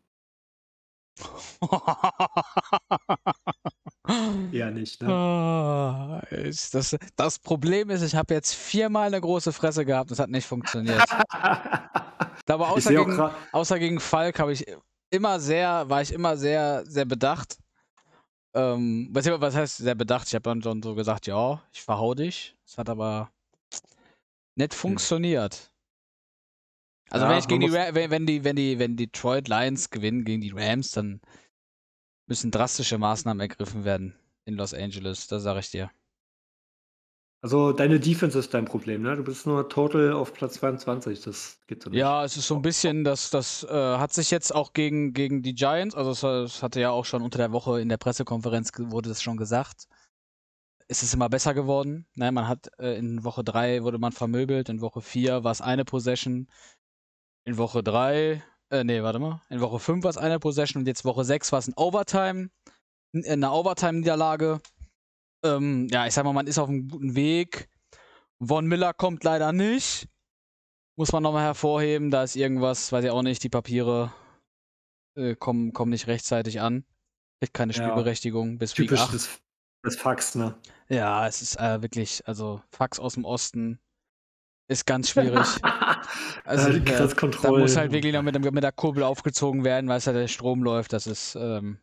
Eher 4.53 4.71
nicht, 4.71 5.03
ne? 5.03 5.13
Ah, 5.13 6.23
ist 6.31 6.75
das, 6.75 6.97
das 7.17 7.39
Problem 7.39 7.91
ist, 7.91 8.03
ich 8.03 8.15
habe 8.15 8.35
jetzt 8.35 8.55
viermal 8.55 9.07
eine 9.07 9.21
große 9.21 9.53
Fresse 9.53 9.85
gehabt, 9.85 10.11
das 10.11 10.19
hat 10.19 10.31
nicht 10.31 10.47
funktioniert. 10.47 11.05
Aber 12.49 12.71
außer 12.71 12.93
gegen, 12.93 13.21
außer 13.53 13.79
gegen 13.79 14.01
Falk 14.01 14.39
habe 14.39 14.53
ich 14.53 14.67
immer 15.11 15.41
sehr, 15.41 15.89
war 15.89 16.03
ich 16.03 16.13
immer 16.13 16.37
sehr, 16.37 16.85
sehr 16.87 17.05
bedacht. 17.05 17.59
Ähm, 18.55 19.09
was, 19.11 19.27
was 19.27 19.55
heißt 19.55 19.79
sehr 19.79 19.95
bedacht? 19.95 20.29
Ich 20.29 20.35
habe 20.35 20.43
dann 20.43 20.63
schon 20.63 20.83
so 20.83 20.95
gesagt, 20.95 21.27
ja, 21.27 21.63
ich 21.73 21.83
verhau 21.83 22.15
dich. 22.15 22.57
Es 22.67 22.77
hat 22.77 22.91
aber 22.91 23.31
nicht 24.57 24.75
funktioniert. 24.75 25.72
Also 27.12 27.27
Ja, 27.27 27.31
wenn 27.31 27.38
ich 27.38 27.46
gegen 27.46 27.61
die, 27.61 27.72
wenn, 27.72 28.11
wenn 28.11 28.27
die, 28.27 28.42
wenn 28.42 28.57
die, 28.57 28.79
wenn 28.79 28.96
Detroit 28.96 29.46
Lions 29.46 29.90
gewinnen 29.90 30.25
gegen 30.25 30.40
die 30.40 30.53
Rams, 30.55 30.92
dann 30.92 31.20
müssen 32.27 32.51
drastische 32.51 32.96
Maßnahmen 32.96 33.38
ergriffen 33.38 33.85
werden 33.85 34.14
in 34.46 34.55
Los 34.55 34.72
Angeles. 34.72 35.27
Das 35.27 35.42
sage 35.42 35.61
ich 35.61 35.70
dir. 35.70 35.90
Also 37.42 37.72
deine 37.72 38.01
Defense 38.01 38.38
ist 38.38 38.55
dein 38.55 38.64
Problem, 38.64 39.03
ne? 39.03 39.14
Du 39.16 39.25
bist 39.25 39.46
nur 39.46 39.68
total 39.68 40.12
auf 40.12 40.33
Platz 40.33 40.55
22, 40.55 41.20
das 41.20 41.59
geht 41.66 41.83
so 41.83 41.90
nicht. 41.90 41.98
Ja, 41.98 42.25
es 42.25 42.37
ist 42.38 42.46
so 42.46 42.55
ein 42.55 42.62
bisschen, 42.62 43.05
das, 43.05 43.29
das 43.29 43.64
äh, 43.64 43.68
hat 43.68 44.14
sich 44.14 44.31
jetzt 44.31 44.55
auch 44.55 44.72
gegen, 44.72 45.12
gegen 45.12 45.42
die 45.42 45.55
Giants, 45.55 45.94
also 45.94 46.12
es, 46.12 46.22
es 46.22 46.62
hatte 46.62 46.81
ja 46.81 46.90
auch 46.90 47.05
schon 47.05 47.20
unter 47.20 47.38
der 47.38 47.53
Woche 47.53 47.81
in 47.81 47.90
der 47.90 47.98
Pressekonferenz 47.98 48.70
wurde 48.79 49.11
das 49.11 49.20
schon 49.20 49.37
gesagt. 49.37 49.87
Es 50.88 51.03
ist 51.03 51.12
immer 51.14 51.29
besser 51.29 51.53
geworden. 51.53 52.07
Ne, 52.14 52.33
man 52.33 52.48
hat 52.48 52.70
äh, 52.79 52.96
in 52.96 53.22
Woche 53.25 53.44
3 53.44 53.83
wurde 53.83 53.98
man 53.98 54.12
vermöbelt, 54.12 54.70
in 54.70 54.81
Woche 54.81 55.03
4 55.03 55.44
war 55.44 55.53
es 55.53 55.61
eine 55.61 55.85
Possession, 55.85 56.46
in 57.45 57.57
Woche 57.59 57.83
3, 57.83 58.43
äh, 58.71 58.85
nee, 58.85 59.03
warte 59.03 59.19
mal, 59.19 59.43
in 59.51 59.61
Woche 59.61 59.79
5 59.79 60.05
war 60.05 60.11
es 60.11 60.17
eine 60.17 60.39
Possession 60.39 60.83
und 60.83 60.87
jetzt 60.87 61.05
Woche 61.05 61.25
6 61.25 61.53
war 61.53 61.59
es 61.59 61.69
ein 61.69 61.75
Overtime, 61.77 62.51
n- 63.13 63.25
eine 63.27 63.53
Overtime-Niederlage. 63.53 64.61
Ähm, 65.45 65.89
ja, 65.91 66.07
ich 66.07 66.15
sag 66.15 66.25
mal, 66.25 66.33
man 66.33 66.47
ist 66.47 66.59
auf 66.59 66.69
einem 66.69 66.89
guten 66.89 67.15
Weg. 67.17 67.69
Von 68.45 68.67
Miller 68.67 68.93
kommt 68.95 69.25
leider 69.25 69.53
nicht. 69.53 70.09
Muss 70.97 71.11
man 71.13 71.23
nochmal 71.23 71.45
hervorheben, 71.45 72.11
da 72.11 72.23
ist 72.23 72.37
irgendwas, 72.37 72.93
weiß 72.93 73.05
ich 73.05 73.11
auch 73.11 73.23
nicht, 73.23 73.43
die 73.43 73.49
Papiere 73.49 74.13
äh, 75.17 75.35
kommen, 75.35 75.73
kommen 75.73 75.91
nicht 75.91 76.07
rechtzeitig 76.07 76.61
an. 76.61 76.85
Kriegt 77.41 77.55
keine 77.55 77.73
Ja. 77.73 77.83
Spielberechtigung 77.83 78.59
bis 78.59 78.77
Week 78.79 78.87
Typisch 78.89 79.01
8. 79.01 79.15
des, 79.15 79.41
des 79.85 79.97
Fax, 79.97 80.35
ne? 80.35 80.55
Ja, 80.88 81.27
es 81.27 81.43
ist 81.43 81.59
äh, 81.59 81.83
wirklich, 81.83 82.27
also 82.29 82.63
Fax 82.71 83.01
aus 83.01 83.15
dem 83.15 83.25
Osten 83.25 83.81
ist 84.69 84.87
ganz 84.87 85.10
schwierig. 85.10 85.38
Also, 85.38 86.69
Also, 86.69 86.69
äh, 86.71 86.81
das 86.81 87.15
da 87.15 87.50
muss 87.50 87.77
halt 87.77 87.92
wirklich 87.92 88.13
noch 88.13 88.23
mit, 88.23 88.35
dem- 88.35 88.42
mit 88.54 88.63
der 88.63 88.73
Kurbel 88.73 89.02
aufgezogen 89.02 89.65
werden, 89.65 89.88
weil 89.88 89.98
es 89.98 90.04
ja 90.06 90.13
der 90.13 90.29
Strom 90.29 90.63
läuft. 90.63 90.92
Das 90.92 91.06
ist 91.06 91.35
ähm, 91.37 91.79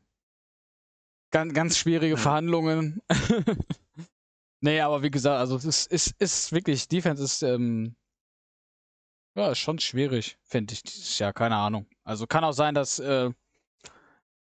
ganz, 1.32 1.54
ganz 1.54 1.78
schwierige 1.78 2.16
Ja. 2.16 2.18
Verhandlungen. 2.22 3.02
nee, 4.62 4.80
aber 4.82 5.02
wie 5.04 5.12
gesagt, 5.12 5.40
also 5.40 5.56
es 5.56 5.66
ist, 5.66 5.92
ist, 5.92 6.16
ist 6.20 6.52
wirklich, 6.52 6.88
Defense 6.88 7.24
ist, 7.24 7.42
ähm, 7.44 7.96
ja, 9.36 9.52
ist 9.52 9.60
schon 9.60 9.80
schwierig, 9.80 10.38
finde 10.44 10.74
ich. 10.74 10.84
Dieses 10.84 11.18
Jahr, 11.20 11.34
keine 11.34 11.56
Ahnung. 11.56 11.88
Also 12.04 12.28
kann 12.28 12.44
auch 12.44 12.52
sein, 12.54 12.74
dass 12.74 13.00
äh, 13.00 13.30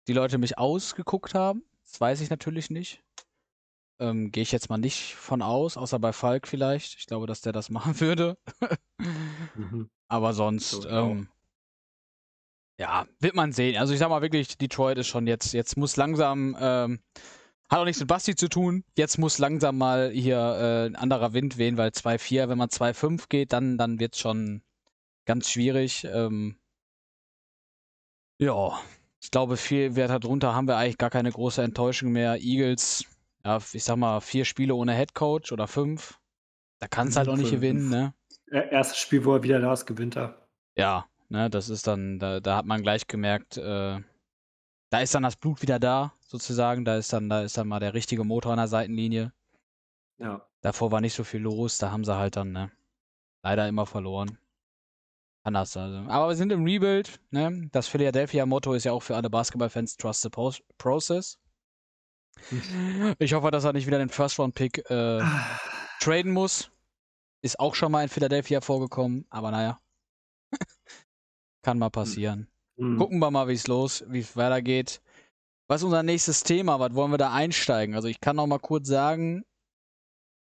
die 0.08 0.14
Leute 0.14 0.38
mich 0.38 0.58
ausgeguckt 0.58 1.34
haben. 1.36 1.64
Das 1.84 2.00
weiß 2.02 2.22
ich 2.22 2.30
natürlich 2.30 2.70
nicht. 2.70 3.04
Ähm, 4.00 4.32
Gehe 4.32 4.44
ich 4.44 4.52
jetzt 4.52 4.70
mal 4.70 4.78
nicht 4.78 5.16
von 5.16 5.42
aus, 5.42 5.78
außer 5.78 6.00
bei 6.00 6.14
Falk 6.14 6.48
vielleicht. 6.48 6.98
Ich 7.00 7.06
glaube, 7.08 7.28
dass 7.28 7.42
der 7.42 7.54
das 7.54 7.70
machen 7.70 8.00
würde. 8.00 8.38
Mhm. 9.56 9.90
Aber 10.08 10.34
sonst, 10.34 10.84
So, 10.84 10.88
ja. 10.88 11.12
ähm, 11.12 11.30
ja, 12.80 13.08
wird 13.20 13.36
man 13.36 13.52
sehen. 13.52 13.78
Also 13.78 13.94
ich 13.94 14.00
sag 14.00 14.10
mal 14.10 14.22
wirklich, 14.22 14.58
Detroit 14.58 14.98
ist 14.98 15.08
schon 15.08 15.28
jetzt, 15.28 15.54
jetzt 15.54 15.78
muss 15.78 15.98
langsam 15.98 16.56
ähm, 16.60 17.00
Hat 17.70 17.80
auch 17.80 17.86
nichts 17.86 18.00
mit 18.02 18.10
Basti 18.10 18.36
zu 18.36 18.50
tun. 18.50 18.86
Jetzt 18.98 19.18
muss 19.20 19.40
langsam 19.40 19.78
mal 19.78 20.12
hier 20.12 20.38
äh, 20.38 20.88
ein 20.88 20.96
anderer 20.98 21.34
Wind 21.34 21.58
wehen, 21.58 21.78
weil 21.78 21.92
2-4, 21.92 22.50
wenn 22.50 22.58
man 22.60 22.70
2-5 22.70 23.30
geht, 23.30 23.54
dann, 23.54 23.78
dann 23.78 24.00
wird 24.00 24.16
es 24.16 24.22
schon 24.22 24.64
ganz 25.26 25.50
schwierig. 25.52 26.06
Ähm, 26.06 26.58
ja, 28.40 28.80
ich 29.22 29.32
glaube, 29.32 29.58
viel 29.58 29.96
Wert 29.96 30.12
darunter 30.24 30.54
haben 30.56 30.68
wir 30.68 30.78
eigentlich 30.78 30.98
gar 30.98 31.10
keine 31.10 31.32
große 31.32 31.62
Enttäuschung 31.62 32.12
mehr. 32.12 32.38
Eagles, 32.42 33.04
ja, 33.46 33.60
ich 33.74 33.84
sag 33.84 33.98
mal, 33.98 34.20
vier 34.22 34.46
Spiele 34.46 34.76
ohne 34.76 34.94
Headcoach 34.94 35.52
oder 35.52 35.68
fünf. 35.68 36.20
Da 36.80 36.88
kann 36.88 37.08
es 37.10 37.16
halt 37.18 37.28
auch 37.28 37.36
nicht 37.36 37.50
Fünf. 37.50 37.62
gewinnen, 37.62 37.90
ne? 37.90 38.14
Er- 38.52 38.72
Erstes 38.72 38.98
Spiel, 38.98 39.26
wo 39.26 39.34
er 39.36 39.44
wieder 39.44 39.60
da 39.60 39.74
ist, 39.74 39.86
gewinnt 39.86 40.16
er. 40.16 40.48
Ja, 40.78 41.08
ne, 41.28 41.50
das 41.50 41.70
ist 41.70 41.88
dann, 41.88 42.20
da, 42.20 42.40
da 42.40 42.58
hat 42.58 42.66
man 42.66 42.82
gleich 42.82 43.08
gemerkt, 43.08 43.58
äh, 43.58 44.00
da 44.92 45.00
ist 45.02 45.14
dann 45.14 45.24
das 45.24 45.36
Blut 45.36 45.62
wieder 45.62 45.78
da, 45.80 46.14
sozusagen. 46.22 46.86
Da 46.86 46.96
ist 46.98 47.12
dann, 47.14 47.30
da 47.30 47.42
ist 47.42 47.58
dann 47.58 47.68
mal 47.68 47.80
der 47.80 47.94
richtige 47.94 48.24
Motor 48.24 48.54
an 48.54 48.58
der 48.58 48.68
Seitenlinie. 48.68 49.34
Ja. 50.18 50.46
Davor 50.62 50.92
war 50.92 51.02
nicht 51.02 51.14
so 51.16 51.24
viel 51.24 51.42
los, 51.42 51.78
da 51.78 51.92
haben 51.92 52.04
sie 52.06 52.16
halt 52.16 52.36
dann, 52.38 52.52
ne, 52.52 52.72
leider 53.44 53.68
immer 53.68 53.86
verloren. 53.86 54.38
Anders 55.44 55.76
also. 55.78 56.10
Aber 56.10 56.30
wir 56.30 56.36
sind 56.36 56.52
im 56.52 56.66
Rebuild, 56.66 57.20
ne? 57.32 57.70
Das 57.72 57.88
Philadelphia-Motto 57.88 58.74
ist 58.74 58.84
ja 58.84 58.92
auch 58.92 59.02
für 59.02 59.16
alle 59.16 59.30
Basketballfans 59.30 59.96
Trust 59.96 60.22
the 60.24 60.30
Process. 60.78 61.40
Ich 63.20 63.34
hoffe, 63.34 63.52
dass 63.52 63.64
er 63.64 63.74
nicht 63.74 63.88
wieder 63.88 64.00
den 64.00 64.10
First-Round-Pick 64.10 64.90
äh, 64.90 65.22
traden 66.00 66.32
muss. 66.32 66.72
Ist 67.42 67.60
auch 67.60 67.76
schon 67.76 67.92
mal 67.92 68.04
in 68.04 68.10
Philadelphia 68.10 68.62
vorgekommen, 68.62 69.26
aber 69.30 69.52
naja. 69.52 69.80
Kann 71.64 71.80
mal 71.80 71.90
passieren. 71.90 72.48
Hm. 72.78 72.98
Gucken 72.98 73.20
wir 73.20 73.32
mal, 73.32 73.48
wie 73.48 73.54
es 73.54 73.68
los, 73.68 74.04
wie 74.08 74.20
es 74.20 74.36
weitergeht. 74.36 75.02
Was 75.68 75.82
ist 75.82 75.86
unser 75.86 76.04
nächstes 76.04 76.44
Thema? 76.44 76.80
Was 76.80 76.96
wollen 76.96 77.12
wir 77.12 77.18
da 77.18 77.32
einsteigen? 77.32 77.96
Also 77.96 78.08
ich 78.08 78.20
kann 78.20 78.36
noch 78.36 78.48
mal 78.48 78.60
kurz 78.60 78.88
sagen, 78.88 79.44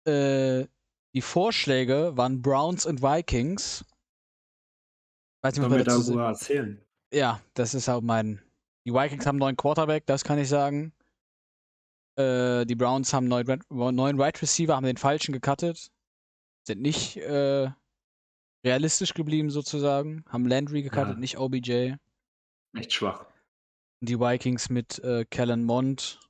äh, 0.05 0.67
die 1.15 1.23
Vorschläge 1.23 2.17
waren 2.17 2.43
Browns 2.43 2.87
und 2.87 3.03
Vikings. 3.03 3.85
Weiß 5.43 5.57
nicht, 5.57 5.65
was 5.69 5.77
wir 5.77 5.85
darüber 5.85 6.27
erzählen? 6.27 6.81
ja, 7.13 7.41
das 7.55 7.75
ist 7.75 7.89
auch 7.89 8.01
mein. 8.01 8.41
Die 8.87 8.93
Vikings 8.93 9.27
haben 9.27 9.37
einen 9.37 9.41
neuen 9.41 9.57
Quarterback, 9.57 10.07
das 10.07 10.25
kann 10.25 10.39
ich 10.39 10.49
sagen. 10.49 10.93
Äh, 12.19 12.65
die 12.67 12.75
Browns 12.75 13.13
haben 13.13 13.33
einen 13.33 13.61
neuen, 13.71 14.19
Wide- 14.19 14.43
Receiver, 14.43 14.75
haben 14.75 14.85
den 14.87 14.97
falschen 14.97 15.33
gecuttet. 15.33 15.91
Sind 16.67 16.81
nicht 16.83 17.17
äh, 17.19 17.71
realistisch 18.65 19.15
geblieben 19.15 19.51
sozusagen. 19.51 20.25
Haben 20.29 20.47
Landry 20.47 20.83
gecuttet, 20.83 21.15
Ja. 21.15 21.21
nicht 21.21 21.39
OBJ. 21.39 21.95
Echt 22.77 22.93
schwach. 22.93 23.27
Und 24.01 24.09
die 24.09 24.19
Vikings 24.21 24.69
mit 24.69 24.99
äh, 25.01 25.25
Kellen 25.25 25.65
Mond 25.65 26.21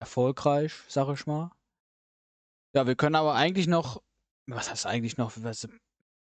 erfolgreich, 0.00 0.72
sag 0.88 1.08
ich 1.14 1.26
mal. 1.26 1.50
Ja, 2.74 2.86
wir 2.86 2.94
können 2.96 3.14
aber 3.14 3.34
eigentlich 3.34 3.66
noch, 3.66 4.02
was 4.46 4.70
heißt 4.70 4.86
eigentlich 4.86 5.16
noch, 5.16 5.32
was, 5.36 5.66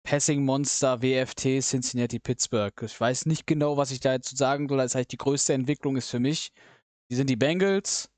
Passing 0.05 0.45
Monster 0.45 1.01
WFT 1.03 1.63
Cincinnati 1.63 2.19
Pittsburgh. 2.19 2.75
Ich 2.83 3.01
weiß 3.01 3.25
nicht 3.27 3.47
genau, 3.47 3.79
was 3.79 3.91
ich 3.91 4.01
da 4.01 4.13
jetzt 4.13 4.29
zu 4.29 4.37
sagen 4.37 4.69
soll. 4.69 4.77
Das 4.77 4.93
ist 4.93 4.97
eigentlich 4.97 5.09
die 5.09 5.17
größte 5.17 5.55
Entwicklung 5.55 5.97
ist 5.97 6.11
für 6.11 6.21
mich. 6.21 6.53
Die 7.11 7.17
sind 7.17 7.31
die 7.31 7.37
Bengals. 7.37 8.11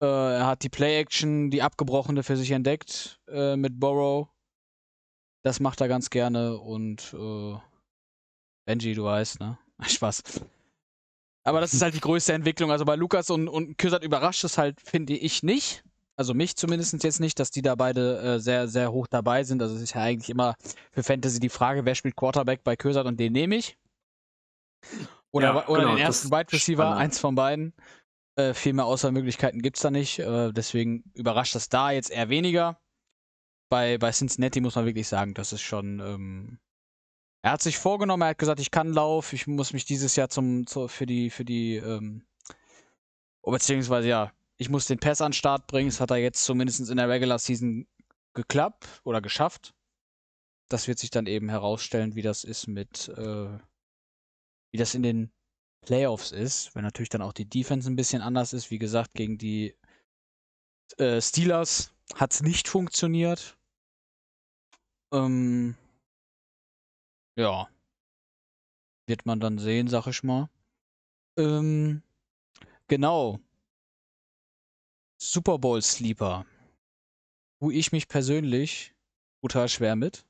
Äh, 0.00 0.06
er 0.06 0.46
hat 0.46 0.62
die 0.62 0.68
Play-Action, 0.68 1.50
die 1.50 1.62
abgebrochene 1.62 2.22
für 2.22 2.36
sich 2.36 2.50
entdeckt 2.52 3.20
äh, 3.28 3.56
mit 3.56 3.78
Borrow. 3.78 4.28
Das 5.42 5.60
macht 5.60 5.80
er 5.80 5.88
ganz 5.88 6.10
gerne 6.10 6.58
und 6.58 7.14
äh, 7.14 7.56
Benji, 8.66 8.94
du 8.94 9.04
weißt, 9.04 9.40
ne? 9.40 9.58
Spaß. 9.82 10.22
Aber 11.44 11.60
das 11.60 11.72
ist 11.72 11.82
halt 11.82 11.94
die 11.94 12.00
größte 12.00 12.32
Entwicklung. 12.32 12.70
Also 12.70 12.84
bei 12.84 12.96
Lukas 12.96 13.30
und, 13.30 13.48
und 13.48 13.78
Kürsat 13.78 14.04
überrascht 14.04 14.44
es 14.44 14.58
halt, 14.58 14.80
finde 14.80 15.14
ich, 15.14 15.42
nicht. 15.42 15.82
Also 16.16 16.34
mich 16.34 16.54
zumindest 16.56 17.02
jetzt 17.02 17.20
nicht, 17.20 17.38
dass 17.38 17.50
die 17.50 17.62
da 17.62 17.74
beide 17.74 18.18
äh, 18.18 18.38
sehr, 18.40 18.68
sehr 18.68 18.92
hoch 18.92 19.06
dabei 19.06 19.42
sind. 19.42 19.62
Also 19.62 19.74
es 19.74 19.80
ist 19.80 19.94
ja 19.94 20.02
eigentlich 20.02 20.28
immer 20.28 20.54
für 20.92 21.02
Fantasy 21.02 21.40
die 21.40 21.48
Frage, 21.48 21.86
wer 21.86 21.94
spielt 21.94 22.14
Quarterback 22.16 22.62
bei 22.62 22.76
Kürsat 22.76 23.06
und 23.06 23.18
den 23.18 23.32
nehme 23.32 23.56
ich. 23.56 23.78
Oder, 25.30 25.54
Ja, 25.54 25.68
oder 25.68 25.82
genau, 25.82 25.96
den 25.96 26.04
ersten 26.04 26.30
Wide 26.30 26.52
Receiver, 26.52 26.82
spannend. 26.82 27.00
eins 27.00 27.18
von 27.18 27.34
beiden. 27.34 27.72
Äh, 28.40 28.54
viel 28.54 28.72
mehr 28.72 28.86
Auswahlmöglichkeiten 28.86 29.60
gibt 29.60 29.76
es 29.76 29.82
da 29.82 29.90
nicht. 29.90 30.18
Äh, 30.18 30.52
deswegen 30.52 31.04
überrascht 31.14 31.54
das 31.54 31.68
da 31.68 31.90
jetzt 31.90 32.10
eher 32.10 32.30
weniger. 32.30 32.80
Bei, 33.68 33.98
bei 33.98 34.10
Cincinnati 34.12 34.60
muss 34.60 34.76
man 34.76 34.86
wirklich 34.86 35.08
sagen, 35.08 35.34
das 35.34 35.52
ist 35.52 35.60
schon. 35.60 36.00
Ähm, 36.00 36.58
er 37.42 37.52
hat 37.52 37.62
sich 37.62 37.78
vorgenommen, 37.78 38.22
er 38.22 38.30
hat 38.30 38.38
gesagt, 38.38 38.60
ich 38.60 38.70
kann 38.70 38.92
Lauf, 38.92 39.32
ich 39.32 39.46
muss 39.46 39.72
mich 39.72 39.84
dieses 39.84 40.16
Jahr 40.16 40.28
zum, 40.28 40.66
zu, 40.66 40.88
für 40.88 41.06
die, 41.06 41.30
für 41.30 41.44
die, 41.44 41.76
ähm, 41.76 42.26
oh, 43.42 43.50
beziehungsweise 43.50 44.08
ja, 44.08 44.32
ich 44.58 44.68
muss 44.68 44.86
den 44.86 44.98
Pass 44.98 45.20
an 45.20 45.30
den 45.30 45.34
Start 45.34 45.66
bringen. 45.66 45.88
Das 45.88 46.00
hat 46.00 46.10
er 46.10 46.18
jetzt 46.18 46.44
zumindest 46.44 46.88
in 46.90 46.96
der 46.96 47.08
Regular 47.08 47.38
Season 47.38 47.86
geklappt 48.34 49.00
oder 49.04 49.20
geschafft. 49.20 49.74
Das 50.68 50.88
wird 50.88 50.98
sich 50.98 51.10
dann 51.10 51.26
eben 51.26 51.48
herausstellen, 51.48 52.14
wie 52.14 52.22
das 52.22 52.44
ist 52.44 52.68
mit, 52.68 53.08
äh, 53.08 53.58
wie 54.72 54.78
das 54.78 54.94
in 54.94 55.02
den 55.02 55.32
Playoffs 55.82 56.32
ist, 56.32 56.74
wenn 56.74 56.84
natürlich 56.84 57.08
dann 57.08 57.22
auch 57.22 57.32
die 57.32 57.48
Defense 57.48 57.90
ein 57.90 57.96
bisschen 57.96 58.22
anders 58.22 58.52
ist. 58.52 58.70
Wie 58.70 58.78
gesagt, 58.78 59.14
gegen 59.14 59.38
die 59.38 59.76
äh, 60.98 61.20
Steelers 61.20 61.92
hat 62.14 62.32
es 62.32 62.42
nicht 62.42 62.68
funktioniert. 62.68 63.56
Ähm, 65.12 65.76
ja. 67.36 67.68
Wird 69.06 69.26
man 69.26 69.40
dann 69.40 69.58
sehen, 69.58 69.88
sag 69.88 70.06
ich 70.06 70.22
mal. 70.22 70.48
Ähm, 71.36 72.02
genau. 72.86 73.40
Super 75.20 75.58
Bowl 75.58 75.82
Sleeper. 75.82 76.46
Wo 77.60 77.70
ich 77.70 77.92
mich 77.92 78.08
persönlich 78.08 78.94
brutal 79.42 79.68
schwer 79.68 79.96
mit. 79.96 80.24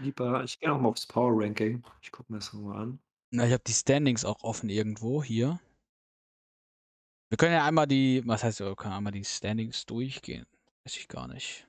Lieber, 0.00 0.44
ich 0.44 0.58
gehe 0.58 0.72
auch 0.72 0.80
mal 0.80 0.88
aufs 0.88 1.06
Power 1.06 1.32
Ranking. 1.34 1.82
Ich 2.00 2.10
gucke 2.10 2.32
mir 2.32 2.38
das 2.38 2.52
mal 2.52 2.82
an. 2.82 2.98
Na, 3.30 3.46
ich 3.46 3.52
habe 3.52 3.62
die 3.66 3.72
Standings 3.72 4.24
auch 4.24 4.42
offen 4.42 4.70
irgendwo 4.70 5.22
hier. 5.22 5.60
Wir 7.30 7.36
können 7.36 7.52
ja 7.52 7.66
einmal 7.66 7.86
die, 7.86 8.22
was 8.26 8.42
heißt, 8.42 8.60
wir 8.60 8.74
können 8.74 8.94
einmal 8.94 9.12
die 9.12 9.24
Standings 9.24 9.84
durchgehen. 9.84 10.46
Weiß 10.84 10.96
ich 10.96 11.08
gar 11.08 11.28
nicht. 11.28 11.68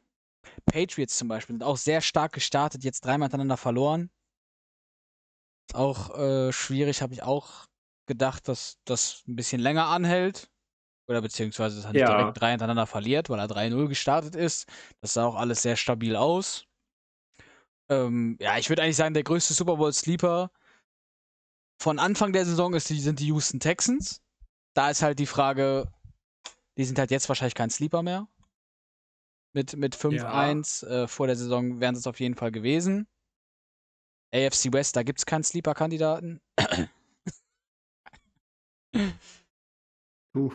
Patriots 0.66 1.18
zum 1.18 1.28
Beispiel 1.28 1.56
sind 1.56 1.64
auch 1.64 1.76
sehr 1.76 2.00
stark 2.00 2.32
gestartet, 2.32 2.86
jetzt 2.86 3.04
dreimal 3.04 3.26
hintereinander 3.28 3.58
verloren. 3.58 4.10
Ist 5.70 5.76
auch 5.76 6.18
äh, 6.18 6.54
schwierig, 6.54 7.02
habe 7.02 7.14
ich 7.14 7.24
auch 7.24 7.66
gedacht, 8.08 8.48
dass 8.48 8.80
das 8.86 9.24
ein 9.28 9.36
bisschen 9.36 9.60
länger 9.60 9.88
anhält. 9.88 10.50
Oder 11.10 11.22
beziehungsweise, 11.22 11.76
dass 11.76 11.86
er 11.86 11.94
nicht 11.94 12.02
Ja. 12.02 12.16
direkt 12.18 12.40
drei 12.40 12.52
hintereinander 12.52 12.88
verliert, 12.88 13.30
weil 13.30 13.40
er 13.40 13.48
3-0 13.48 13.88
gestartet 13.90 14.36
ist. 14.36 14.68
Das 15.02 15.14
sah 15.14 15.26
auch 15.26 15.36
alles 15.36 15.62
sehr 15.62 15.76
stabil 15.76 16.16
aus. 16.16 16.66
Ähm, 17.90 18.38
ja, 18.40 18.58
ich 18.58 18.70
würde 18.70 18.84
eigentlich 18.84 18.96
sagen, 18.96 19.14
der 19.14 19.24
größte 19.24 19.54
Super 19.54 19.76
Bowl 19.78 19.92
Sleeper 19.92 20.52
von 21.80 21.98
Anfang 22.00 22.34
der 22.34 22.46
Saison 22.46 22.74
ist 22.74 22.90
die, 22.90 23.00
sind 23.00 23.20
die 23.20 23.28
Houston 23.28 23.60
Texans. 23.60 24.22
Da 24.74 24.90
ist 24.90 25.02
halt 25.02 25.18
die 25.20 25.26
Frage, 25.26 25.92
die 26.78 26.86
sind 26.86 27.00
halt 27.00 27.12
jetzt 27.12 27.30
wahrscheinlich 27.30 27.56
kein 27.56 27.70
Sleeper 27.70 28.04
mehr. 28.04 28.28
Mit, 29.54 29.76
mit 29.76 29.96
5-1 29.96 30.84
äh, 30.86 31.08
vor 31.08 31.26
der 31.28 31.36
Saison 31.36 31.80
wären 31.80 31.96
sie 31.96 32.00
es 32.00 32.08
auf 32.08 32.20
jeden 32.20 32.36
Fall 32.36 32.52
gewesen. 32.52 33.08
AFC 34.32 34.72
West, 34.72 34.96
da 34.96 35.02
gibt 35.04 35.20
es 35.20 35.26
keinen 35.26 35.44
Sleeper-Kandidaten. 35.44 36.40
Uh, 40.36 40.52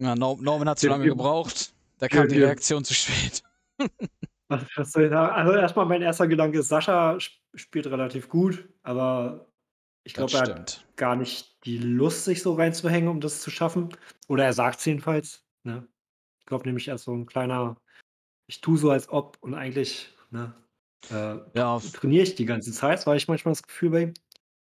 Ja, 0.00 0.14
Nor- 0.14 0.40
Norman 0.40 0.68
hat 0.68 0.78
zu 0.78 0.86
Ja, 0.86 0.92
lange 0.92 1.06
gebraucht. 1.06 1.74
Da 1.98 2.06
kam 2.08 2.28
die 2.28 2.40
Reaktion 2.40 2.84
zu 2.84 2.94
spät. 2.94 3.42
was, 4.48 4.64
was 4.76 4.92
soll 4.92 5.04
ich 5.04 5.10
sagen? 5.10 5.34
Also 5.34 5.52
erstmal 5.54 5.86
mein 5.86 6.02
erster 6.02 6.28
Gedanke 6.28 6.60
ist, 6.60 6.68
Sascha 6.68 7.16
sp- 7.18 7.34
spielt 7.54 7.86
relativ 7.88 8.28
gut, 8.28 8.68
aber 8.82 9.47
ich 10.08 10.14
glaube, 10.14 10.32
er 10.32 10.40
hat 10.40 10.86
gar 10.96 11.16
nicht 11.16 11.62
die 11.66 11.76
Lust, 11.76 12.24
sich 12.24 12.42
so 12.42 12.54
reinzuhängen, 12.54 13.10
um 13.10 13.20
das 13.20 13.42
zu 13.42 13.50
schaffen. 13.50 13.90
Oder 14.26 14.46
er 14.46 14.54
sagt 14.54 14.78
es 14.78 14.86
jedenfalls. 14.86 15.44
Ne? 15.64 15.86
Ich 16.40 16.46
glaube 16.46 16.64
nämlich, 16.66 16.88
er 16.88 16.94
ist 16.94 17.04
so 17.04 17.12
ein 17.12 17.26
kleiner, 17.26 17.76
ich 18.46 18.62
tue 18.62 18.78
so 18.78 18.90
als 18.90 19.10
ob 19.10 19.36
und 19.42 19.52
eigentlich 19.52 20.08
ne, 20.30 20.54
äh, 21.10 21.36
Ja, 21.52 21.78
trainiere 21.92 22.22
ich 22.22 22.34
die 22.36 22.46
ganze 22.46 22.72
Zeit, 22.72 23.06
weil 23.06 23.18
ich 23.18 23.28
manchmal 23.28 23.52
das 23.52 23.62
Gefühl 23.62 23.90
bei 23.90 24.00
ihm. 24.04 24.14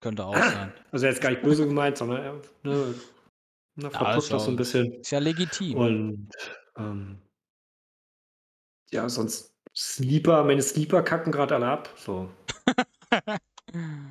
könnte 0.00 0.24
auch 0.24 0.34
sein. 0.34 0.72
Also 0.92 1.04
jetzt 1.04 1.20
gar 1.20 1.28
nicht 1.28 1.42
böse 1.42 1.66
gemeint, 1.66 1.98
sondern 1.98 2.22
er 2.22 2.32
ne, 2.62 2.94
ne, 3.74 3.88
ist 3.88 3.96
verputzt 3.96 4.32
das 4.32 4.46
so 4.46 4.50
ein 4.50 4.56
bisschen. 4.56 4.94
Ist 4.94 5.10
ja 5.10 5.18
legitim. 5.18 5.76
Und 5.76 6.30
ähm, 6.78 7.20
ja, 8.90 9.06
sonst 9.10 9.54
Sleeper, 9.76 10.42
meine 10.44 10.62
Sleeper 10.62 11.02
kacken 11.02 11.32
gerade 11.32 11.56
alle 11.56 11.66
ab. 11.66 11.90
So. 11.98 12.30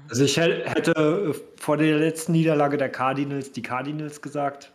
Also 0.09 0.23
ich 0.23 0.37
hätte 0.37 0.91
äh, 0.91 1.33
vor 1.59 1.77
der 1.77 1.97
letzten 1.97 2.33
Niederlage 2.33 2.77
der 2.77 2.89
Cardinals 2.89 3.51
die 3.51 3.61
Cardinals 3.61 4.21
gesagt. 4.21 4.73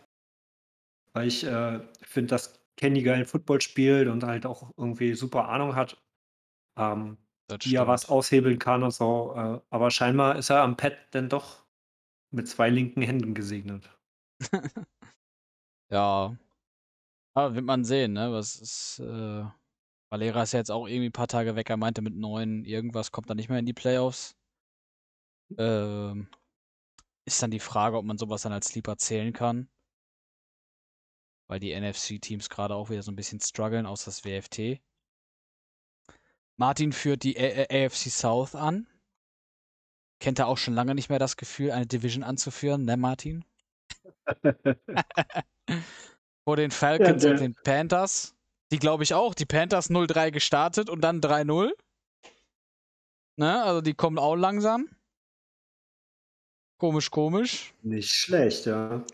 Weil 1.13 1.27
ich 1.27 1.43
äh, 1.45 1.79
finde, 2.01 2.29
dass 2.29 2.59
Kenny 2.77 3.03
geilen 3.03 3.25
Football 3.25 3.61
spielt 3.61 4.07
und 4.07 4.23
halt 4.23 4.45
auch 4.45 4.71
irgendwie 4.77 5.13
super 5.13 5.49
Ahnung 5.49 5.75
hat. 5.75 6.01
Ähm, 6.77 7.17
wie 7.61 7.75
er 7.75 7.87
was 7.87 8.09
aushebeln 8.09 8.59
kann 8.59 8.83
und 8.83 8.93
so. 8.93 9.33
Äh, 9.35 9.59
aber 9.69 9.91
scheinbar 9.91 10.37
ist 10.37 10.49
er 10.49 10.61
am 10.61 10.77
Pad 10.77 10.97
denn 11.13 11.29
doch 11.29 11.65
mit 12.31 12.47
zwei 12.47 12.69
linken 12.69 13.01
Händen 13.01 13.33
gesegnet. 13.33 13.89
Ja. 15.91 16.37
Aber 17.33 17.55
wird 17.55 17.65
man 17.65 17.83
sehen, 17.83 18.13
ne? 18.13 18.31
Was 18.31 18.55
ist, 18.55 18.99
äh, 18.99 19.43
Valera 20.11 20.43
ist 20.43 20.53
ja 20.53 20.59
jetzt 20.59 20.71
auch 20.71 20.87
irgendwie 20.87 21.09
ein 21.09 21.11
paar 21.11 21.27
Tage 21.27 21.55
weg. 21.55 21.69
Er 21.69 21.77
meinte, 21.77 22.01
mit 22.01 22.15
neun 22.15 22.65
irgendwas 22.65 23.11
kommt 23.11 23.29
er 23.29 23.35
nicht 23.35 23.49
mehr 23.49 23.59
in 23.59 23.65
die 23.65 23.73
Playoffs. 23.73 24.35
Ähm, 25.57 26.29
ist 27.25 27.41
dann 27.41 27.51
die 27.51 27.59
Frage, 27.59 27.97
ob 27.97 28.05
man 28.05 28.17
sowas 28.17 28.41
dann 28.41 28.53
als 28.53 28.67
Sleeper 28.67 28.97
zählen 28.97 29.33
kann. 29.33 29.69
Weil 31.47 31.59
die 31.59 31.79
NFC-Teams 31.79 32.49
gerade 32.49 32.75
auch 32.75 32.89
wieder 32.89 33.01
so 33.03 33.11
ein 33.11 33.15
bisschen 33.15 33.39
strugglen, 33.39 33.85
außer 33.85 34.05
das 34.05 34.23
WFT. 34.23 34.81
Martin 36.57 36.91
führt 36.91 37.23
die 37.23 37.37
A 37.39 37.63
A 37.63 37.85
AFC 37.85 38.09
South 38.09 38.53
an. 38.55 38.87
Kennt 40.19 40.39
er 40.39 40.47
auch 40.47 40.57
schon 40.57 40.73
lange 40.73 40.93
nicht 40.93 41.09
mehr 41.09 41.19
das 41.19 41.37
Gefühl, 41.37 41.71
eine 41.71 41.87
Division 41.87 42.23
anzuführen, 42.23 42.83
ne, 42.83 42.97
Martin? 42.97 43.45
Vor 46.43 46.57
den 46.57 46.71
Falcons 46.71 47.21
der- 47.21 47.31
und 47.31 47.39
den 47.39 47.55
Panthers. 47.63 48.35
Die 48.71 48.79
glaube 48.79 49.03
ich 49.03 49.13
auch. 49.13 49.33
Die 49.33 49.45
Panthers 49.45 49.89
0-3 49.89 50.31
gestartet 50.31 50.89
und 50.89 51.01
dann 51.01 51.21
3-0. 51.21 51.71
Ne, 53.37 53.63
also 53.63 53.81
die 53.81 53.93
kommen 53.93 54.19
auch 54.19 54.35
langsam. 54.35 54.89
Komisch, 56.79 57.11
komisch. 57.11 57.73
Nicht 57.83 58.09
schlecht, 58.09 58.65
ja. 58.65 59.05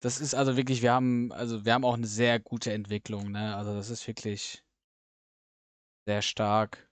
Das 0.00 0.20
ist 0.20 0.34
also 0.34 0.56
wirklich, 0.56 0.82
wir 0.82 0.92
haben, 0.92 1.32
also 1.32 1.64
wir 1.64 1.72
haben 1.72 1.84
auch 1.84 1.94
eine 1.94 2.06
sehr 2.06 2.38
gute 2.38 2.72
Entwicklung, 2.72 3.32
ne? 3.32 3.56
Also 3.56 3.74
das 3.74 3.88
ist 3.88 4.06
wirklich 4.06 4.62
sehr 6.06 6.20
stark. 6.20 6.88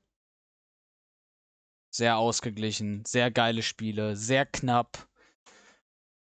Sehr 1.95 2.17
ausgeglichen, 2.17 3.05
sehr 3.05 3.31
geile 3.31 3.63
Spiele, 3.63 4.17
sehr 4.17 4.47
knapp. 4.47 5.09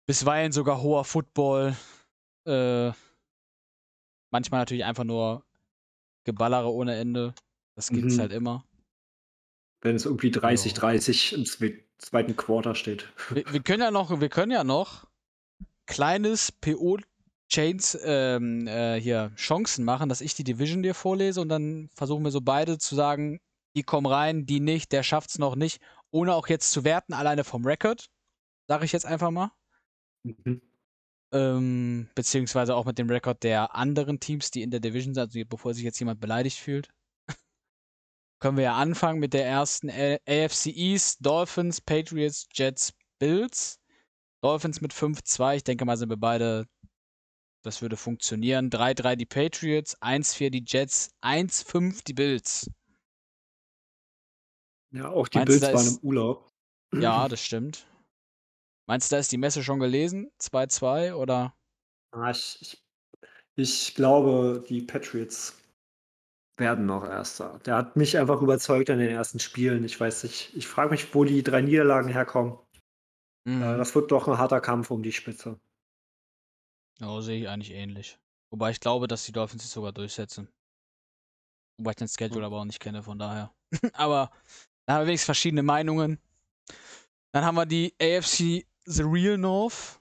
Bisweilen 0.06 0.52
sogar 0.52 0.82
hoher 0.82 1.04
Football. 1.04 1.74
Äh, 2.46 2.92
manchmal 4.30 4.60
natürlich 4.60 4.84
einfach 4.84 5.04
nur 5.04 5.44
Geballere 6.24 6.70
ohne 6.70 6.94
Ende. 6.96 7.34
Das 7.74 7.88
gibt's 7.88 8.16
Mhm. 8.16 8.20
halt 8.20 8.32
immer. 8.32 8.64
Wenn 9.80 9.96
es 9.96 10.04
irgendwie 10.04 10.30
30-30 10.30 11.32
im 11.32 11.44
zwe- 11.44 11.87
zweiten 11.98 12.36
Quarter 12.36 12.74
steht. 12.74 13.08
Wir, 13.30 13.44
wir 13.52 13.60
können 13.60 13.82
ja 13.82 13.90
noch, 13.90 14.20
wir 14.20 14.28
können 14.28 14.52
ja 14.52 14.64
noch 14.64 15.06
kleines 15.86 16.52
PO 16.52 16.98
Chains 17.48 17.98
ähm, 18.02 18.66
äh, 18.66 19.00
hier 19.00 19.32
Chancen 19.36 19.84
machen, 19.84 20.08
dass 20.08 20.20
ich 20.20 20.34
die 20.34 20.44
Division 20.44 20.82
dir 20.82 20.94
vorlese 20.94 21.40
und 21.40 21.48
dann 21.48 21.88
versuchen 21.94 22.22
wir 22.24 22.30
so 22.30 22.42
beide 22.42 22.78
zu 22.78 22.94
sagen, 22.94 23.40
die 23.74 23.82
kommen 23.82 24.06
rein, 24.06 24.44
die 24.44 24.60
nicht, 24.60 24.92
der 24.92 25.02
schafft's 25.02 25.38
noch 25.38 25.56
nicht, 25.56 25.80
ohne 26.10 26.34
auch 26.34 26.48
jetzt 26.48 26.70
zu 26.72 26.84
werten, 26.84 27.14
alleine 27.14 27.44
vom 27.44 27.64
Record, 27.64 28.10
sage 28.66 28.84
ich 28.84 28.92
jetzt 28.92 29.06
einfach 29.06 29.30
mal. 29.30 29.50
Mhm. 30.24 30.60
Ähm, 31.32 32.08
beziehungsweise 32.14 32.74
auch 32.74 32.86
mit 32.86 32.98
dem 32.98 33.10
Rekord 33.10 33.42
der 33.42 33.74
anderen 33.74 34.20
Teams, 34.20 34.50
die 34.50 34.62
in 34.62 34.70
der 34.70 34.80
Division 34.80 35.14
sind, 35.14 35.22
also 35.22 35.38
bevor 35.46 35.74
sich 35.74 35.84
jetzt 35.84 35.98
jemand 35.98 36.20
beleidigt 36.20 36.58
fühlt. 36.58 36.90
Können 38.40 38.56
wir 38.56 38.64
ja 38.64 38.76
anfangen 38.76 39.18
mit 39.18 39.34
der 39.34 39.46
ersten 39.46 39.90
AFC 39.90 40.66
East, 40.66 41.18
Dolphins, 41.26 41.80
Patriots, 41.80 42.46
Jets, 42.52 42.92
Bills. 43.18 43.80
Dolphins 44.42 44.80
mit 44.80 44.92
5-2, 44.92 45.56
ich 45.56 45.64
denke 45.64 45.84
mal 45.84 45.96
sind 45.96 46.10
wir 46.10 46.16
beide, 46.16 46.68
das 47.64 47.82
würde 47.82 47.96
funktionieren. 47.96 48.70
3-3 48.70 49.16
die 49.16 49.26
Patriots, 49.26 50.00
1-4 50.00 50.50
die 50.50 50.62
Jets, 50.64 51.10
1-5 51.22 52.04
die 52.04 52.14
Bills. 52.14 52.70
Ja, 54.94 55.10
auch 55.10 55.26
die 55.26 55.38
Meinst 55.38 55.60
Bills 55.60 55.62
waren 55.74 55.86
ist- 55.86 55.98
im 56.02 56.08
Urlaub. 56.08 56.48
Ja, 56.94 57.26
das 57.28 57.44
stimmt. 57.44 57.86
Meinst 58.86 59.10
du, 59.10 59.16
da 59.16 59.20
ist 59.20 59.32
die 59.32 59.38
Messe 59.38 59.64
schon 59.64 59.80
gelesen? 59.80 60.30
2-2 60.40 61.14
oder? 61.14 61.54
Ah, 62.12 62.30
ich, 62.30 62.58
ich, 62.62 62.82
ich 63.56 63.94
glaube, 63.96 64.64
die 64.68 64.82
Patriots 64.82 65.60
werden 66.58 66.86
noch 66.86 67.04
Erster. 67.04 67.60
Der 67.64 67.76
hat 67.76 67.96
mich 67.96 68.18
einfach 68.18 68.42
überzeugt 68.42 68.90
an 68.90 68.98
den 68.98 69.10
ersten 69.10 69.38
Spielen. 69.38 69.84
Ich 69.84 69.98
weiß 69.98 70.24
nicht, 70.24 70.54
ich 70.54 70.66
frage 70.66 70.90
mich, 70.90 71.14
wo 71.14 71.24
die 71.24 71.42
drei 71.42 71.62
Niederlagen 71.62 72.08
herkommen. 72.08 72.58
Mhm. 73.44 73.62
Äh, 73.62 73.76
das 73.76 73.94
wird 73.94 74.10
doch 74.12 74.28
ein 74.28 74.38
harter 74.38 74.60
Kampf 74.60 74.90
um 74.90 75.02
die 75.02 75.12
Spitze. 75.12 75.58
Ja, 77.00 77.20
sehe 77.20 77.40
ich 77.40 77.48
eigentlich 77.48 77.72
ähnlich. 77.72 78.18
Wobei 78.50 78.70
ich 78.70 78.80
glaube, 78.80 79.08
dass 79.08 79.24
die 79.24 79.32
Dolphins 79.32 79.62
sich 79.62 79.72
sogar 79.72 79.92
durchsetzen. 79.92 80.48
Wobei 81.78 81.90
ich 81.90 81.96
den 81.96 82.08
Schedule 82.08 82.44
aber 82.44 82.60
auch 82.60 82.64
nicht 82.64 82.80
kenne, 82.80 83.02
von 83.02 83.18
daher. 83.18 83.52
aber 83.92 84.30
da 84.86 84.94
haben 84.94 85.02
wir 85.02 85.08
wenigstens 85.08 85.26
verschiedene 85.26 85.62
Meinungen. 85.62 86.18
Dann 87.32 87.44
haben 87.44 87.56
wir 87.56 87.66
die 87.66 87.94
AFC 88.00 88.66
The 88.84 89.02
Real 89.02 89.38
North. 89.38 90.00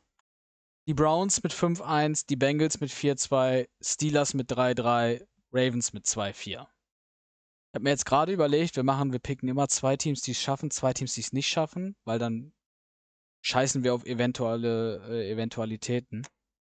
Die 0.88 0.94
Browns 0.94 1.44
mit 1.44 1.54
5-1, 1.54 2.26
die 2.28 2.38
Bengals 2.38 2.80
mit 2.80 2.90
4-2, 2.90 3.68
Steelers 3.82 4.34
mit 4.34 4.50
3-3, 4.50 5.28
Ravens 5.52 5.94
mit 5.94 6.06
2-4. 6.06 6.48
Ich 6.48 7.76
habe 7.76 7.84
mir 7.84 7.90
jetzt 7.90 8.06
gerade 8.06 8.32
überlegt, 8.32 8.76
wir 8.76 8.84
machen, 8.84 9.12
wir 9.12 9.20
picken 9.20 9.50
immer 9.50 9.68
zwei 9.68 9.98
Teams, 9.98 10.22
die 10.22 10.32
es 10.32 10.42
schaffen, 10.42 10.72
zwei 10.72 10.94
Teams, 10.94 11.14
die 11.14 11.22
es 11.22 11.34
nicht 11.34 11.48
schaffen, 11.48 11.96
weil 12.06 12.20
dann 12.20 12.54
scheißen 13.46 13.84
wir 13.84 13.94
auf 13.94 14.06
eventuelle 14.06 15.08
äh, 15.10 15.32
Eventualitäten. 15.32 16.26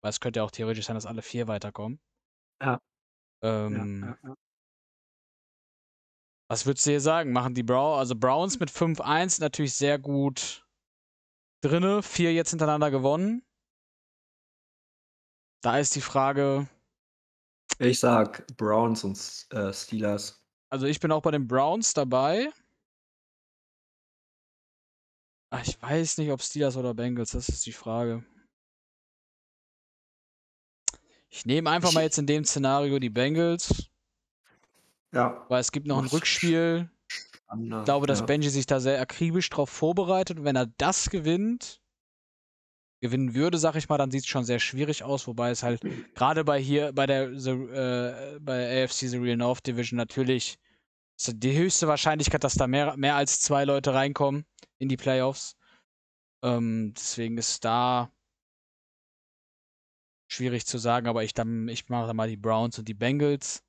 Weil 0.02 0.10
es 0.10 0.20
könnte 0.20 0.40
ja 0.40 0.44
auch 0.44 0.50
theoretisch 0.50 0.86
sein, 0.86 0.94
dass 0.94 1.06
alle 1.06 1.22
vier 1.22 1.48
weiterkommen. 1.48 2.00
Ja. 2.62 2.80
Ähm, 3.42 4.02
Ja, 4.02 4.08
ja, 4.08 4.18
ja. 4.30 4.34
Was 6.50 6.64
würdest 6.64 6.86
du 6.86 6.90
hier 6.90 7.00
sagen? 7.00 7.32
Machen 7.32 7.54
die 7.54 7.62
Brown, 7.62 7.98
also 7.98 8.16
Browns 8.16 8.58
mit 8.58 8.70
5-1 8.70 9.40
natürlich 9.40 9.74
sehr 9.74 9.98
gut 9.98 10.66
drinne, 11.62 12.02
vier 12.02 12.32
jetzt 12.32 12.50
hintereinander 12.50 12.90
gewonnen. 12.90 13.44
Da 15.62 15.78
ist 15.78 15.94
die 15.94 16.00
Frage, 16.00 16.68
Ich 17.78 18.00
sag 18.00 18.46
Browns 18.56 19.04
und 19.04 19.46
äh, 19.50 19.72
Steelers. 19.72 20.42
also 20.70 20.86
ich 20.86 20.98
bin 21.00 21.12
auch 21.12 21.22
bei 21.22 21.30
den 21.30 21.46
Browns 21.46 21.94
dabei. 21.94 22.50
Ah, 25.50 25.62
Ich 25.64 25.80
weiß 25.80 26.18
nicht, 26.18 26.30
ob 26.30 26.42
Steelers 26.42 26.76
oder 26.76 26.92
Bengals, 26.94 27.30
das 27.30 27.48
ist 27.48 27.64
die 27.66 27.72
Frage. 27.72 28.24
Ich 31.30 31.46
nehme 31.46 31.70
einfach 31.70 31.92
mal 31.92 32.02
jetzt 32.02 32.18
in 32.18 32.26
dem 32.26 32.44
Szenario 32.44 32.98
die 32.98 33.10
Bengals, 33.10 33.88
Ja. 35.12 35.44
weil 35.48 35.60
es 35.60 35.72
gibt 35.72 35.86
noch 35.86 35.98
ein 35.98 36.06
Ach, 36.08 36.12
Rückspiel. 36.12 36.90
spannender. 37.06 37.78
Ich 37.80 37.84
glaube, 37.84 38.06
dass 38.06 38.20
ja. 38.20 38.26
Benji 38.26 38.48
sich 38.50 38.66
da 38.66 38.80
sehr 38.80 39.00
akribisch 39.00 39.48
drauf 39.50 39.70
vorbereitet 39.70 40.38
und 40.38 40.44
wenn 40.44 40.56
er 40.56 40.66
das 40.66 41.10
gewinnt, 41.10 41.80
gewinnen 43.00 43.34
würde, 43.34 43.58
sag 43.58 43.76
ich 43.76 43.88
mal, 43.88 43.98
dann 43.98 44.10
sieht 44.10 44.22
es 44.24 44.28
schon 44.28 44.44
sehr 44.44 44.58
schwierig 44.58 45.02
aus, 45.04 45.26
wobei 45.26 45.50
es 45.50 45.62
halt 45.62 45.80
gerade 46.14 46.44
bei 46.44 46.60
hier, 46.60 46.92
bei 46.92 47.06
der 47.06 47.38
the, 47.38 47.50
äh, 47.50 48.38
bei 48.40 48.84
AFC 48.84 49.08
The 49.08 49.18
Real 49.18 49.36
North 49.36 49.66
Division 49.66 49.96
natürlich 49.96 50.58
die 51.26 51.56
höchste 51.56 51.88
Wahrscheinlichkeit, 51.88 52.44
dass 52.44 52.54
da 52.54 52.66
mehr, 52.66 52.96
mehr 52.96 53.16
als 53.16 53.40
zwei 53.40 53.64
Leute 53.64 53.94
reinkommen 53.94 54.44
in 54.78 54.88
die 54.88 54.96
Playoffs. 54.96 55.56
Ähm, 56.42 56.92
deswegen 56.96 57.36
ist 57.38 57.64
da 57.64 58.12
schwierig 60.28 60.66
zu 60.66 60.78
sagen, 60.78 61.08
aber 61.08 61.24
ich, 61.24 61.34
dann, 61.34 61.68
ich 61.68 61.88
mache 61.88 62.06
da 62.06 62.14
mal 62.14 62.28
die 62.28 62.36
Browns 62.36 62.78
und 62.78 62.86
die 62.86 62.94
Bengals. 62.94 63.64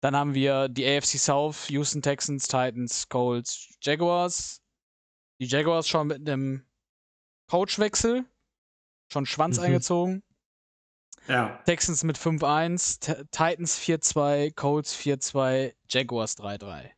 Dann 0.00 0.14
haben 0.14 0.34
wir 0.34 0.68
die 0.68 0.86
AFC 0.86 1.18
South, 1.18 1.68
Houston 1.70 2.02
Texans, 2.02 2.46
Titans, 2.46 3.08
Colts, 3.08 3.74
Jaguars. 3.80 4.62
Die 5.40 5.46
Jaguars 5.46 5.88
schon 5.88 6.08
mit 6.08 6.28
einem 6.28 6.64
Coachwechsel, 7.48 8.26
schon 9.08 9.26
Schwanz 9.26 9.58
Mhm. 9.58 9.64
eingezogen. 9.64 10.22
Ja. 11.26 11.56
Texans 11.64 12.04
mit 12.04 12.16
5-1, 12.16 13.00
T- 13.00 13.24
Titans 13.30 13.78
4-2, 13.78 14.50
Colts 14.52 14.94
4-2, 14.94 15.74
Jaguars 15.88 16.36
3-3. 16.36 16.90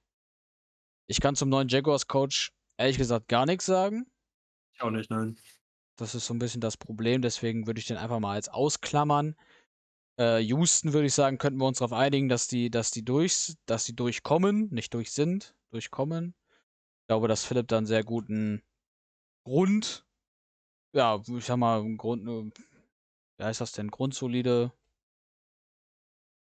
Ich 1.08 1.20
kann 1.20 1.34
zum 1.34 1.48
neuen 1.48 1.68
Jaguars-Coach 1.68 2.52
ehrlich 2.76 2.98
gesagt 2.98 3.28
gar 3.28 3.46
nichts 3.46 3.66
sagen. 3.66 4.06
Ich 4.74 4.82
auch 4.82 4.90
nicht, 4.90 5.10
nein. 5.10 5.36
Das 5.96 6.14
ist 6.14 6.26
so 6.26 6.32
ein 6.34 6.38
bisschen 6.38 6.60
das 6.60 6.76
Problem, 6.76 7.20
deswegen 7.22 7.66
würde 7.66 7.80
ich 7.80 7.86
den 7.86 7.96
einfach 7.96 8.20
mal 8.20 8.34
als 8.34 8.48
ausklammern. 8.48 9.34
Äh, 10.18 10.38
Houston 10.38 10.92
würde 10.92 11.06
ich 11.06 11.14
sagen, 11.14 11.38
könnten 11.38 11.58
wir 11.58 11.66
uns 11.66 11.78
darauf 11.78 11.92
einigen, 11.92 12.28
dass 12.28 12.46
die, 12.46 12.70
dass 12.70 12.90
die 12.90 13.04
durch, 13.04 13.54
dass 13.66 13.84
die 13.84 13.96
durchkommen, 13.96 14.68
nicht 14.70 14.94
durch 14.94 15.10
sind, 15.10 15.54
durchkommen. 15.70 16.34
Ich 17.02 17.06
glaube, 17.08 17.26
dass 17.26 17.44
Philipp 17.44 17.66
da 17.68 17.78
einen 17.78 17.86
sehr 17.86 18.04
guten 18.04 18.62
Grund, 19.44 20.06
ja, 20.92 21.20
ich 21.26 21.44
sag 21.44 21.56
mal, 21.56 21.82
Grund, 21.96 22.26
äh, 22.26 22.50
wie 23.38 23.44
heißt 23.44 23.60
das 23.60 23.72
denn, 23.72 23.90
grundsolide 23.90 24.72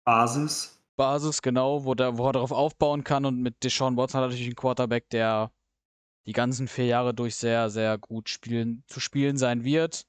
Basis. 0.05 0.79
Basis, 0.97 1.41
genau, 1.41 1.85
wo, 1.85 1.93
der, 1.93 2.17
wo 2.17 2.27
er 2.27 2.33
darauf 2.33 2.51
aufbauen 2.51 3.03
kann. 3.03 3.25
Und 3.25 3.41
mit 3.41 3.63
Deshaun 3.63 3.95
Watson 3.95 4.17
hat 4.17 4.25
er 4.25 4.27
natürlich 4.29 4.47
einen 4.47 4.55
Quarterback, 4.55 5.09
der 5.09 5.51
die 6.25 6.33
ganzen 6.33 6.67
vier 6.67 6.87
Jahre 6.87 7.13
durch 7.13 7.35
sehr, 7.35 7.69
sehr 7.69 7.97
gut 7.97 8.27
spielen, 8.27 8.83
zu 8.87 8.99
spielen 8.99 9.37
sein 9.37 9.63
wird. 9.63 10.07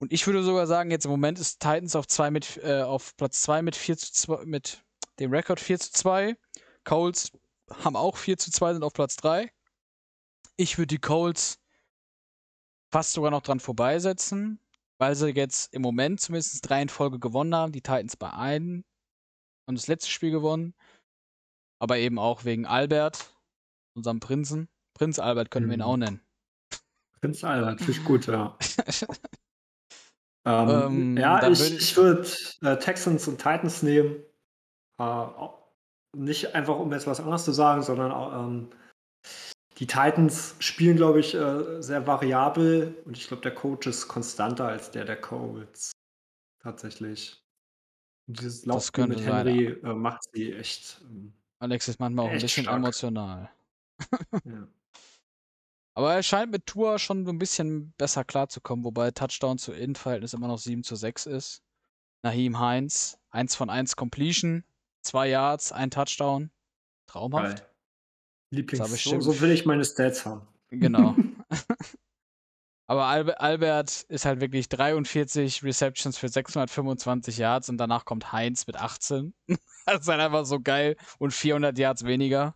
Und 0.00 0.12
ich 0.12 0.26
würde 0.26 0.42
sogar 0.42 0.66
sagen, 0.66 0.90
jetzt 0.90 1.04
im 1.04 1.10
Moment 1.10 1.38
ist 1.38 1.60
Titans 1.60 1.94
auf, 1.94 2.06
zwei 2.06 2.30
mit, 2.30 2.58
äh, 2.62 2.82
auf 2.82 3.16
Platz 3.16 3.42
2 3.42 3.62
mit 3.62 3.76
4 3.76 3.98
zu 3.98 4.12
2, 4.12 4.44
mit 4.44 4.82
dem 5.18 5.32
Rekord 5.32 5.60
4 5.60 5.78
zu 5.78 5.92
2. 5.92 6.36
Colts 6.84 7.32
haben 7.84 7.96
auch 7.96 8.16
4 8.16 8.38
zu 8.38 8.50
2, 8.50 8.74
sind 8.74 8.84
auf 8.84 8.92
Platz 8.92 9.16
3. 9.16 9.52
Ich 10.56 10.78
würde 10.78 10.86
die 10.86 10.98
Colts 10.98 11.58
fast 12.92 13.12
sogar 13.12 13.30
noch 13.30 13.42
dran 13.42 13.60
vorbeisetzen. 13.60 14.60
weil 15.00 15.14
sie 15.14 15.28
jetzt 15.30 15.72
im 15.72 15.82
Moment 15.82 16.20
zumindest 16.20 16.68
drei 16.68 16.82
in 16.82 16.88
Folge 16.88 17.20
gewonnen 17.20 17.54
haben. 17.54 17.70
Die 17.72 17.82
Titans 17.82 18.16
bei 18.16 18.32
einem 18.32 18.84
und 19.66 19.78
das 19.78 19.86
letzte 19.86 20.10
Spiel 20.10 20.32
gewonnen. 20.32 20.74
Aber 21.80 21.98
eben 21.98 22.18
auch 22.18 22.44
wegen 22.44 22.66
Albert, 22.66 23.32
unserem 23.94 24.18
Prinzen. 24.18 24.68
Prinz 24.94 25.20
Albert 25.20 25.52
können 25.52 25.68
wir 25.68 25.74
ihn 25.74 25.80
Mhm. 25.80 25.86
auch 25.86 25.96
nennen. 25.96 26.20
Prinz 27.20 27.44
Albert, 27.44 27.78
finde 27.78 27.92
ich 27.92 28.04
gut, 28.04 28.26
ja. 28.26 28.56
Ähm, 30.46 30.68
Ähm, 30.68 31.16
ja, 31.16 31.40
dann 31.40 31.52
ich, 31.52 31.60
würde 31.60 31.76
ich 31.76 31.96
würde 31.96 32.28
äh, 32.62 32.78
Texans 32.78 33.28
und 33.28 33.36
Titans 33.38 33.82
nehmen. 33.82 34.24
Äh, 34.98 35.26
nicht 36.16 36.54
einfach, 36.54 36.78
um 36.78 36.90
jetzt 36.92 37.06
was 37.06 37.20
anderes 37.20 37.44
zu 37.44 37.52
sagen, 37.52 37.82
sondern 37.82 38.10
auch, 38.12 38.46
ähm, 38.46 38.70
die 39.78 39.86
Titans 39.86 40.56
spielen, 40.58 40.96
glaube 40.96 41.20
ich, 41.20 41.34
äh, 41.34 41.80
sehr 41.80 42.06
variabel 42.06 43.00
und 43.04 43.16
ich 43.16 43.28
glaube, 43.28 43.42
der 43.42 43.54
Coach 43.54 43.86
ist 43.86 44.08
konstanter 44.08 44.66
als 44.66 44.90
der 44.90 45.04
der 45.04 45.20
Colts. 45.20 45.92
Tatsächlich. 46.60 47.40
Und 48.26 48.40
dieses 48.40 48.66
Laufspiel 48.66 49.04
könnte 49.04 49.18
mit 49.18 49.24
sein, 49.24 49.46
Henry 49.46 49.66
äh, 49.66 49.94
macht 49.94 50.22
sie 50.32 50.52
echt. 50.52 51.00
Ähm, 51.02 51.32
Alex 51.60 51.88
ist 51.88 52.00
manchmal 52.00 52.26
auch 52.26 52.30
ein 52.30 52.40
bisschen 52.40 52.64
stark. 52.64 52.76
emotional. 52.76 53.50
ja. 54.44 54.66
Aber 55.94 56.14
er 56.14 56.22
scheint 56.22 56.52
mit 56.52 56.66
Tour 56.66 57.00
schon 57.00 57.24
so 57.24 57.32
ein 57.32 57.40
bisschen 57.40 57.92
besser 57.98 58.22
klarzukommen, 58.22 58.84
wobei 58.84 59.10
Touchdown 59.10 59.58
zu 59.58 59.72
In-Verhältnis 59.72 60.32
immer 60.32 60.46
noch 60.46 60.58
7 60.58 60.84
zu 60.84 60.94
6 60.94 61.26
ist. 61.26 61.62
Naheem 62.22 62.60
Heinz, 62.60 63.18
1 63.30 63.56
von 63.56 63.68
1 63.68 63.96
Completion, 63.96 64.62
2 65.02 65.28
Yards, 65.28 65.72
ein 65.72 65.90
Touchdown. 65.90 66.52
Traumhaft. 67.08 67.58
Geil. 67.58 67.67
Lieblings. 68.50 69.02
So, 69.02 69.20
so 69.20 69.40
will 69.40 69.50
ich 69.50 69.66
meine 69.66 69.84
Stats 69.84 70.24
haben. 70.24 70.46
Genau. 70.70 71.14
Aber 72.88 73.04
Albe 73.04 73.38
Albert 73.38 74.06
ist 74.08 74.24
halt 74.24 74.40
wirklich 74.40 74.70
43 74.70 75.62
Receptions 75.62 76.16
für 76.16 76.28
625 76.28 77.36
Yards 77.36 77.68
und 77.68 77.76
danach 77.76 78.06
kommt 78.06 78.32
Heinz 78.32 78.66
mit 78.66 78.76
18. 78.76 79.34
das 79.86 80.00
ist 80.00 80.08
halt 80.08 80.20
einfach 80.20 80.46
so 80.46 80.58
geil 80.58 80.96
und 81.18 81.34
400 81.34 81.78
Yards 81.78 82.04
weniger. 82.04 82.54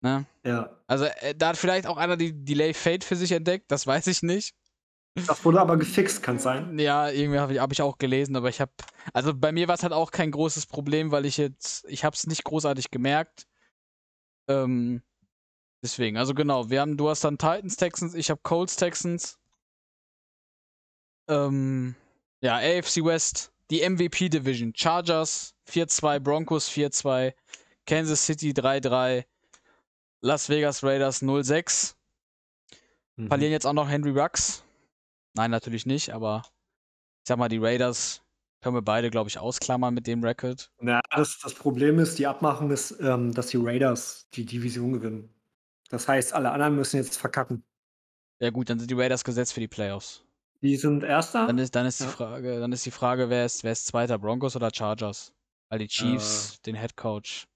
Ne? 0.00 0.26
Ja. 0.44 0.76
Also 0.88 1.04
äh, 1.04 1.36
da 1.36 1.50
hat 1.50 1.56
vielleicht 1.56 1.86
auch 1.86 1.96
einer 1.98 2.16
die 2.16 2.32
Delay 2.44 2.74
Fade 2.74 3.06
für 3.06 3.14
sich 3.14 3.30
entdeckt, 3.30 3.70
das 3.70 3.86
weiß 3.86 4.08
ich 4.08 4.22
nicht. 4.22 4.56
Das 5.14 5.44
wurde 5.44 5.60
aber 5.60 5.76
gefixt, 5.76 6.22
kann 6.22 6.40
sein. 6.40 6.76
Ja, 6.78 7.08
irgendwie 7.08 7.38
habe 7.38 7.52
ich, 7.52 7.60
hab 7.60 7.72
ich 7.72 7.82
auch 7.82 7.98
gelesen, 7.98 8.36
aber 8.36 8.48
ich 8.48 8.60
habe, 8.60 8.72
also 9.12 9.32
bei 9.34 9.52
mir 9.52 9.68
war 9.68 9.74
es 9.76 9.82
halt 9.82 9.92
auch 9.92 10.10
kein 10.10 10.32
großes 10.32 10.66
Problem, 10.66 11.12
weil 11.12 11.26
ich 11.26 11.36
jetzt, 11.36 11.84
ich 11.88 12.04
habe 12.04 12.14
es 12.14 12.26
nicht 12.26 12.44
großartig 12.44 12.90
gemerkt. 12.90 13.46
Ähm, 14.48 15.02
deswegen, 15.82 16.16
also 16.16 16.34
genau, 16.34 16.70
wir 16.70 16.80
haben, 16.80 16.96
du 16.96 17.08
hast 17.08 17.24
dann 17.24 17.38
Titans 17.38 17.76
Texans, 17.76 18.14
ich 18.14 18.30
habe 18.30 18.40
Colts 18.42 18.76
Texans. 18.76 19.38
Ähm, 21.28 21.94
ja, 22.40 22.56
AFC 22.56 23.04
West, 23.04 23.52
die 23.70 23.88
MVP 23.88 24.30
Division, 24.30 24.72
Chargers 24.74 25.54
4-2, 25.68 26.20
Broncos 26.20 26.70
4-2, 26.70 27.34
Kansas 27.86 28.24
City 28.24 28.50
3-3, 28.50 29.24
Las 30.20 30.48
Vegas 30.48 30.82
Raiders 30.82 31.22
0-6. 31.22 31.94
Mhm. 33.16 33.28
Verlieren 33.28 33.52
jetzt 33.52 33.66
auch 33.66 33.74
noch 33.74 33.88
Henry 33.88 34.18
Rux? 34.18 34.64
Nein, 35.34 35.50
natürlich 35.50 35.84
nicht, 35.84 36.10
aber 36.10 36.42
ich 37.22 37.28
sag 37.28 37.38
mal, 37.38 37.48
die 37.48 37.58
Raiders 37.58 38.22
können 38.60 38.74
wir 38.74 38.82
beide, 38.82 39.10
glaube 39.10 39.28
ich, 39.28 39.38
ausklammern 39.38 39.94
mit 39.94 40.06
dem 40.06 40.22
Record. 40.24 40.70
Na, 40.80 41.00
das, 41.10 41.38
das 41.40 41.54
Problem 41.54 41.98
ist, 41.98 42.18
die 42.18 42.26
Abmachung 42.26 42.70
ist, 42.70 42.96
ähm, 43.00 43.32
dass 43.32 43.48
die 43.48 43.56
Raiders 43.58 44.28
die 44.34 44.44
Division 44.44 44.92
gewinnen. 44.92 45.32
Das 45.90 46.08
heißt, 46.08 46.32
alle 46.34 46.50
anderen 46.50 46.76
müssen 46.76 46.96
jetzt 46.96 47.16
verkacken. 47.16 47.62
Ja 48.40 48.50
gut, 48.50 48.68
dann 48.70 48.78
sind 48.78 48.90
die 48.90 48.94
Raiders 48.94 49.24
gesetzt 49.24 49.52
für 49.52 49.60
die 49.60 49.68
Playoffs. 49.68 50.24
Die 50.60 50.76
sind 50.76 51.04
Erster. 51.04 51.46
Dann 51.46 51.58
ist, 51.58 51.74
dann 51.74 51.86
ist 51.86 52.00
die 52.00 52.04
Ja. 52.04 52.10
Frage, 52.10 52.60
dann 52.60 52.72
ist 52.72 52.84
die 52.84 52.90
Frage, 52.90 53.30
wer 53.30 53.44
ist, 53.46 53.62
wer 53.64 53.72
ist 53.72 53.86
Zweiter, 53.86 54.18
Broncos 54.18 54.56
oder 54.56 54.70
Chargers? 54.74 55.32
Weil 55.68 55.78
die 55.78 55.84
Äh. 55.84 55.88
Chiefs 55.88 56.60
den 56.62 56.74
Head 56.76 56.96
Coach. 56.96 57.46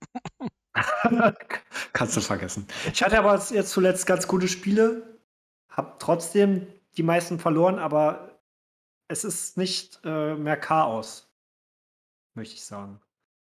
Kannst 1.93 2.17
du 2.17 2.21
vergessen. 2.21 2.67
Ich 2.93 3.03
hatte 3.03 3.19
aber 3.19 3.35
jetzt 3.51 3.71
zuletzt 3.71 4.07
ganz 4.07 4.27
gute 4.27 4.49
Spiele, 4.49 5.19
hab 5.69 5.99
trotzdem 5.99 6.67
die 6.97 7.03
meisten 7.03 7.39
verloren, 7.39 7.79
aber 7.79 8.32
es 9.09 9.25
ist 9.25 9.57
nicht 9.57 10.01
äh, 10.05 10.35
mehr 10.35 10.57
Chaos, 10.57 11.31
möchte 12.35 12.55
ich 12.55 12.65
sagen. 12.65 13.01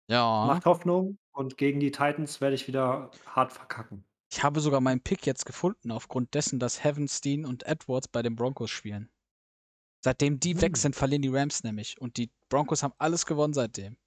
Ja, 0.09 0.45
Macht 0.47 0.65
Hoffnung 0.65 1.17
und 1.31 1.57
gegen 1.57 1.79
die 1.79 1.91
Titans 1.91 2.41
werde 2.41 2.55
ich 2.55 2.67
wieder 2.67 3.11
hart 3.27 3.51
verkacken. 3.53 4.03
ich 4.31 4.43
habe 4.43 4.59
sogar 4.59 4.81
meinen 4.81 5.01
Pick 5.01 5.25
jetzt 5.27 5.45
gefunden, 5.45 5.91
aufgrund 5.91 6.33
dessen, 6.33 6.59
dass 6.59 6.83
Heavenstein 6.83 7.45
und 7.45 7.63
Edwards 7.67 8.07
bei 8.07 8.21
den 8.23 8.35
Broncos 8.35 8.71
spielen. 8.71 9.11
Seitdem 10.03 10.39
die 10.39 10.59
weg 10.61 10.75
Hm. 10.75 10.81
sind, 10.81 10.95
verlieren 10.95 11.21
die 11.21 11.27
Rams 11.29 11.63
nämlich. 11.63 11.99
Und 12.01 12.17
die 12.17 12.31
Broncos 12.47 12.83
haben 12.83 12.93
alles 12.97 13.25
gewonnen 13.25 13.53
seitdem. 13.53 13.97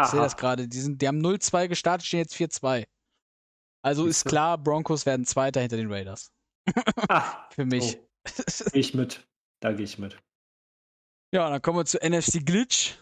Ich 0.00 0.06
sehe 0.08 0.20
das 0.20 0.36
gerade. 0.36 0.68
Die, 0.68 0.80
sind- 0.80 1.00
die 1.00 1.08
haben 1.08 1.20
0-2 1.20 1.68
gestartet, 1.68 2.06
stehen 2.06 2.20
jetzt 2.20 2.34
4-2. 2.34 2.86
Also 3.82 4.06
ist 4.06 4.24
klar, 4.24 4.58
Broncos 4.58 5.06
werden 5.06 5.24
Zweiter 5.24 5.60
hinter 5.60 5.76
den 5.76 5.90
Raiders. 5.92 6.32
Ah, 7.08 7.48
Für 7.52 7.64
mich. 7.64 7.98
so, 8.48 8.64
gehe 8.70 8.80
ich 8.80 8.92
mit. 8.94 9.26
Da 9.60 9.72
gehe 9.72 9.84
ich 9.84 9.98
mit. 9.98 10.20
Ja, 11.30 11.50
dann 11.50 11.60
kommen 11.60 11.78
wir 11.78 11.84
zu 11.84 11.98
NFC 11.98 12.44
Glitch. 12.44 12.96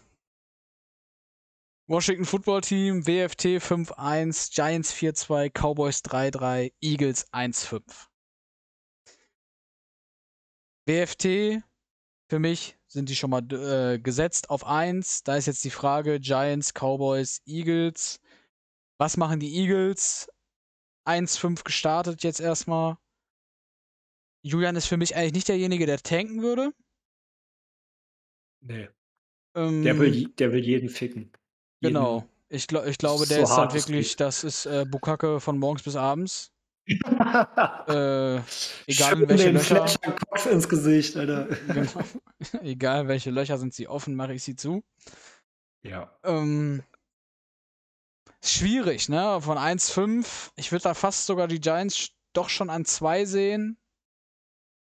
Washington 1.88 2.24
Football 2.24 2.60
Team, 2.62 3.06
WFT 3.06 3.62
5-1, 3.62 4.52
Giants 4.52 4.92
4-2, 4.92 5.50
Cowboys 5.50 6.00
3-3, 6.00 6.72
Eagles 6.80 7.32
1-5. 7.32 8.08
WFT, 10.86 11.62
für 12.28 12.40
mich 12.40 12.76
sind 12.88 13.08
die 13.08 13.14
schon 13.14 13.30
mal 13.30 13.42
äh, 13.52 14.00
gesetzt 14.00 14.50
auf 14.50 14.66
1. 14.66 15.22
Da 15.22 15.36
ist 15.36 15.46
jetzt 15.46 15.62
die 15.62 15.70
Frage, 15.70 16.18
Giants, 16.18 16.72
Cowboys, 16.74 17.42
Eagles. 17.46 18.20
Was 18.98 19.16
machen 19.16 19.38
die 19.38 19.54
Eagles? 19.56 20.28
1-5 21.06 21.62
gestartet 21.62 22.24
jetzt 22.24 22.40
erstmal. 22.40 22.96
Julian 24.42 24.74
ist 24.74 24.86
für 24.86 24.96
mich 24.96 25.14
eigentlich 25.14 25.34
nicht 25.34 25.48
derjenige, 25.48 25.86
der 25.86 26.00
tanken 26.00 26.42
würde. 26.42 26.72
Nee. 28.66 28.88
Ähm, 29.54 29.82
Der 29.82 29.98
will, 29.98 30.28
der 30.28 30.52
will 30.52 30.64
jeden 30.64 30.88
ficken. 30.88 31.32
Genau. 31.80 32.28
Ich, 32.48 32.66
glaub, 32.68 32.86
ich 32.86 32.98
glaube, 32.98 33.22
ist 33.24 33.30
der 33.30 33.38
so 33.38 33.52
ist 33.52 33.56
halt 33.56 33.74
wirklich, 33.74 34.10
geht. 34.10 34.20
das 34.20 34.44
ist 34.44 34.66
äh, 34.66 34.84
Bukake 34.88 35.40
von 35.40 35.58
morgens 35.58 35.82
bis 35.82 35.96
abends. 35.96 36.52
Jeden. 36.86 37.00
Äh, 37.88 38.36
egal 38.86 39.16
Schön 39.16 39.22
in 39.22 39.28
welche 39.28 39.50
Löcher. 39.50 39.86
Kopf 40.30 40.46
ins 40.46 40.68
Gesicht, 40.68 41.16
Alter. 41.16 41.48
Genau. 41.66 42.04
egal 42.62 43.08
welche 43.08 43.30
Löcher 43.30 43.58
sind 43.58 43.74
sie 43.74 43.88
offen, 43.88 44.14
mache 44.14 44.34
ich 44.34 44.42
sie 44.44 44.54
zu. 44.56 44.84
Ja. 45.82 46.16
Ähm, 46.24 46.82
schwierig, 48.44 49.08
ne? 49.08 49.40
Von 49.40 49.58
1,5. 49.58 50.50
Ich 50.56 50.70
würde 50.72 50.84
da 50.84 50.94
fast 50.94 51.26
sogar 51.26 51.48
die 51.48 51.60
Giants 51.60 52.10
doch 52.32 52.48
schon 52.48 52.70
an 52.70 52.84
2 52.84 53.24
sehen. 53.24 53.78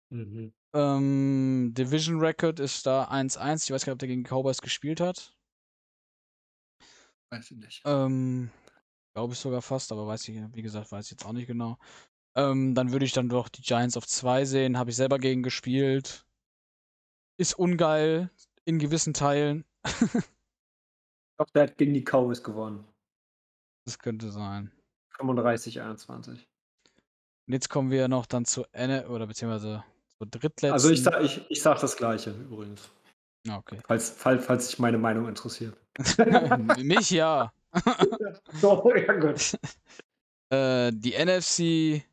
Mhm. 0.10 0.54
Ähm, 0.74 1.74
Division 1.74 2.20
Record 2.20 2.60
ist 2.60 2.86
da 2.86 3.10
1-1. 3.10 3.66
Ich 3.66 3.72
weiß 3.72 3.86
gar 3.86 3.92
nicht, 3.92 3.96
ob 3.96 4.00
der 4.00 4.08
gegen 4.08 4.24
die 4.24 4.30
Cowboys 4.30 4.62
gespielt 4.62 5.00
hat. 5.00 5.36
Weiß 7.32 7.52
ich 7.52 7.58
nicht. 7.58 7.82
Ähm, 7.86 8.52
glaube 9.14 9.34
ich 9.34 9.40
sogar 9.40 9.62
fast, 9.62 9.92
aber 9.92 10.08
weiß 10.08 10.28
ich, 10.28 10.42
wie 10.54 10.62
gesagt, 10.62 10.92
weiß 10.92 11.06
ich 11.06 11.12
jetzt 11.12 11.26
auch 11.26 11.34
nicht 11.34 11.48
genau. 11.48 11.78
Ähm, 12.36 12.76
dann 12.76 12.92
würde 12.92 13.06
ich 13.06 13.12
dann 13.12 13.30
doch 13.30 13.50
die 13.50 13.62
Giants 13.62 13.98
auf 13.98 14.08
2 14.08 14.46
sehen. 14.46 14.78
Habe 14.78 14.90
ich 14.90 14.96
selber 14.96 15.20
gegen 15.20 15.44
gespielt. 15.44 16.26
Ist 17.38 17.58
ungeil 17.58 18.30
in 18.66 18.80
gewissen 18.80 19.14
Teilen. 19.14 19.66
Ich 21.34 21.44
glaube, 21.44 21.52
der 21.56 21.64
hat 21.64 21.78
gegen 21.80 21.96
die 21.96 22.04
Cowboys 22.04 22.44
gewonnen. 22.44 22.86
Das 23.86 23.98
könnte 23.98 24.30
sein. 24.30 24.72
35, 25.18 25.82
21. 25.82 26.48
Und 27.48 27.54
jetzt 27.54 27.70
kommen 27.70 27.90
wir 27.90 28.08
noch 28.08 28.28
dann 28.28 28.46
zu 28.46 28.64
Ende 28.74 29.10
oder 29.10 29.26
beziehungsweise 29.26 29.84
zur 30.22 30.28
drittletzten. 30.28 30.72
Also 30.74 30.90
ich 30.92 31.02
sag, 31.04 31.22
ich, 31.24 31.42
ich 31.50 31.62
sag 31.62 31.80
das 31.80 31.96
gleiche 31.98 32.30
übrigens. 32.32 32.90
Ah, 33.50 33.58
okay. 33.58 33.80
Falls, 33.88 34.12
falls, 34.12 34.46
falls 34.46 34.68
sich 34.68 34.78
meine 34.80 34.98
Meinung 35.00 35.28
interessiert. 35.28 35.76
Mich 36.78 37.10
ja. 37.10 37.52
so, 38.60 38.94
ja 38.96 39.14
gut. 39.14 39.58
Äh, 40.54 40.92
die 40.94 41.14
NFC 41.14 42.04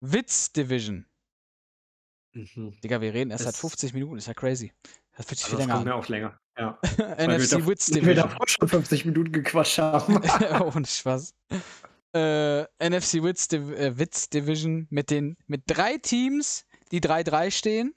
Witz 0.00 0.50
Division. 0.52 1.04
Mhm. 2.34 2.80
Digga, 2.82 2.98
wir 3.02 3.12
reden 3.12 3.30
erst 3.30 3.44
seit 3.44 3.52
Es- 3.52 3.60
50 3.60 3.92
Minuten, 3.92 4.16
ist 4.16 4.26
ja 4.26 4.32
crazy. 4.32 4.72
Das 5.14 5.26
fühlt 5.26 5.38
sich 5.40 5.44
Also 5.44 5.56
viel 5.58 5.58
das 5.58 5.58
länger 5.66 5.74
kommt 5.74 5.84
mir 5.84 5.94
auch 5.94 6.08
länger. 6.08 6.40
Ja. 6.58 6.78
Wir 6.96 7.28
NFC 7.28 7.66
Witz 7.68 7.88
Wir 7.90 8.00
Division. 8.00 8.28
davor 8.28 8.48
schon 8.48 8.68
50 8.68 9.04
Minuten 9.04 9.32
gequatscht 9.32 9.76
haben. 9.76 10.16
Ohne 10.74 10.86
Spaß. 10.86 11.34
Äh, 12.14 12.62
NFC 12.80 13.22
Witz, 13.22 13.48
Div 13.48 13.70
äh, 13.72 13.98
Witz 13.98 14.30
Division 14.30 14.86
mit 14.88 15.10
den 15.10 15.36
mit 15.46 15.64
drei 15.66 15.98
Teams, 15.98 16.64
die 16.92 17.00
3-3 17.00 17.50
stehen. 17.50 17.94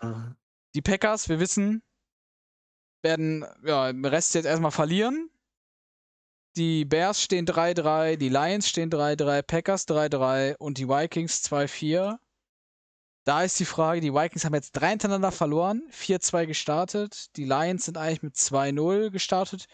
Ah, 0.00 0.34
Die 0.74 0.82
Packers, 0.82 1.28
wir 1.28 1.40
wissen, 1.40 1.82
werden 3.02 3.44
ja, 3.64 3.90
im 3.90 4.04
Rest 4.04 4.34
jetzt 4.34 4.44
erstmal 4.46 4.70
verlieren. 4.70 5.30
Die 6.56 6.84
Bears 6.84 7.22
stehen 7.22 7.46
3-3, 7.46 8.16
die 8.16 8.28
Lions 8.28 8.68
stehen 8.68 8.90
3-3, 8.90 9.42
Packers 9.42 9.86
3-3 9.86 10.56
und 10.56 10.78
die 10.78 10.88
Vikings 10.88 11.44
2-4. 11.44 12.18
Da 13.24 13.44
ist 13.44 13.60
die 13.60 13.64
Frage, 13.64 14.00
die 14.00 14.12
Vikings 14.12 14.44
haben 14.44 14.54
jetzt 14.54 14.72
drei 14.72 14.90
hintereinander 14.90 15.30
verloren, 15.30 15.82
4-2 15.92 16.46
gestartet. 16.46 17.36
Die 17.36 17.44
Lions 17.44 17.84
sind 17.84 17.96
eigentlich 17.98 18.22
mit 18.22 18.34
2-0 18.34 19.10
gestartet, 19.10 19.66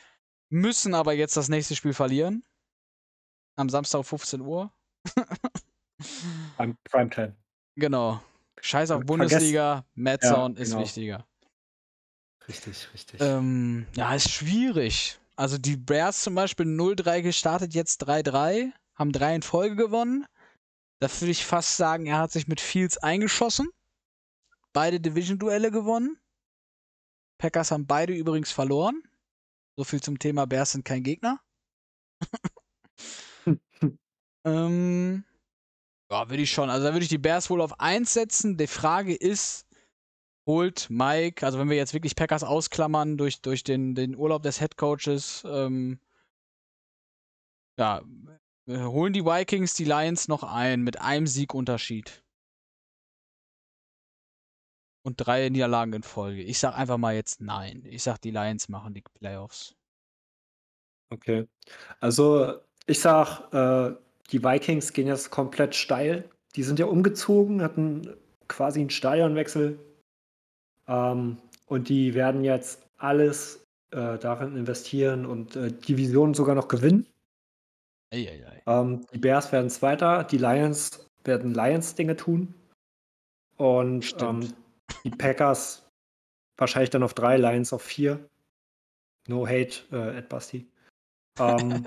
müssen 0.51 0.95
aber 0.95 1.15
jetzt 1.15 1.37
das 1.37 1.49
nächste 1.49 1.77
Spiel 1.77 1.95
verlieren. 1.95 2.45
Am 3.57 3.71
Samstag 3.71 4.01
um 4.01 4.05
15 4.05 4.41
Uhr. 4.43 4.71
Prime, 6.57 6.77
Primetime. 6.85 7.35
Genau. 7.77 8.23
Scheiß 8.61 8.91
auf 8.91 9.05
Bundesliga, 9.05 9.85
Madsound 9.95 10.59
Ja, 10.59 10.63
ist 10.63 10.71
genau. 10.71 10.83
wichtiger. 10.83 11.27
Richtig, 12.49 12.89
richtig. 12.95 13.21
Ähm, 13.21 13.87
ja, 13.97 14.15
ist 14.15 14.31
schwierig. 14.31 15.19
Also 15.37 15.59
die 15.59 15.77
Bears 15.77 16.23
zum 16.23 16.35
Beispiel 16.35 16.67
0-3 16.67 17.23
gestartet, 17.23 17.75
jetzt 17.75 18.09
3-3, 18.09 18.73
haben 18.95 19.13
drei 19.13 19.35
in 19.35 19.43
Folge 19.43 19.77
gewonnen. 19.77 20.27
Da 20.99 21.09
würde 21.21 21.31
ich 21.31 21.45
fast 21.45 21.77
sagen, 21.77 22.07
er 22.07 22.19
hat 22.19 22.33
sich 22.33 22.49
mit 22.49 22.61
Fields 22.61 22.97
eingeschossen. 22.97 23.69
Beide 24.73 24.99
Division-Duelle 24.99 25.71
gewonnen. 25.71 26.19
Packers 27.39 27.71
haben 27.71 27.87
beide 27.87 28.15
übrigens 28.15 28.51
verloren. 28.51 29.03
So 29.77 29.85
viel 29.85 30.03
zum 30.03 30.19
Thema 30.19 30.47
Bears 30.47 30.73
sind 30.73 30.87
kein 30.87 31.03
Gegner. 31.03 31.41
ähm, 34.45 35.25
ja, 36.11 36.29
würde 36.31 36.43
ich 36.43 36.51
schon. 36.51 36.71
Also 36.71 36.87
da 36.87 36.93
würde 36.93 37.03
ich 37.03 37.09
die 37.09 37.19
Bears 37.19 37.51
wohl 37.51 37.61
auf 37.61 37.81
1 37.81 38.13
setzen. 38.13 38.57
Die 38.57 38.67
Frage 38.67 39.15
ist, 39.15 39.67
holt 40.47 40.89
Mike, 40.89 41.45
also 41.45 41.59
wenn 41.59 41.69
wir 41.69 41.77
jetzt 41.77 41.95
wirklich 41.95 42.15
Packers 42.15 42.45
ausklammern 42.45 43.19
durch, 43.19 43.41
durch 43.43 43.65
den, 43.65 43.95
den 43.95 44.17
Urlaub 44.17 44.43
des 44.43 44.61
Headcoaches, 44.61 45.45
ähm, 45.47 45.99
ja, 47.79 48.03
äh, 48.67 48.79
holen 48.79 49.13
die 49.13 49.25
Vikings 49.25 49.75
die 49.75 49.85
Lions 49.85 50.29
noch 50.29 50.45
ein 50.45 50.83
mit 50.83 51.01
einem 51.01 51.27
Siegunterschied. 51.27 52.23
Und 55.05 55.17
drei 55.19 55.49
Niederlagen 55.49 55.93
in 55.93 56.03
Folge. 56.03 56.43
Ich 56.43 56.59
sag 56.59 56.77
einfach 56.77 56.99
mal 56.99 57.15
jetzt 57.15 57.41
nein. 57.41 57.85
Ich 57.85 58.03
sag, 58.03 58.19
die 58.19 58.33
Lions 58.33 58.69
machen 58.69 58.93
die 58.93 59.03
Playoffs. 59.03 59.77
Okay. 61.11 61.47
Also, 62.01 62.61
ich 62.87 62.99
sag, 62.99 63.53
äh, 63.53 63.95
die 64.33 64.43
Vikings 64.43 64.93
gehen 64.93 65.07
jetzt 65.07 65.31
komplett 65.31 65.75
steil. 65.75 66.29
Die 66.57 66.63
sind 66.63 66.79
ja 66.79 66.87
umgezogen, 66.87 67.63
hatten 67.63 68.15
quasi 68.49 68.81
einen 68.81 68.91
Stadionwechsel. 68.91 69.79
Ähm, 70.89 71.39
und 71.67 71.89
die 71.89 72.15
werden 72.15 72.45
jetzt 72.45 72.87
alles 72.99 73.65
äh, 73.91 74.19
darin 74.19 74.57
investieren 74.57 75.27
und 75.27 75.57
äh, 75.57 75.73
Divisionen 75.73 76.35
sogar 76.35 76.55
noch 76.55 76.69
gewinnen. 76.69 77.07
Eieiei. 78.13 78.63
Ähm, 78.67 79.05
die 79.13 79.19
Bears 79.19 79.53
werden 79.53 79.71
Zweiter, 79.71 80.25
die 80.25 80.39
Lions 80.39 81.07
werden 81.25 81.55
Lions-Dinge 81.55 82.17
tun. 82.17 82.55
Und 83.57 84.15
ähm, 84.21 84.53
die 85.05 85.11
Packers 85.11 85.89
wahrscheinlich 86.57 86.91
dann 86.91 87.03
auf 87.03 87.15
drei, 87.15 87.37
Lions 87.37 87.73
auf 87.73 87.83
vier. 87.83 88.29
No 89.29 89.47
hate, 89.47 89.83
äh, 89.93 90.19
Ed 90.19 90.29
Basti. 90.29 90.67
Ähm, 91.39 91.87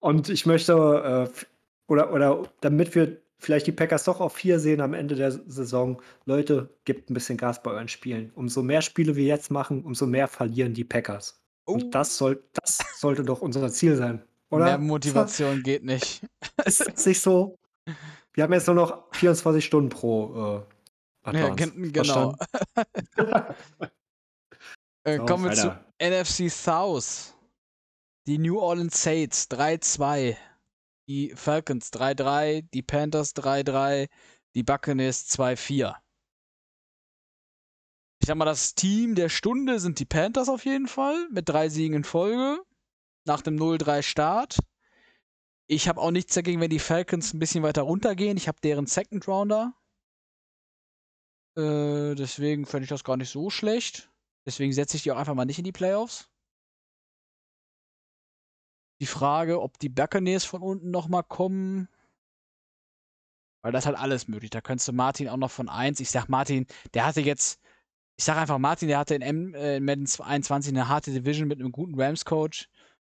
und 0.00 0.28
ich 0.28 0.46
möchte, 0.46 0.72
äh, 0.72 1.44
oder, 1.86 2.12
oder 2.12 2.44
damit 2.60 2.94
wir 2.94 3.20
vielleicht 3.38 3.66
die 3.66 3.72
Packers 3.72 4.04
doch 4.04 4.20
auf 4.20 4.34
vier 4.34 4.58
sehen 4.58 4.80
am 4.80 4.94
Ende 4.94 5.14
der 5.14 5.30
Saison, 5.30 6.02
Leute, 6.24 6.68
gebt 6.84 7.08
ein 7.10 7.14
bisschen 7.14 7.36
Gas 7.36 7.62
bei 7.62 7.70
euren 7.70 7.88
Spielen. 7.88 8.32
Umso 8.34 8.62
mehr 8.62 8.82
Spiele 8.82 9.14
wir 9.16 9.24
jetzt 9.24 9.50
machen, 9.50 9.84
umso 9.84 10.06
mehr 10.06 10.26
verlieren 10.28 10.74
die 10.74 10.84
Packers. 10.84 11.40
Oh, 11.66 11.74
Und 11.74 11.94
das, 11.94 12.16
soll, 12.18 12.42
das 12.54 12.78
sollte 12.98 13.22
doch 13.22 13.40
unser 13.40 13.68
Ziel 13.70 13.96
sein. 13.96 14.22
Oder? 14.50 14.64
mehr 14.64 14.78
Motivation 14.78 15.62
geht 15.62 15.84
nicht. 15.84 16.22
Ist 16.64 16.80
das 16.80 17.06
nicht 17.06 17.20
so? 17.20 17.58
Wir 18.32 18.44
haben 18.44 18.52
jetzt 18.52 18.66
nur 18.66 18.76
noch 18.76 19.04
24 19.14 19.64
Stunden 19.64 19.88
pro 19.90 20.64
äh, 21.26 21.32
Ja, 21.38 21.48
Advance. 21.52 21.72
genau. 21.92 22.34
Äh, 25.04 25.16
So, 25.18 25.24
kommen 25.26 25.44
wir 25.44 25.52
zu 25.52 25.68
weiter. 25.68 25.84
NFC 26.00 26.50
South. 26.50 27.34
Die 28.28 28.36
New 28.36 28.58
Orleans 28.60 29.02
Saints 29.02 29.48
3-2. 29.50 30.36
Die 31.08 31.32
Falcons 31.34 31.90
3-3. 31.90 32.60
Die 32.74 32.82
Panthers 32.82 33.34
3-3. 33.34 34.10
Die 34.54 34.62
Buccaneers 34.62 35.30
2-4. 35.30 35.96
Ich 38.20 38.26
sag 38.26 38.36
mal, 38.36 38.44
das 38.44 38.74
Team 38.74 39.14
der 39.14 39.30
Stunde 39.30 39.80
sind 39.80 39.98
die 39.98 40.04
Panthers 40.04 40.50
auf 40.50 40.66
jeden 40.66 40.88
Fall. 40.88 41.26
Mit 41.30 41.48
drei 41.48 41.70
Siegen 41.70 41.96
in 41.96 42.04
Folge. 42.04 42.62
Nach 43.24 43.40
dem 43.40 43.56
0-3 43.56 44.02
Start. 44.02 44.58
Ich 45.66 45.88
habe 45.88 45.98
auch 45.98 46.10
nichts 46.10 46.34
dagegen, 46.34 46.60
wenn 46.60 46.68
die 46.68 46.80
Falcons 46.80 47.32
ein 47.32 47.38
bisschen 47.38 47.62
weiter 47.62 47.80
runtergehen. 47.80 48.36
Ich 48.36 48.46
habe 48.46 48.60
deren 48.62 48.86
Second 48.86 49.26
Rounder. 49.26 49.72
Äh, 51.56 52.14
deswegen 52.14 52.66
fände 52.66 52.84
ich 52.84 52.90
das 52.90 53.04
gar 53.04 53.16
nicht 53.16 53.30
so 53.30 53.48
schlecht. 53.48 54.10
Deswegen 54.44 54.74
setze 54.74 54.98
ich 54.98 55.02
die 55.04 55.12
auch 55.12 55.16
einfach 55.16 55.34
mal 55.34 55.46
nicht 55.46 55.58
in 55.58 55.64
die 55.64 55.72
Playoffs. 55.72 56.27
Die 59.00 59.06
Frage, 59.06 59.60
ob 59.60 59.78
die 59.78 59.88
Buccaneers 59.88 60.44
von 60.44 60.62
unten 60.62 60.90
nochmal 60.90 61.22
kommen. 61.22 61.88
Weil 63.62 63.72
das 63.72 63.82
ist 63.82 63.86
halt 63.86 63.98
alles 63.98 64.28
möglich. 64.28 64.50
Da 64.50 64.60
könntest 64.60 64.88
du 64.88 64.92
Martin 64.92 65.28
auch 65.28 65.36
noch 65.36 65.50
von 65.50 65.68
1. 65.68 66.00
Ich 66.00 66.10
sag 66.10 66.28
Martin, 66.28 66.66
der 66.94 67.06
hatte 67.06 67.20
jetzt. 67.20 67.60
Ich 68.16 68.24
sag 68.24 68.36
einfach 68.36 68.58
Martin, 68.58 68.88
der 68.88 68.98
hatte 68.98 69.14
in, 69.14 69.22
M, 69.22 69.54
äh, 69.54 69.76
in 69.76 69.84
Madden 69.84 70.08
21 70.08 70.72
eine 70.72 70.88
harte 70.88 71.12
Division 71.12 71.46
mit 71.46 71.60
einem 71.60 71.70
guten 71.70 72.00
Rams-Coach. 72.00 72.68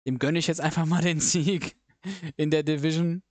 Dem 0.06 0.18
gönne 0.18 0.38
ich 0.40 0.48
jetzt 0.48 0.60
einfach 0.60 0.84
mal 0.84 1.02
den 1.02 1.20
Sieg 1.20 1.76
in 2.36 2.50
der 2.50 2.64
Division. 2.64 3.22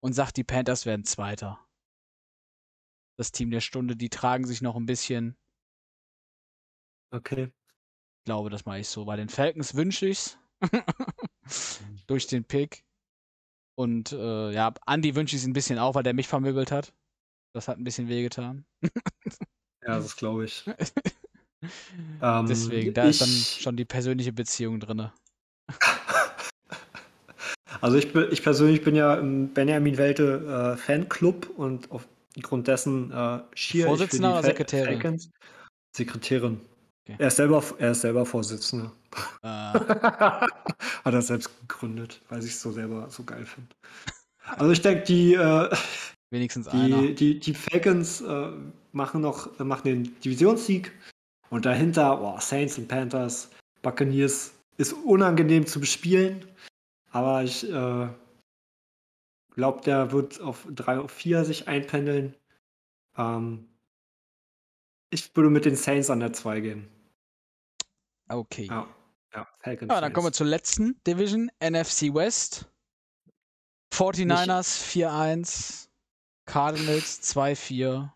Und 0.00 0.14
sag, 0.14 0.32
die 0.32 0.44
Panthers 0.44 0.86
werden 0.86 1.04
Zweiter. 1.04 1.58
Das 3.16 3.32
Team 3.32 3.50
der 3.50 3.60
Stunde, 3.60 3.96
die 3.96 4.08
tragen 4.08 4.46
sich 4.46 4.60
noch 4.62 4.76
ein 4.76 4.86
bisschen. 4.86 5.36
Okay. 7.10 7.52
Ich 8.18 8.24
glaube, 8.24 8.50
das 8.50 8.64
mache 8.64 8.80
ich 8.80 8.88
so. 8.88 9.04
Bei 9.04 9.16
den 9.16 9.28
Falcons 9.28 9.74
wünsche 9.74 10.06
ich's. 10.06 10.38
Durch 12.06 12.26
den 12.26 12.44
Pick. 12.44 12.84
Und 13.76 14.12
äh, 14.12 14.52
ja, 14.52 14.72
Andy 14.86 15.14
wünsche 15.16 15.34
ich 15.36 15.42
es 15.42 15.48
ein 15.48 15.52
bisschen 15.52 15.78
auch, 15.78 15.94
weil 15.94 16.02
der 16.04 16.14
mich 16.14 16.28
vermöbelt 16.28 16.70
hat. 16.70 16.92
Das 17.54 17.68
hat 17.68 17.78
ein 17.78 17.84
bisschen 17.84 18.08
wehgetan. 18.08 18.64
Ja, 19.82 19.96
das 19.98 20.16
glaube 20.16 20.44
ich. 20.44 20.64
Ähm, 22.20 22.46
Deswegen, 22.46 22.92
da 22.92 23.08
ist 23.08 23.22
dann 23.22 23.28
ich- 23.30 23.62
schon 23.62 23.74
die 23.74 23.86
persönliche 23.86 24.34
Beziehung 24.34 24.80
drin. 24.80 25.10
Also 27.80 27.96
ich, 27.98 28.14
ich 28.14 28.42
persönlich 28.42 28.82
bin 28.82 28.94
ja 28.94 29.14
im 29.14 29.52
Benjamin 29.52 29.98
Welte 29.98 30.74
äh, 30.74 30.76
Fanclub 30.76 31.50
und 31.56 31.90
aufgrund 31.90 32.68
dessen 32.68 33.10
äh, 33.10 33.40
schier 33.54 33.86
Vorsitzender 33.86 34.28
ich 34.28 34.34
oder 34.34 34.42
für 34.42 34.48
die 34.48 34.56
Sekretärin? 34.58 35.00
Falcons. 35.00 35.30
Sekretärin. 35.96 36.60
Okay. 37.06 37.16
Er, 37.18 37.28
ist 37.28 37.36
selber, 37.36 37.62
er 37.78 37.90
ist 37.90 38.00
selber 38.00 38.24
Vorsitzender. 38.24 38.90
Äh, 39.42 39.46
Hat 39.48 40.48
er 41.04 41.22
selbst 41.22 41.50
gegründet, 41.60 42.22
weil 42.30 42.38
ich 42.38 42.52
es 42.52 42.62
so 42.62 42.72
selber 42.72 43.10
so 43.10 43.24
geil 43.24 43.44
finde. 43.44 43.68
Also 44.56 44.72
ich 44.72 44.80
denke, 44.80 45.04
die, 45.04 45.34
äh, 45.34 45.70
wenigstens 46.30 46.68
einer. 46.68 47.02
die, 47.02 47.14
die, 47.14 47.40
die 47.40 47.54
Falcons 47.54 48.22
äh, 48.22 48.50
machen 48.92 49.20
noch 49.20 49.58
machen 49.58 49.84
den 49.84 50.20
Divisionssieg 50.20 50.92
und 51.50 51.66
dahinter 51.66 52.22
oh, 52.22 52.38
Saints 52.40 52.78
und 52.78 52.88
Panthers, 52.88 53.50
Buccaneers 53.82 54.54
ist 54.78 54.94
unangenehm 54.94 55.66
zu 55.66 55.80
bespielen, 55.80 56.46
aber 57.10 57.44
ich 57.44 57.70
äh, 57.70 58.08
glaube, 59.54 59.82
der 59.84 60.10
wird 60.10 60.40
auf 60.40 60.66
3 60.70 60.98
auf 61.00 61.10
4 61.10 61.44
sich 61.44 61.68
einpendeln. 61.68 62.34
Ähm, 63.16 63.68
ich 65.14 65.34
würde 65.34 65.48
mit 65.48 65.64
den 65.64 65.76
Saints 65.76 66.10
an 66.10 66.20
der 66.20 66.32
2 66.32 66.60
gehen. 66.60 66.88
Okay. 68.28 68.66
Ja, 68.66 68.86
ja 69.32 69.48
Falcons. 69.60 69.90
Ja, 69.90 70.00
dann 70.00 70.12
kommen 70.12 70.26
wir 70.26 70.32
zur 70.32 70.46
letzten 70.46 71.02
Division, 71.04 71.50
NFC 71.60 72.12
West. 72.12 72.66
49ers 73.92 74.82
4-1, 74.82 75.88
Cardinals 76.46 77.22
2-4, 77.22 78.10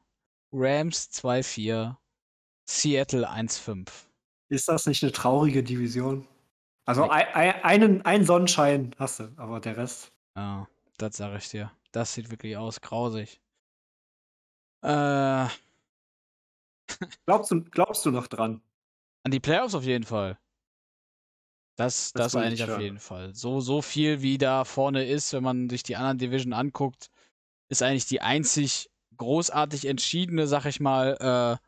Rams 0.53 1.11
2-4, 1.13 1.95
Seattle 2.69 3.31
1-5. 3.31 3.89
Ist 4.49 4.69
das 4.69 4.87
nicht 4.87 5.05
eine 5.05 5.13
traurige 5.13 5.63
Division? 5.63 6.27
Also 6.85 7.09
ein, 7.09 7.27
ein, 7.33 7.63
einen, 7.63 8.03
einen 8.03 8.25
Sonnenschein 8.25 8.93
hast 8.99 9.21
du, 9.21 9.33
aber 9.37 9.61
der 9.61 9.77
Rest. 9.77 10.11
Ja, 10.35 10.67
das 10.97 11.17
sage 11.17 11.37
ich 11.37 11.49
dir. 11.49 11.71
Das 11.93 12.13
sieht 12.13 12.31
wirklich 12.31 12.57
aus, 12.57 12.81
grausig. 12.81 13.41
Äh, 14.83 15.47
Glaubst 17.27 17.51
du, 17.51 17.63
glaubst 17.65 18.07
du 18.07 18.11
noch 18.11 18.27
dran? 18.27 18.63
die 19.27 19.41
Playoffs 19.41 19.75
auf 19.75 19.85
jeden 19.85 20.05
Fall. 20.05 20.39
Das, 21.77 22.13
Das 22.13 22.33
das, 22.33 22.43
eigentlich 22.43 22.61
ich 22.61 22.71
auf 22.71 22.81
jeden 22.81 22.99
Fall. 22.99 23.35
So, 23.35 23.61
so 23.61 23.83
viel 23.83 24.21
wie 24.21 24.37
da 24.39 24.65
vorne 24.65 25.07
ist, 25.07 25.33
wenn 25.33 25.45
man 25.45 25.69
sich 25.71 25.83
die 25.83 25.97
anderen 25.97 26.19
Division 26.19 26.53
anguckt, 26.53 27.11
ist 27.69 27.83
eigentlich 27.83 28.07
die 28.07 28.21
einzig 28.21 28.91
großartig 29.17 29.87
entschiedene, 29.87 30.47
sag 30.47 30.65
ich 30.65 30.81
mal, 30.81 31.59
äh, 31.61 31.65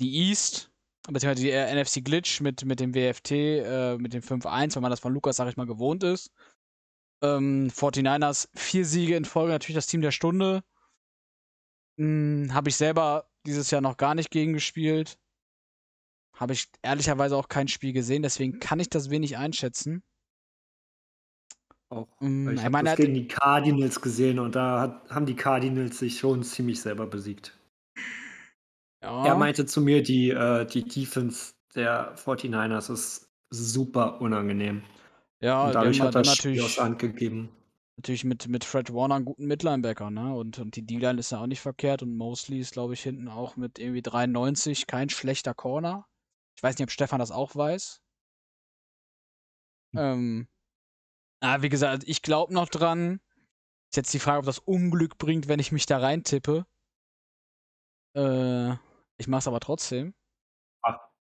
die 0.00 0.28
East, 0.28 0.70
beziehungsweise 1.08 1.42
die 1.42 1.50
äh, 1.50 1.74
NFC 1.74 2.04
Glitch 2.04 2.40
mit, 2.40 2.64
mit 2.64 2.80
dem 2.80 2.94
WFT, 2.94 3.30
äh, 3.30 3.98
mit 3.98 4.14
dem 4.14 4.22
5-1, 4.22 4.74
wenn 4.74 4.82
man 4.82 4.90
das 4.90 5.00
von 5.00 5.12
Lukas, 5.14 5.36
sag 5.36 5.48
ich 5.48 5.56
mal, 5.56 5.66
gewohnt 5.66 6.02
ist. 6.02 6.32
Ähm, 7.22 7.70
49ers, 7.70 8.48
vier 8.54 8.84
Siege 8.84 9.16
in 9.16 9.24
Folge, 9.24 9.52
natürlich 9.52 9.76
das 9.76 9.86
Team 9.86 10.00
der 10.00 10.10
Stunde. 10.10 10.64
Hm, 11.98 12.50
Habe 12.52 12.68
ich 12.68 12.76
selber 12.76 13.28
dieses 13.46 13.70
Jahr 13.70 13.80
noch 13.80 13.96
gar 13.96 14.14
nicht 14.14 14.30
gegen 14.30 14.52
gespielt. 14.52 15.18
Habe 16.34 16.52
ich 16.52 16.68
ehrlicherweise 16.82 17.36
auch 17.36 17.48
kein 17.48 17.68
Spiel 17.68 17.92
gesehen, 17.92 18.22
deswegen 18.22 18.58
kann 18.58 18.80
ich 18.80 18.88
das 18.88 19.10
wenig 19.10 19.36
einschätzen. 19.36 20.02
Auch. 21.90 22.08
Mm, 22.20 22.48
ich 22.48 22.54
ich 22.56 22.64
habe 22.64 22.82
das 22.82 22.92
er 22.92 22.96
gegen 22.96 23.14
die 23.14 23.28
Cardinals 23.28 24.00
gesehen 24.00 24.38
und 24.38 24.56
da 24.56 24.80
hat, 24.80 25.10
haben 25.10 25.26
die 25.26 25.36
Cardinals 25.36 25.98
sich 25.98 26.18
schon 26.18 26.42
ziemlich 26.42 26.80
selber 26.80 27.06
besiegt. 27.06 27.56
Ja, 29.02 29.26
Er 29.26 29.36
meinte 29.36 29.66
zu 29.66 29.80
mir, 29.80 30.02
die, 30.02 30.30
äh, 30.30 30.66
die 30.66 30.82
Defense 30.82 31.54
der 31.74 32.16
49ers 32.16 32.92
ist 32.92 33.30
super 33.50 34.20
unangenehm. 34.20 34.82
ja 35.40 35.66
und 35.66 35.74
dadurch 35.74 36.00
hat 36.00 36.26
Spiel 36.26 36.56
natürlich, 36.56 36.80
Hand 36.80 36.98
gegeben. 36.98 37.50
Natürlich 37.96 38.24
mit, 38.24 38.48
mit 38.48 38.64
Fred 38.64 38.92
Warner 38.92 39.16
einen 39.16 39.24
guten 39.24 39.46
Midlinebacker, 39.46 40.10
ne? 40.10 40.34
Und, 40.34 40.58
und 40.58 40.76
die 40.76 40.84
D-Line 40.84 41.20
ist 41.20 41.32
ja 41.32 41.40
auch 41.40 41.46
nicht 41.46 41.60
verkehrt 41.60 42.02
und 42.02 42.16
Mosley 42.16 42.60
ist, 42.60 42.72
glaube 42.72 42.94
ich, 42.94 43.02
hinten 43.02 43.28
auch 43.28 43.56
mit 43.56 43.78
irgendwie 43.78 44.02
93 44.02 44.86
kein 44.86 45.08
schlechter 45.08 45.54
Corner. 45.54 46.06
Ich 46.56 46.62
weiß 46.62 46.76
nicht, 46.76 46.84
ob 46.84 46.90
Stefan 46.90 47.18
das 47.18 47.30
auch 47.30 47.54
weiß. 47.54 48.00
Hm. 49.94 50.00
Ähm, 50.00 50.48
ah, 51.40 51.62
wie 51.62 51.68
gesagt, 51.68 52.04
ich 52.06 52.22
glaube 52.22 52.52
noch 52.52 52.68
dran. 52.68 53.20
Ist 53.90 53.96
jetzt 53.96 54.14
die 54.14 54.18
Frage, 54.18 54.40
ob 54.40 54.46
das 54.46 54.58
Unglück 54.58 55.18
bringt, 55.18 55.46
wenn 55.46 55.60
ich 55.60 55.70
mich 55.70 55.86
da 55.86 55.98
reintippe. 55.98 56.66
Äh, 58.16 58.72
ich 59.18 59.28
mach's 59.28 59.46
aber 59.46 59.60
trotzdem. 59.60 60.14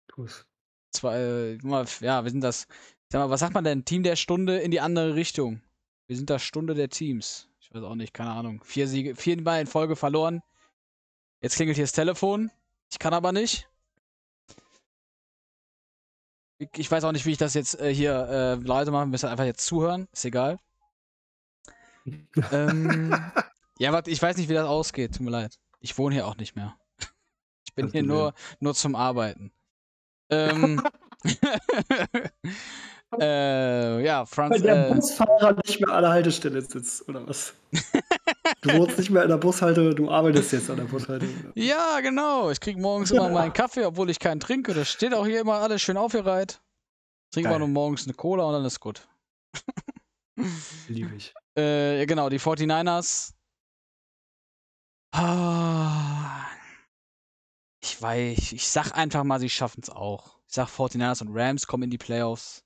Tu's. 0.08 0.46
Zwar, 0.92 1.16
äh, 1.16 1.56
ja, 2.00 2.24
wir 2.24 2.30
sind 2.30 2.42
das. 2.42 2.66
Sag 3.12 3.20
mal, 3.20 3.30
was 3.30 3.40
sagt 3.40 3.54
man 3.54 3.64
denn? 3.64 3.84
Team 3.84 4.02
der 4.02 4.16
Stunde 4.16 4.58
in 4.58 4.70
die 4.70 4.80
andere 4.80 5.14
Richtung. 5.14 5.62
Wir 6.10 6.16
sind 6.16 6.28
das 6.28 6.42
Stunde 6.42 6.74
der 6.74 6.88
Teams. 6.88 7.46
Ich 7.60 7.72
weiß 7.72 7.84
auch 7.84 7.94
nicht, 7.94 8.12
keine 8.12 8.32
Ahnung. 8.32 8.64
Vier 8.64 8.88
Siege, 8.88 9.14
viermal 9.14 9.60
in 9.60 9.68
Folge 9.68 9.94
verloren. 9.94 10.42
Jetzt 11.40 11.54
klingelt 11.54 11.76
hier 11.76 11.84
das 11.84 11.92
Telefon. 11.92 12.50
Ich 12.90 12.98
kann 12.98 13.14
aber 13.14 13.30
nicht. 13.30 13.68
Ich, 16.58 16.90
weiß 16.90 17.04
auch 17.04 17.12
nicht, 17.12 17.26
wie 17.26 17.30
ich 17.30 17.38
das 17.38 17.54
jetzt 17.54 17.78
äh, 17.78 17.94
hier 17.94 18.26
äh, 18.28 18.54
leise 18.56 18.90
machen. 18.90 19.06
Wir 19.06 19.12
müssen 19.12 19.28
einfach 19.28 19.44
jetzt 19.44 19.64
zuhören. 19.64 20.08
Ist 20.10 20.24
egal. 20.24 20.58
ähm, 22.50 23.14
ja, 23.78 23.92
warte, 23.92 24.10
ich 24.10 24.20
weiß 24.20 24.36
nicht, 24.36 24.48
wie 24.48 24.54
das 24.54 24.66
ausgeht. 24.66 25.12
Tut 25.14 25.20
mir 25.20 25.30
leid. 25.30 25.60
Ich 25.78 25.96
wohne 25.96 26.16
hier 26.16 26.26
auch 26.26 26.38
nicht 26.38 26.56
mehr. 26.56 26.76
Ich 27.68 27.74
bin 27.74 27.86
Kein 27.86 27.92
hier 27.92 28.02
nur, 28.02 28.34
nur 28.58 28.74
zum 28.74 28.96
Arbeiten. 28.96 29.52
Ähm, 30.28 30.82
äh, 33.18 34.04
ja, 34.04 34.24
Franz. 34.26 34.54
Weil 34.54 34.60
der 34.62 34.90
Äh, 34.90 34.94
Busfahrer 34.94 35.56
nicht 35.66 35.80
mehr 35.80 35.94
an 35.94 36.02
der 36.02 36.10
Haltestelle 36.12 36.62
sitzt, 36.62 37.08
oder 37.08 37.26
was? 37.26 37.54
du 38.62 38.72
wohnst 38.74 38.98
nicht 38.98 39.10
mehr 39.10 39.22
in 39.22 39.28
der 39.28 39.36
Bushalte, 39.38 39.94
du 39.94 40.10
arbeitest 40.10 40.52
jetzt 40.52 40.70
an 40.70 40.76
der 40.76 40.84
Bushalte. 40.84 41.26
ja, 41.54 42.00
genau. 42.00 42.50
Ich 42.50 42.60
krieg 42.60 42.78
morgens 42.78 43.10
immer 43.10 43.28
meinen 43.28 43.52
Kaffee, 43.52 43.84
obwohl 43.84 44.10
ich 44.10 44.18
keinen 44.18 44.40
trinke. 44.40 44.74
Das 44.74 44.88
steht 44.90 45.14
auch 45.14 45.26
hier 45.26 45.40
immer 45.40 45.54
alles 45.54 45.82
schön 45.82 45.96
aufgereiht. 45.96 46.60
Immer 47.34 47.50
Geil. 47.50 47.58
nur 47.60 47.68
morgens 47.68 48.04
eine 48.04 48.14
Cola 48.14 48.44
und 48.44 48.52
dann 48.54 48.64
ist 48.64 48.80
gut. 48.80 49.06
Liebe 50.88 51.14
ich. 51.16 51.32
Äh, 51.56 51.98
ja, 51.98 52.04
genau, 52.04 52.28
die 52.28 52.40
49ers. 52.40 53.34
Ah, 55.12 56.46
ich 57.82 58.00
weiß, 58.00 58.52
ich 58.52 58.68
sag 58.68 58.92
einfach 58.96 59.24
mal, 59.24 59.40
sie 59.40 59.50
schaffen 59.50 59.80
es 59.82 59.90
auch. 59.90 60.38
Ich 60.48 60.54
sag 60.54 60.68
49ers 60.68 61.22
und 61.22 61.36
Rams 61.36 61.66
kommen 61.66 61.84
in 61.84 61.90
die 61.90 61.98
Playoffs. 61.98 62.64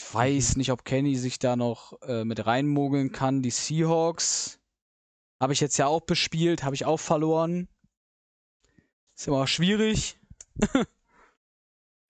Ich 0.00 0.14
weiß 0.14 0.56
nicht, 0.56 0.70
ob 0.70 0.84
Kenny 0.84 1.16
sich 1.16 1.40
da 1.40 1.56
noch 1.56 2.00
äh, 2.02 2.24
mit 2.24 2.46
reinmogeln 2.46 3.10
kann. 3.10 3.42
Die 3.42 3.50
Seahawks 3.50 4.60
habe 5.42 5.52
ich 5.52 5.58
jetzt 5.58 5.76
ja 5.76 5.88
auch 5.88 6.02
bespielt, 6.02 6.62
habe 6.62 6.76
ich 6.76 6.84
auch 6.84 6.98
verloren. 7.00 7.66
Ist 9.16 9.26
immer 9.26 9.48
schwierig. 9.48 10.16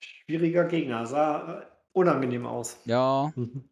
Schwieriger 0.01 0.66
Gegner, 0.66 1.07
sah 1.07 1.61
äh, 1.62 1.66
unangenehm 1.93 2.45
aus. 2.45 2.76
Ja, 2.84 3.32
Mhm. 3.36 3.64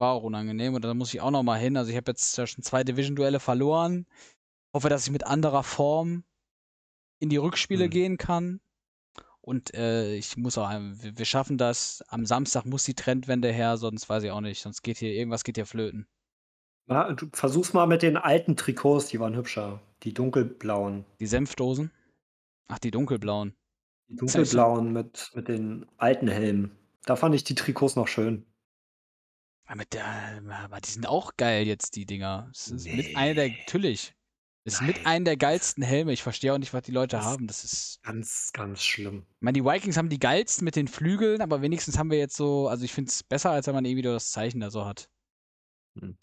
war 0.00 0.14
auch 0.14 0.24
unangenehm 0.24 0.74
und 0.74 0.82
da 0.84 0.92
muss 0.92 1.14
ich 1.14 1.20
auch 1.20 1.30
noch 1.30 1.44
mal 1.44 1.58
hin. 1.60 1.76
Also 1.76 1.92
ich 1.92 1.96
habe 1.96 2.10
jetzt 2.10 2.36
ja 2.36 2.48
schon 2.48 2.64
zwei 2.64 2.82
Division-Duelle 2.82 3.38
verloren. 3.38 4.06
Hoffe, 4.74 4.88
dass 4.88 5.06
ich 5.06 5.12
mit 5.12 5.24
anderer 5.24 5.62
Form 5.62 6.24
in 7.20 7.28
die 7.28 7.36
Rückspiele 7.36 7.84
Hm. 7.84 7.90
gehen 7.90 8.16
kann. 8.18 8.60
Und 9.44 9.74
äh, 9.74 10.14
ich 10.14 10.36
muss 10.36 10.56
auch, 10.56 10.70
wir, 10.70 11.18
wir 11.18 11.24
schaffen 11.24 11.58
das. 11.58 12.02
Am 12.08 12.24
Samstag 12.24 12.64
muss 12.64 12.84
die 12.84 12.94
Trendwende 12.94 13.52
her, 13.52 13.76
sonst 13.76 14.08
weiß 14.08 14.22
ich 14.22 14.30
auch 14.30 14.40
nicht. 14.40 14.62
Sonst 14.62 14.82
geht 14.82 14.98
hier 14.98 15.12
irgendwas 15.12 15.42
geht 15.44 15.56
hier 15.56 15.66
flöten. 15.66 16.06
Ja, 16.88 17.12
du 17.12 17.28
versuch's 17.32 17.72
mal 17.72 17.86
mit 17.86 18.02
den 18.02 18.16
alten 18.16 18.56
Trikots, 18.56 19.08
die 19.08 19.18
waren 19.20 19.36
hübscher. 19.36 19.80
Die 20.04 20.14
dunkelblauen. 20.14 21.04
Die 21.20 21.26
Senfdosen. 21.26 21.90
Ach, 22.68 22.78
die 22.78 22.90
dunkelblauen. 22.90 23.54
Die 24.08 24.16
dunkelblauen 24.16 24.92
mit, 24.92 25.30
mit 25.34 25.48
den 25.48 25.86
alten 25.96 26.28
Helmen. 26.28 26.76
Da 27.04 27.16
fand 27.16 27.34
ich 27.34 27.44
die 27.44 27.54
Trikots 27.56 27.96
noch 27.96 28.08
schön. 28.08 28.46
Aber, 29.66 29.76
mit 29.76 29.92
der, 29.92 30.04
aber 30.64 30.80
die 30.80 30.90
sind 30.90 31.06
auch 31.06 31.36
geil 31.36 31.66
jetzt, 31.66 31.96
die 31.96 32.06
Dinger. 32.06 32.48
Es 32.52 32.68
ist 32.68 32.86
mit 32.86 33.06
Nee. 33.08 33.16
einer 33.16 33.34
der, 33.34 33.48
natürlich. 33.48 34.14
Ist 34.64 34.80
mit 34.80 34.96
Nein. 34.98 35.06
einem 35.06 35.24
der 35.24 35.36
geilsten 35.36 35.82
Helme. 35.82 36.12
Ich 36.12 36.22
verstehe 36.22 36.54
auch 36.54 36.58
nicht, 36.58 36.72
was 36.72 36.82
die 36.84 36.92
Leute 36.92 37.16
Das- 37.16 37.24
haben. 37.24 37.46
Das 37.48 37.64
ist. 37.64 38.00
Ganz, 38.04 38.50
ganz 38.52 38.82
schlimm. 38.82 39.26
Ich 39.36 39.42
meine, 39.42 39.54
die 39.54 39.64
Vikings 39.64 39.96
haben 39.96 40.08
die 40.08 40.20
geilsten 40.20 40.64
mit 40.64 40.76
den 40.76 40.86
Flügeln, 40.86 41.40
aber 41.42 41.62
wenigstens 41.62 41.98
haben 41.98 42.10
wir 42.12 42.18
jetzt 42.18 42.36
so, 42.36 42.68
also 42.68 42.84
ich 42.84 42.92
finde 42.92 43.08
es 43.08 43.22
besser, 43.24 43.50
als 43.50 43.66
wenn 43.66 43.74
man 43.74 43.84
irgendwie 43.84 44.04
nur 44.04 44.12
das 44.14 44.30
Zeichen 44.30 44.60
da 44.60 44.70
so 44.70 44.84
hat. 44.86 45.08
Mhm. 45.94 46.16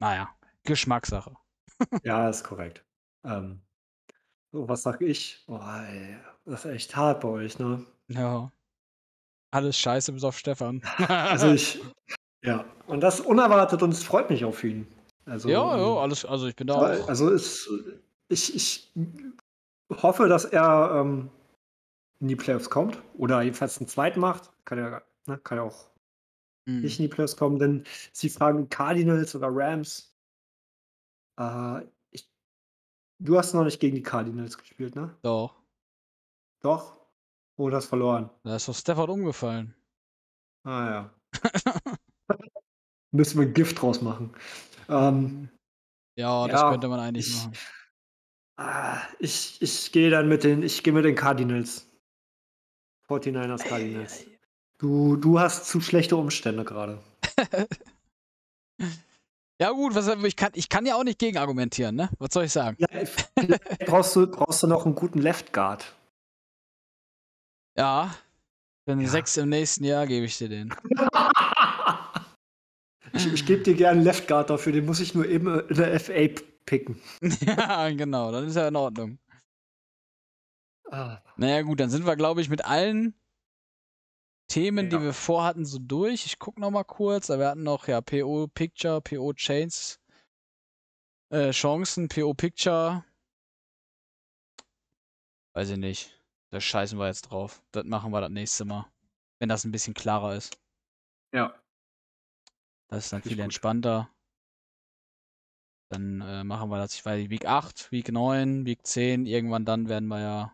Naja, 0.00 0.34
Geschmackssache. 0.64 1.34
Ja, 2.04 2.28
ist 2.28 2.44
korrekt. 2.44 2.84
Ähm, 3.24 3.60
so, 4.52 4.68
was 4.68 4.82
sag 4.82 5.00
ich? 5.00 5.42
Oh, 5.48 5.58
ey, 5.58 6.16
das 6.44 6.64
ist 6.64 6.70
echt 6.70 6.94
hart 6.96 7.20
bei 7.22 7.28
euch, 7.28 7.58
ne? 7.58 7.84
Ja. 8.08 8.52
Alles 9.50 9.78
scheiße 9.78 10.12
bis 10.12 10.22
auf 10.24 10.38
Stefan. 10.38 10.82
Also 11.08 11.52
ich, 11.52 11.80
ja, 12.44 12.64
und 12.86 13.00
das 13.00 13.20
unerwartet 13.20 13.82
und 13.82 13.90
es 13.90 14.04
freut 14.04 14.30
mich 14.30 14.44
auf 14.44 14.62
ihn. 14.62 14.86
Also, 15.26 15.48
ja, 15.48 15.76
ja, 15.76 15.82
ähm, 15.92 15.98
alles, 15.98 16.24
also 16.24 16.46
ich 16.46 16.56
bin 16.56 16.66
da 16.66 16.74
aber- 16.76 17.00
auch. 17.00 17.08
also 17.08 17.30
ist, 17.30 17.68
ich, 18.28 18.54
ich 18.54 18.92
hoffe, 20.02 20.28
dass 20.28 20.44
er 20.44 21.00
ähm, 21.00 21.30
in 22.20 22.28
die 22.28 22.36
Playoffs 22.36 22.68
kommt 22.70 23.00
oder 23.16 23.42
jedenfalls 23.42 23.78
einen 23.78 23.88
zweiten 23.88 24.20
macht. 24.20 24.50
Kann 24.64 24.78
ja, 24.78 25.02
ne, 25.26 25.38
kann 25.38 25.58
ja 25.58 25.64
auch 25.64 25.88
Hm. 26.66 26.80
nicht 26.80 26.98
in 26.98 27.04
die 27.04 27.08
Playoffs 27.14 27.36
kommen, 27.36 27.58
denn 27.58 27.84
sie 28.12 28.30
fragen 28.30 28.68
Cardinals 28.70 29.34
oder 29.34 29.48
Rams. 29.50 30.14
Äh, 31.38 31.82
ich, 32.10 32.26
du 33.18 33.36
hast 33.36 33.52
noch 33.52 33.64
nicht 33.64 33.80
gegen 33.80 33.96
die 33.96 34.02
Cardinals 34.02 34.56
gespielt, 34.56 34.94
ne? 34.96 35.14
Doch. 35.22 35.54
Doch? 36.62 36.98
Oh, 37.56 37.68
das 37.68 37.84
verloren. 37.86 38.30
Da 38.44 38.56
ist 38.56 38.66
doch 38.66 38.74
Stefan 38.74 39.10
umgefallen. 39.10 39.74
Ah 40.64 40.90
ja. 40.90 41.14
Müssen 43.12 43.38
wir 43.40 43.46
ein 43.46 43.54
Gift 43.54 43.80
draus 43.82 44.00
machen. 44.00 44.34
Ähm, 44.88 45.48
Ja, 46.16 46.46
das 46.46 46.60
Ja, 46.60 46.70
könnte 46.70 46.88
man 46.88 47.00
eigentlich 47.00 47.28
ich- 47.28 47.36
machen. 47.36 47.52
ah, 48.56 49.00
ich 49.18 49.60
ich 49.60 49.90
gehe 49.92 50.10
dann 50.10 50.28
mit 50.28 50.44
den, 50.44 50.62
ich 50.62 50.82
gehe 50.82 50.92
mit 50.92 51.04
den 51.04 51.14
Cardinals. 51.14 51.86
49ers 53.08 53.64
Cardinals. 53.64 54.24
Du, 54.78 55.16
du 55.16 55.38
hast 55.40 55.66
zu 55.66 55.80
schlechte 55.80 56.16
Umstände 56.16 56.64
gerade. 56.64 57.02
Ja, 59.60 59.70
gut, 59.70 59.94
was, 59.94 60.08
ich, 60.08 60.34
kann, 60.34 60.50
ich 60.56 60.68
kann 60.68 60.84
ja 60.84 60.96
auch 60.96 61.04
nicht 61.04 61.20
gegen 61.20 61.38
argumentieren, 61.38 61.94
ne? 61.94 62.10
Was 62.18 62.34
soll 62.34 62.44
ich 62.44 62.52
sagen? 62.52 62.76
Ja, 62.80 62.88
brauchst 63.86 64.16
du, 64.16 64.26
brauchst 64.26 64.64
du 64.64 64.66
noch 64.66 64.84
einen 64.84 64.96
guten 64.96 65.20
Left 65.20 65.52
Guard. 65.52 65.94
Ja. 67.78 68.12
Wenn 68.84 69.00
Ja. 69.00 69.08
sechs 69.08 69.36
im 69.36 69.48
nächsten 69.50 69.84
Jahr 69.84 70.08
gebe 70.08 70.26
ich 70.26 70.36
dir 70.38 70.48
den. 70.48 70.74
Ich, 73.26 73.32
ich 73.32 73.46
gebe 73.46 73.62
dir 73.62 73.74
gerne 73.74 74.02
Left 74.02 74.26
Guard 74.28 74.50
dafür, 74.50 74.72
den 74.72 74.86
muss 74.86 75.00
ich 75.00 75.14
nur 75.14 75.26
eben 75.26 75.60
in 75.68 75.76
der 75.76 75.98
FA 76.00 76.28
picken. 76.66 77.00
ja, 77.40 77.90
genau, 77.90 78.32
dann 78.32 78.46
ist 78.46 78.56
ja 78.56 78.68
in 78.68 78.76
Ordnung. 78.76 79.18
Ah, 80.90 81.20
Naja, 81.36 81.62
gut, 81.62 81.80
dann 81.80 81.90
sind 81.90 82.06
wir, 82.06 82.16
glaube 82.16 82.40
ich, 82.40 82.48
mit 82.48 82.64
allen 82.64 83.14
Themen, 84.48 84.90
die 84.90 84.96
Ja. 84.96 85.02
wir 85.02 85.12
vorhatten, 85.14 85.64
so 85.64 85.78
durch. 85.78 86.26
Ich 86.26 86.38
gucke 86.38 86.60
noch 86.60 86.70
mal 86.70 86.84
kurz. 86.84 87.30
aber 87.30 87.40
Wir 87.40 87.48
hatten 87.48 87.62
noch 87.62 87.88
ja 87.88 88.00
PO 88.00 88.46
Picture, 88.48 89.00
PO 89.00 89.32
Chains, 89.32 89.98
äh, 91.30 91.50
Chancen, 91.50 92.08
PO 92.08 92.34
Picture. 92.34 93.04
Weiß 95.54 95.70
ich 95.70 95.78
nicht. 95.78 96.20
Da 96.50 96.60
scheißen 96.60 96.98
wir 96.98 97.06
jetzt 97.06 97.22
drauf. 97.22 97.62
Das 97.72 97.84
machen 97.84 98.12
wir 98.12 98.20
das 98.20 98.30
nächste 98.30 98.64
Mal. 98.64 98.86
Wenn 99.40 99.48
das 99.48 99.64
ein 99.64 99.72
bisschen 99.72 99.94
klarer 99.94 100.36
ist. 100.36 100.56
ja. 101.32 101.54
Das 102.94 103.06
ist 103.06 103.12
dann 103.12 103.22
viel 103.22 103.40
entspannter. 103.40 104.08
Dann 105.90 106.20
äh, 106.20 106.44
machen 106.44 106.70
wir 106.70 106.78
das, 106.78 106.94
ich 106.94 107.04
weiß 107.04 107.28
Week 107.28 107.46
8, 107.46 107.92
Week 107.92 108.10
9, 108.10 108.66
Week 108.66 108.86
10. 108.86 109.26
Irgendwann 109.26 109.64
dann 109.64 109.88
werden 109.88 110.08
wir 110.08 110.20
ja 110.20 110.52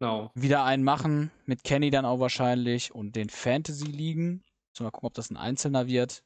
Genau. 0.00 0.32
wieder 0.34 0.64
einen 0.64 0.82
machen. 0.82 1.30
Mit 1.46 1.62
Kenny 1.62 1.90
dann 1.90 2.04
auch 2.04 2.18
wahrscheinlich. 2.18 2.92
Und 2.92 3.14
den 3.14 3.28
Fantasy-Ligen. 3.28 4.42
Müssen 4.42 4.44
wir 4.78 4.84
mal 4.84 4.90
gucken, 4.90 5.06
ob 5.06 5.14
das 5.14 5.30
ein 5.30 5.36
Einzelner 5.36 5.86
wird. 5.86 6.24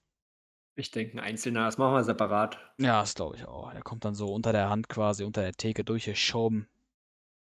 Ich 0.78 0.91
denke, 0.91 1.14
ein 1.14 1.20
einzelner, 1.20 1.64
das 1.64 1.78
machen 1.78 1.95
wir 1.95 2.05
separat. 2.05 2.59
Ja, 2.78 3.01
das 3.01 3.14
glaube 3.14 3.37
ich 3.37 3.45
auch. 3.47 3.72
Der 3.72 3.82
kommt 3.82 4.05
dann 4.05 4.14
so 4.14 4.32
unter 4.32 4.53
der 4.53 4.68
Hand 4.70 4.89
quasi, 4.89 5.24
unter 5.24 5.43
der 5.43 5.53
Theke 5.53 5.84
durchgeschoben. 5.84 6.68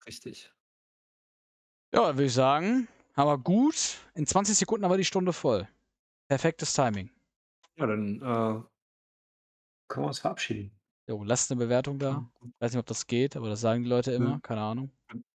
Richtig. 0.06 0.52
Ja, 1.94 2.16
würde 2.16 2.26
ich 2.26 2.34
sagen, 2.34 2.88
aber 3.16 3.38
gut. 3.38 3.98
In 4.14 4.26
20 4.28 4.56
Sekunden 4.58 4.84
haben 4.86 4.92
wir 4.92 4.98
die 4.98 5.06
Stunde 5.06 5.34
voll. 5.34 5.68
Perfektes 6.30 6.74
Timing. 6.74 7.10
Ja, 7.78 7.88
dann 7.88 8.16
äh, 8.18 8.62
können 9.88 10.04
wir 10.06 10.08
uns 10.08 10.20
verabschieden. 10.20 10.72
Jo, 11.10 11.24
lasst 11.24 11.52
eine 11.52 11.60
Bewertung 11.60 11.98
da. 11.98 12.30
Weiß 12.60 12.72
nicht, 12.72 12.80
ob 12.80 12.86
das 12.86 13.08
geht, 13.08 13.36
aber 13.36 13.50
das 13.50 13.62
sagen 13.62 13.84
die 13.84 13.90
Leute 13.90 14.12
immer. 14.12 14.40
Keine 14.42 14.62
Ahnung. 14.62 14.92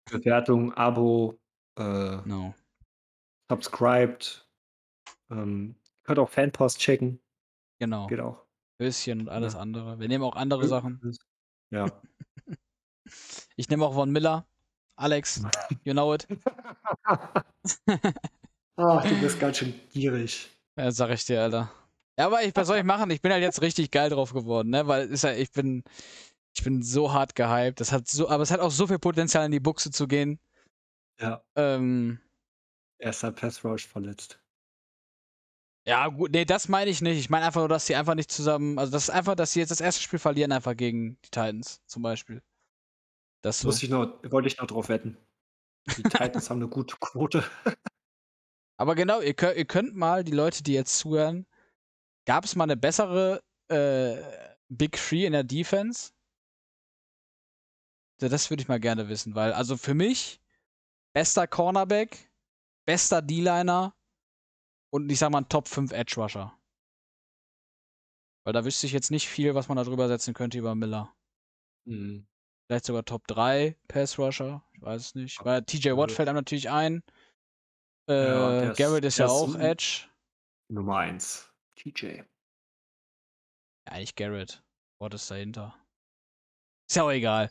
Bewertung, 0.09 0.73
Abo, 0.75 1.37
äh, 1.77 2.17
No. 2.25 2.55
subscribed. 3.51 4.49
Ähm, 5.31 5.75
könnt 6.05 6.21
auch 6.21 6.29
Fanpost 6.31 6.79
checken. 6.79 7.21
Genau. 7.81 8.07
Geht 8.07 8.21
auch. 8.21 8.45
Höschen 8.81 9.21
und 9.23 9.29
alles 9.29 9.55
Ja. 9.55 9.61
andere. 9.61 9.99
Wir 9.99 10.07
nehmen 10.07 10.23
auch 10.25 10.37
andere 10.37 10.67
Sachen. 10.69 11.01
Ja. 11.71 11.87
Ich 13.57 13.69
nehme 13.69 13.85
auch 13.85 13.93
Von 13.93 14.11
Miller. 14.11 14.47
Alex, 14.97 15.43
you 15.85 15.93
know 15.93 16.15
it. 16.15 16.27
Ach, 17.05 17.45
du 18.77 19.21
bist 19.21 19.39
ganz 19.39 19.59
schön 19.59 19.75
gierig. 19.93 20.51
Ja, 20.77 20.91
sag 20.91 21.11
ich 21.11 21.25
dir, 21.25 21.43
Alter. 21.43 21.73
Ja, 22.19 22.27
aber 22.27 22.43
ich, 22.43 22.55
was 22.55 22.67
soll 22.69 22.79
ich 22.79 22.85
machen? 22.85 23.11
Ich 23.11 23.21
bin 23.23 23.33
halt 23.33 23.43
jetzt 23.43 23.63
richtig 23.63 23.91
geil 23.91 24.11
drauf 24.11 24.33
geworden, 24.33 24.71
ne? 24.71 24.87
Weil 24.87 25.09
ist 25.09 25.25
ja, 25.25 25.33
ich 25.33 25.53
bin, 25.53 25.85
ich 26.57 26.65
bin 26.65 26.83
so 26.83 27.13
hart 27.13 27.35
gehypt. 27.35 27.81
Das 27.81 27.93
hat 27.93 28.09
so, 28.09 28.29
aber 28.29 28.43
es 28.43 28.51
hat 28.51 28.61
auch 28.61 28.71
so 28.71 28.87
viel 28.87 28.99
Potenzial 28.99 29.47
in 29.47 29.53
die 29.53 29.61
Buchse 29.61 29.91
zu 29.91 30.09
gehen. 30.09 30.41
Ja. 31.21 31.43
Ähm, 31.57 32.21
Erster 32.99 33.31
Pass 33.31 33.65
Rush 33.65 33.87
verletzt. 33.87 34.41
ja, 35.87 36.09
gut, 36.09 36.31
nee, 36.33 36.45
das 36.45 36.69
meine 36.69 36.91
ich 36.91 37.03
nicht. 37.03 37.19
Ich 37.19 37.29
meine 37.31 37.45
einfach 37.47 37.61
nur, 37.61 37.69
dass 37.69 37.87
sie 37.87 37.95
einfach 37.95 38.15
nicht 38.15 38.31
zusammen, 38.33 38.79
also 38.79 38.91
das 38.93 39.05
ist 39.05 39.11
einfach, 39.11 39.35
dass 39.35 39.53
sie 39.53 39.61
jetzt 39.61 39.71
das 39.71 39.81
erste 39.81 40.03
Spiel 40.03 40.19
verlieren, 40.19 40.53
einfach 40.53 40.77
gegen 40.77 41.19
die 41.23 41.31
Titans 41.31 41.83
zum 41.87 42.03
Beispiel. 42.03 42.43
Das 43.43 43.61
so. 43.61 43.69
Muss 43.69 43.83
ich 43.83 43.91
noch, 43.91 44.21
wollte 44.31 44.49
ich 44.49 44.57
noch 44.59 44.67
drauf 44.67 44.89
wetten. 44.89 45.19
Die 45.99 46.03
Titans 46.03 46.49
haben 46.51 46.59
eine 46.63 46.69
gute 46.69 46.97
Quote. 46.99 47.45
Aber 48.85 48.97
genau, 48.97 49.23
ihr 49.23 49.33
könnt, 49.33 49.57
ihr 49.57 49.65
könnt 49.65 49.97
mal, 49.97 50.25
die 50.25 50.33
Leute, 50.33 50.63
die 50.63 50.75
jetzt 50.75 50.99
zuhören, 50.99 51.47
gab 52.27 52.45
es 52.45 52.55
mal 52.55 52.65
eine 52.65 52.77
bessere 52.77 53.43
äh, 53.69 54.23
Big 54.69 54.93
Three 54.99 55.25
in 55.25 55.33
der 55.33 55.43
Defense? 55.43 56.13
Das 58.19 58.51
würde 58.51 58.63
ich 58.63 58.69
mal 58.69 58.79
gerne 58.79 59.09
wissen, 59.09 59.35
weil, 59.35 59.55
also 59.55 59.79
für 59.79 59.95
mich, 59.95 60.39
bester 61.15 61.47
Cornerback, 61.47 62.31
bester 62.85 63.23
D-Liner 63.23 63.97
und 64.93 65.11
ich 65.11 65.19
sag 65.19 65.31
mal 65.31 65.39
ein 65.39 65.49
Top 65.49 65.67
5 65.67 65.91
Edge 65.91 66.21
Rusher. 66.21 66.55
Weil 68.45 68.53
da 68.53 68.67
wüsste 68.67 68.87
ich 68.87 68.93
jetzt 68.93 69.11
nicht 69.11 69.31
viel, 69.31 69.55
was 69.55 69.69
man 69.69 69.79
da 69.79 69.85
drüber 69.85 70.09
setzen 70.09 70.35
könnte 70.35 70.59
über 70.59 70.75
Miller. 70.75 71.11
Mhm. 71.87 72.27
Vielleicht 72.67 72.85
sogar 72.85 73.07
Top 73.07 73.27
3 73.29 73.79
Pass 73.89 74.19
Rusher, 74.19 74.63
ich 74.75 74.83
weiß 74.83 75.01
es 75.01 75.15
nicht. 75.15 75.43
Weil 75.43 75.63
TJ 75.65 75.93
Watt 75.93 76.11
Also- 76.11 76.17
fällt 76.17 76.29
einem 76.29 76.37
natürlich 76.37 76.69
ein. 76.69 77.03
Äh, 78.09 78.65
Ja, 78.67 78.73
Garrett 78.73 79.05
ist 79.05 79.19
ja 79.19 79.27
auch 79.27 79.55
Edge. 79.57 80.07
Nummer 80.69 80.99
1. 80.99 81.51
TJ. 81.77 82.07
Ja, 82.07 82.25
eigentlich 83.87 84.15
Garrett. 84.15 84.63
Watt 84.99 85.15
ist 85.15 85.31
dahinter. 85.31 85.75
Ist 86.89 86.97
ja 86.97 87.03
auch 87.05 87.11
egal. 87.11 87.51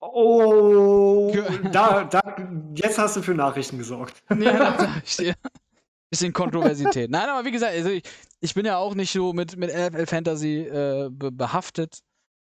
Oh, 0.00 1.32
da, 1.72 2.04
da, 2.10 2.36
jetzt 2.74 2.98
hast 2.98 3.16
du 3.16 3.22
für 3.22 3.34
Nachrichten 3.34 3.78
gesorgt. 3.78 4.22
Ja. 4.38 4.76
Bisschen 6.10 6.32
Kontroversität. 6.32 7.10
Nein, 7.10 7.28
aber 7.28 7.44
wie 7.44 7.50
gesagt, 7.50 7.72
also 7.72 7.90
ich, 7.90 8.04
ich 8.40 8.54
bin 8.54 8.64
ja 8.64 8.76
auch 8.78 8.94
nicht 8.94 9.12
so 9.12 9.32
mit, 9.32 9.56
mit 9.56 9.70
NFL 9.74 10.06
Fantasy 10.06 10.60
äh, 10.60 11.08
be 11.10 11.32
behaftet. 11.32 11.98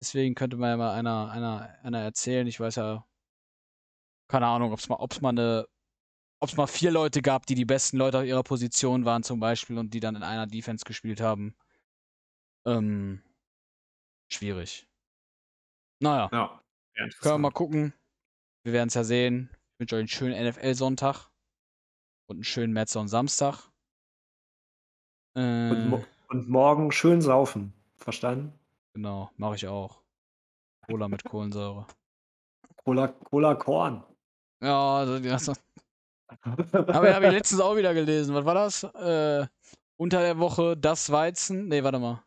Deswegen 0.02 0.36
könnte 0.36 0.58
mir 0.58 0.70
ja 0.70 0.78
mal 0.78 0.94
einer, 0.94 1.32
einer, 1.32 1.74
einer 1.82 2.02
erzählen. 2.02 2.46
Ich 2.46 2.60
weiß 2.60 2.76
ja, 2.76 3.06
keine 4.28 4.48
Ahnung, 4.48 4.74
ob 4.74 4.80
es 4.80 4.90
mal, 4.90 4.98
ob's 5.00 5.22
mal 5.22 5.30
eine, 5.30 5.66
ob 6.40 6.50
es 6.50 6.58
mal 6.58 6.68
vier 6.68 6.92
Leute 6.92 7.22
gab, 7.22 7.46
die 7.46 7.56
die 7.56 7.66
besten 7.66 7.98
Leute 7.98 8.20
auf 8.20 8.26
ihrer 8.26 8.44
Position 8.44 9.06
waren 9.06 9.24
zum 9.24 9.40
Beispiel 9.40 9.78
und 9.78 9.94
die 9.94 10.00
dann 10.00 10.16
in 10.16 10.24
einer 10.24 10.48
Defense 10.48 10.86
gespielt 10.86 11.20
haben. 11.22 11.56
Ähm, 12.66 13.24
schwierig. 14.32 14.88
Naja. 16.00 16.30
Ja. 16.32 16.62
Können 16.96 17.36
wir 17.36 17.38
mal 17.38 17.52
gucken. 17.52 17.94
Wir 18.64 18.74
werden 18.74 18.88
es 18.88 18.94
ja 18.94 19.04
sehen. 19.04 19.50
Ich 19.74 19.80
wünsche 19.80 19.96
euch 19.96 20.00
einen 20.00 20.08
schönen 20.08 20.48
NFL-Sonntag. 20.48 21.30
Und 22.30 22.38
einen 22.38 22.44
schönen 22.44 22.74
Mezzo-Samstag. 22.74 23.72
Äh, 25.36 25.70
Und, 25.70 25.90
mo 25.90 26.06
und 26.30 26.50
morgen 26.50 26.92
schön 26.92 27.22
saufen. 27.22 27.74
Verstanden? 27.96 28.54
genau, 28.94 29.32
mache 29.38 29.56
ich 29.56 29.68
auch. 29.68 30.02
Cola 30.86 31.08
mit 31.08 31.24
Kohlensäure. 31.24 31.88
Cola, 32.84 33.08
Cola 33.08 33.56
Korn. 33.56 34.04
Ja, 34.62 34.98
also, 34.98 35.20
das 35.20 35.52
habe 36.44 36.64
ich, 37.10 37.16
hab 37.16 37.24
ich 37.24 37.32
letztens 37.32 37.62
auch 37.62 37.76
wieder 37.76 37.94
gelesen. 37.94 38.36
Was 38.36 38.46
war 38.46 38.54
das? 38.54 38.84
Äh, 38.84 39.48
unter 39.98 40.22
der 40.22 40.38
Woche 40.38 40.78
das 40.78 41.12
Weizen. 41.12 41.68
Nee, 41.68 41.84
warte 41.84 42.00
mal. 42.00 42.24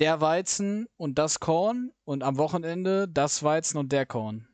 Der 0.00 0.20
Weizen 0.20 0.88
und 0.96 1.18
das 1.18 1.40
Korn. 1.40 1.92
Und 2.04 2.22
am 2.22 2.36
Wochenende 2.36 3.08
das 3.08 3.42
Weizen 3.42 3.78
und 3.78 3.92
der 3.92 4.06
Korn. 4.06 4.48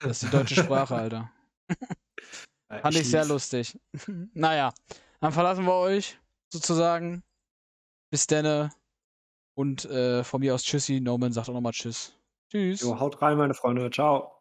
Das 0.00 0.22
ist 0.22 0.24
die 0.24 0.36
deutsche 0.36 0.56
Sprache, 0.56 0.94
Alter. 0.94 1.30
Fand 2.68 2.96
ich 2.96 3.08
sehr 3.08 3.22
lieb's. 3.22 3.32
lustig. 3.32 3.78
naja, 4.34 4.72
dann 5.20 5.32
verlassen 5.32 5.64
wir 5.64 5.74
euch 5.74 6.18
sozusagen. 6.52 7.22
Bis 8.10 8.26
denne. 8.26 8.70
Und 9.56 9.84
äh, 9.84 10.24
von 10.24 10.40
mir 10.40 10.54
aus 10.54 10.64
Tschüssi. 10.64 11.00
Norman 11.00 11.32
sagt 11.32 11.48
auch 11.48 11.54
nochmal 11.54 11.72
Tschüss. 11.72 12.16
Tschüss. 12.50 12.82
Jo, 12.82 12.98
haut 12.98 13.20
rein, 13.22 13.38
meine 13.38 13.54
Freunde. 13.54 13.90
Ciao. 13.90 14.33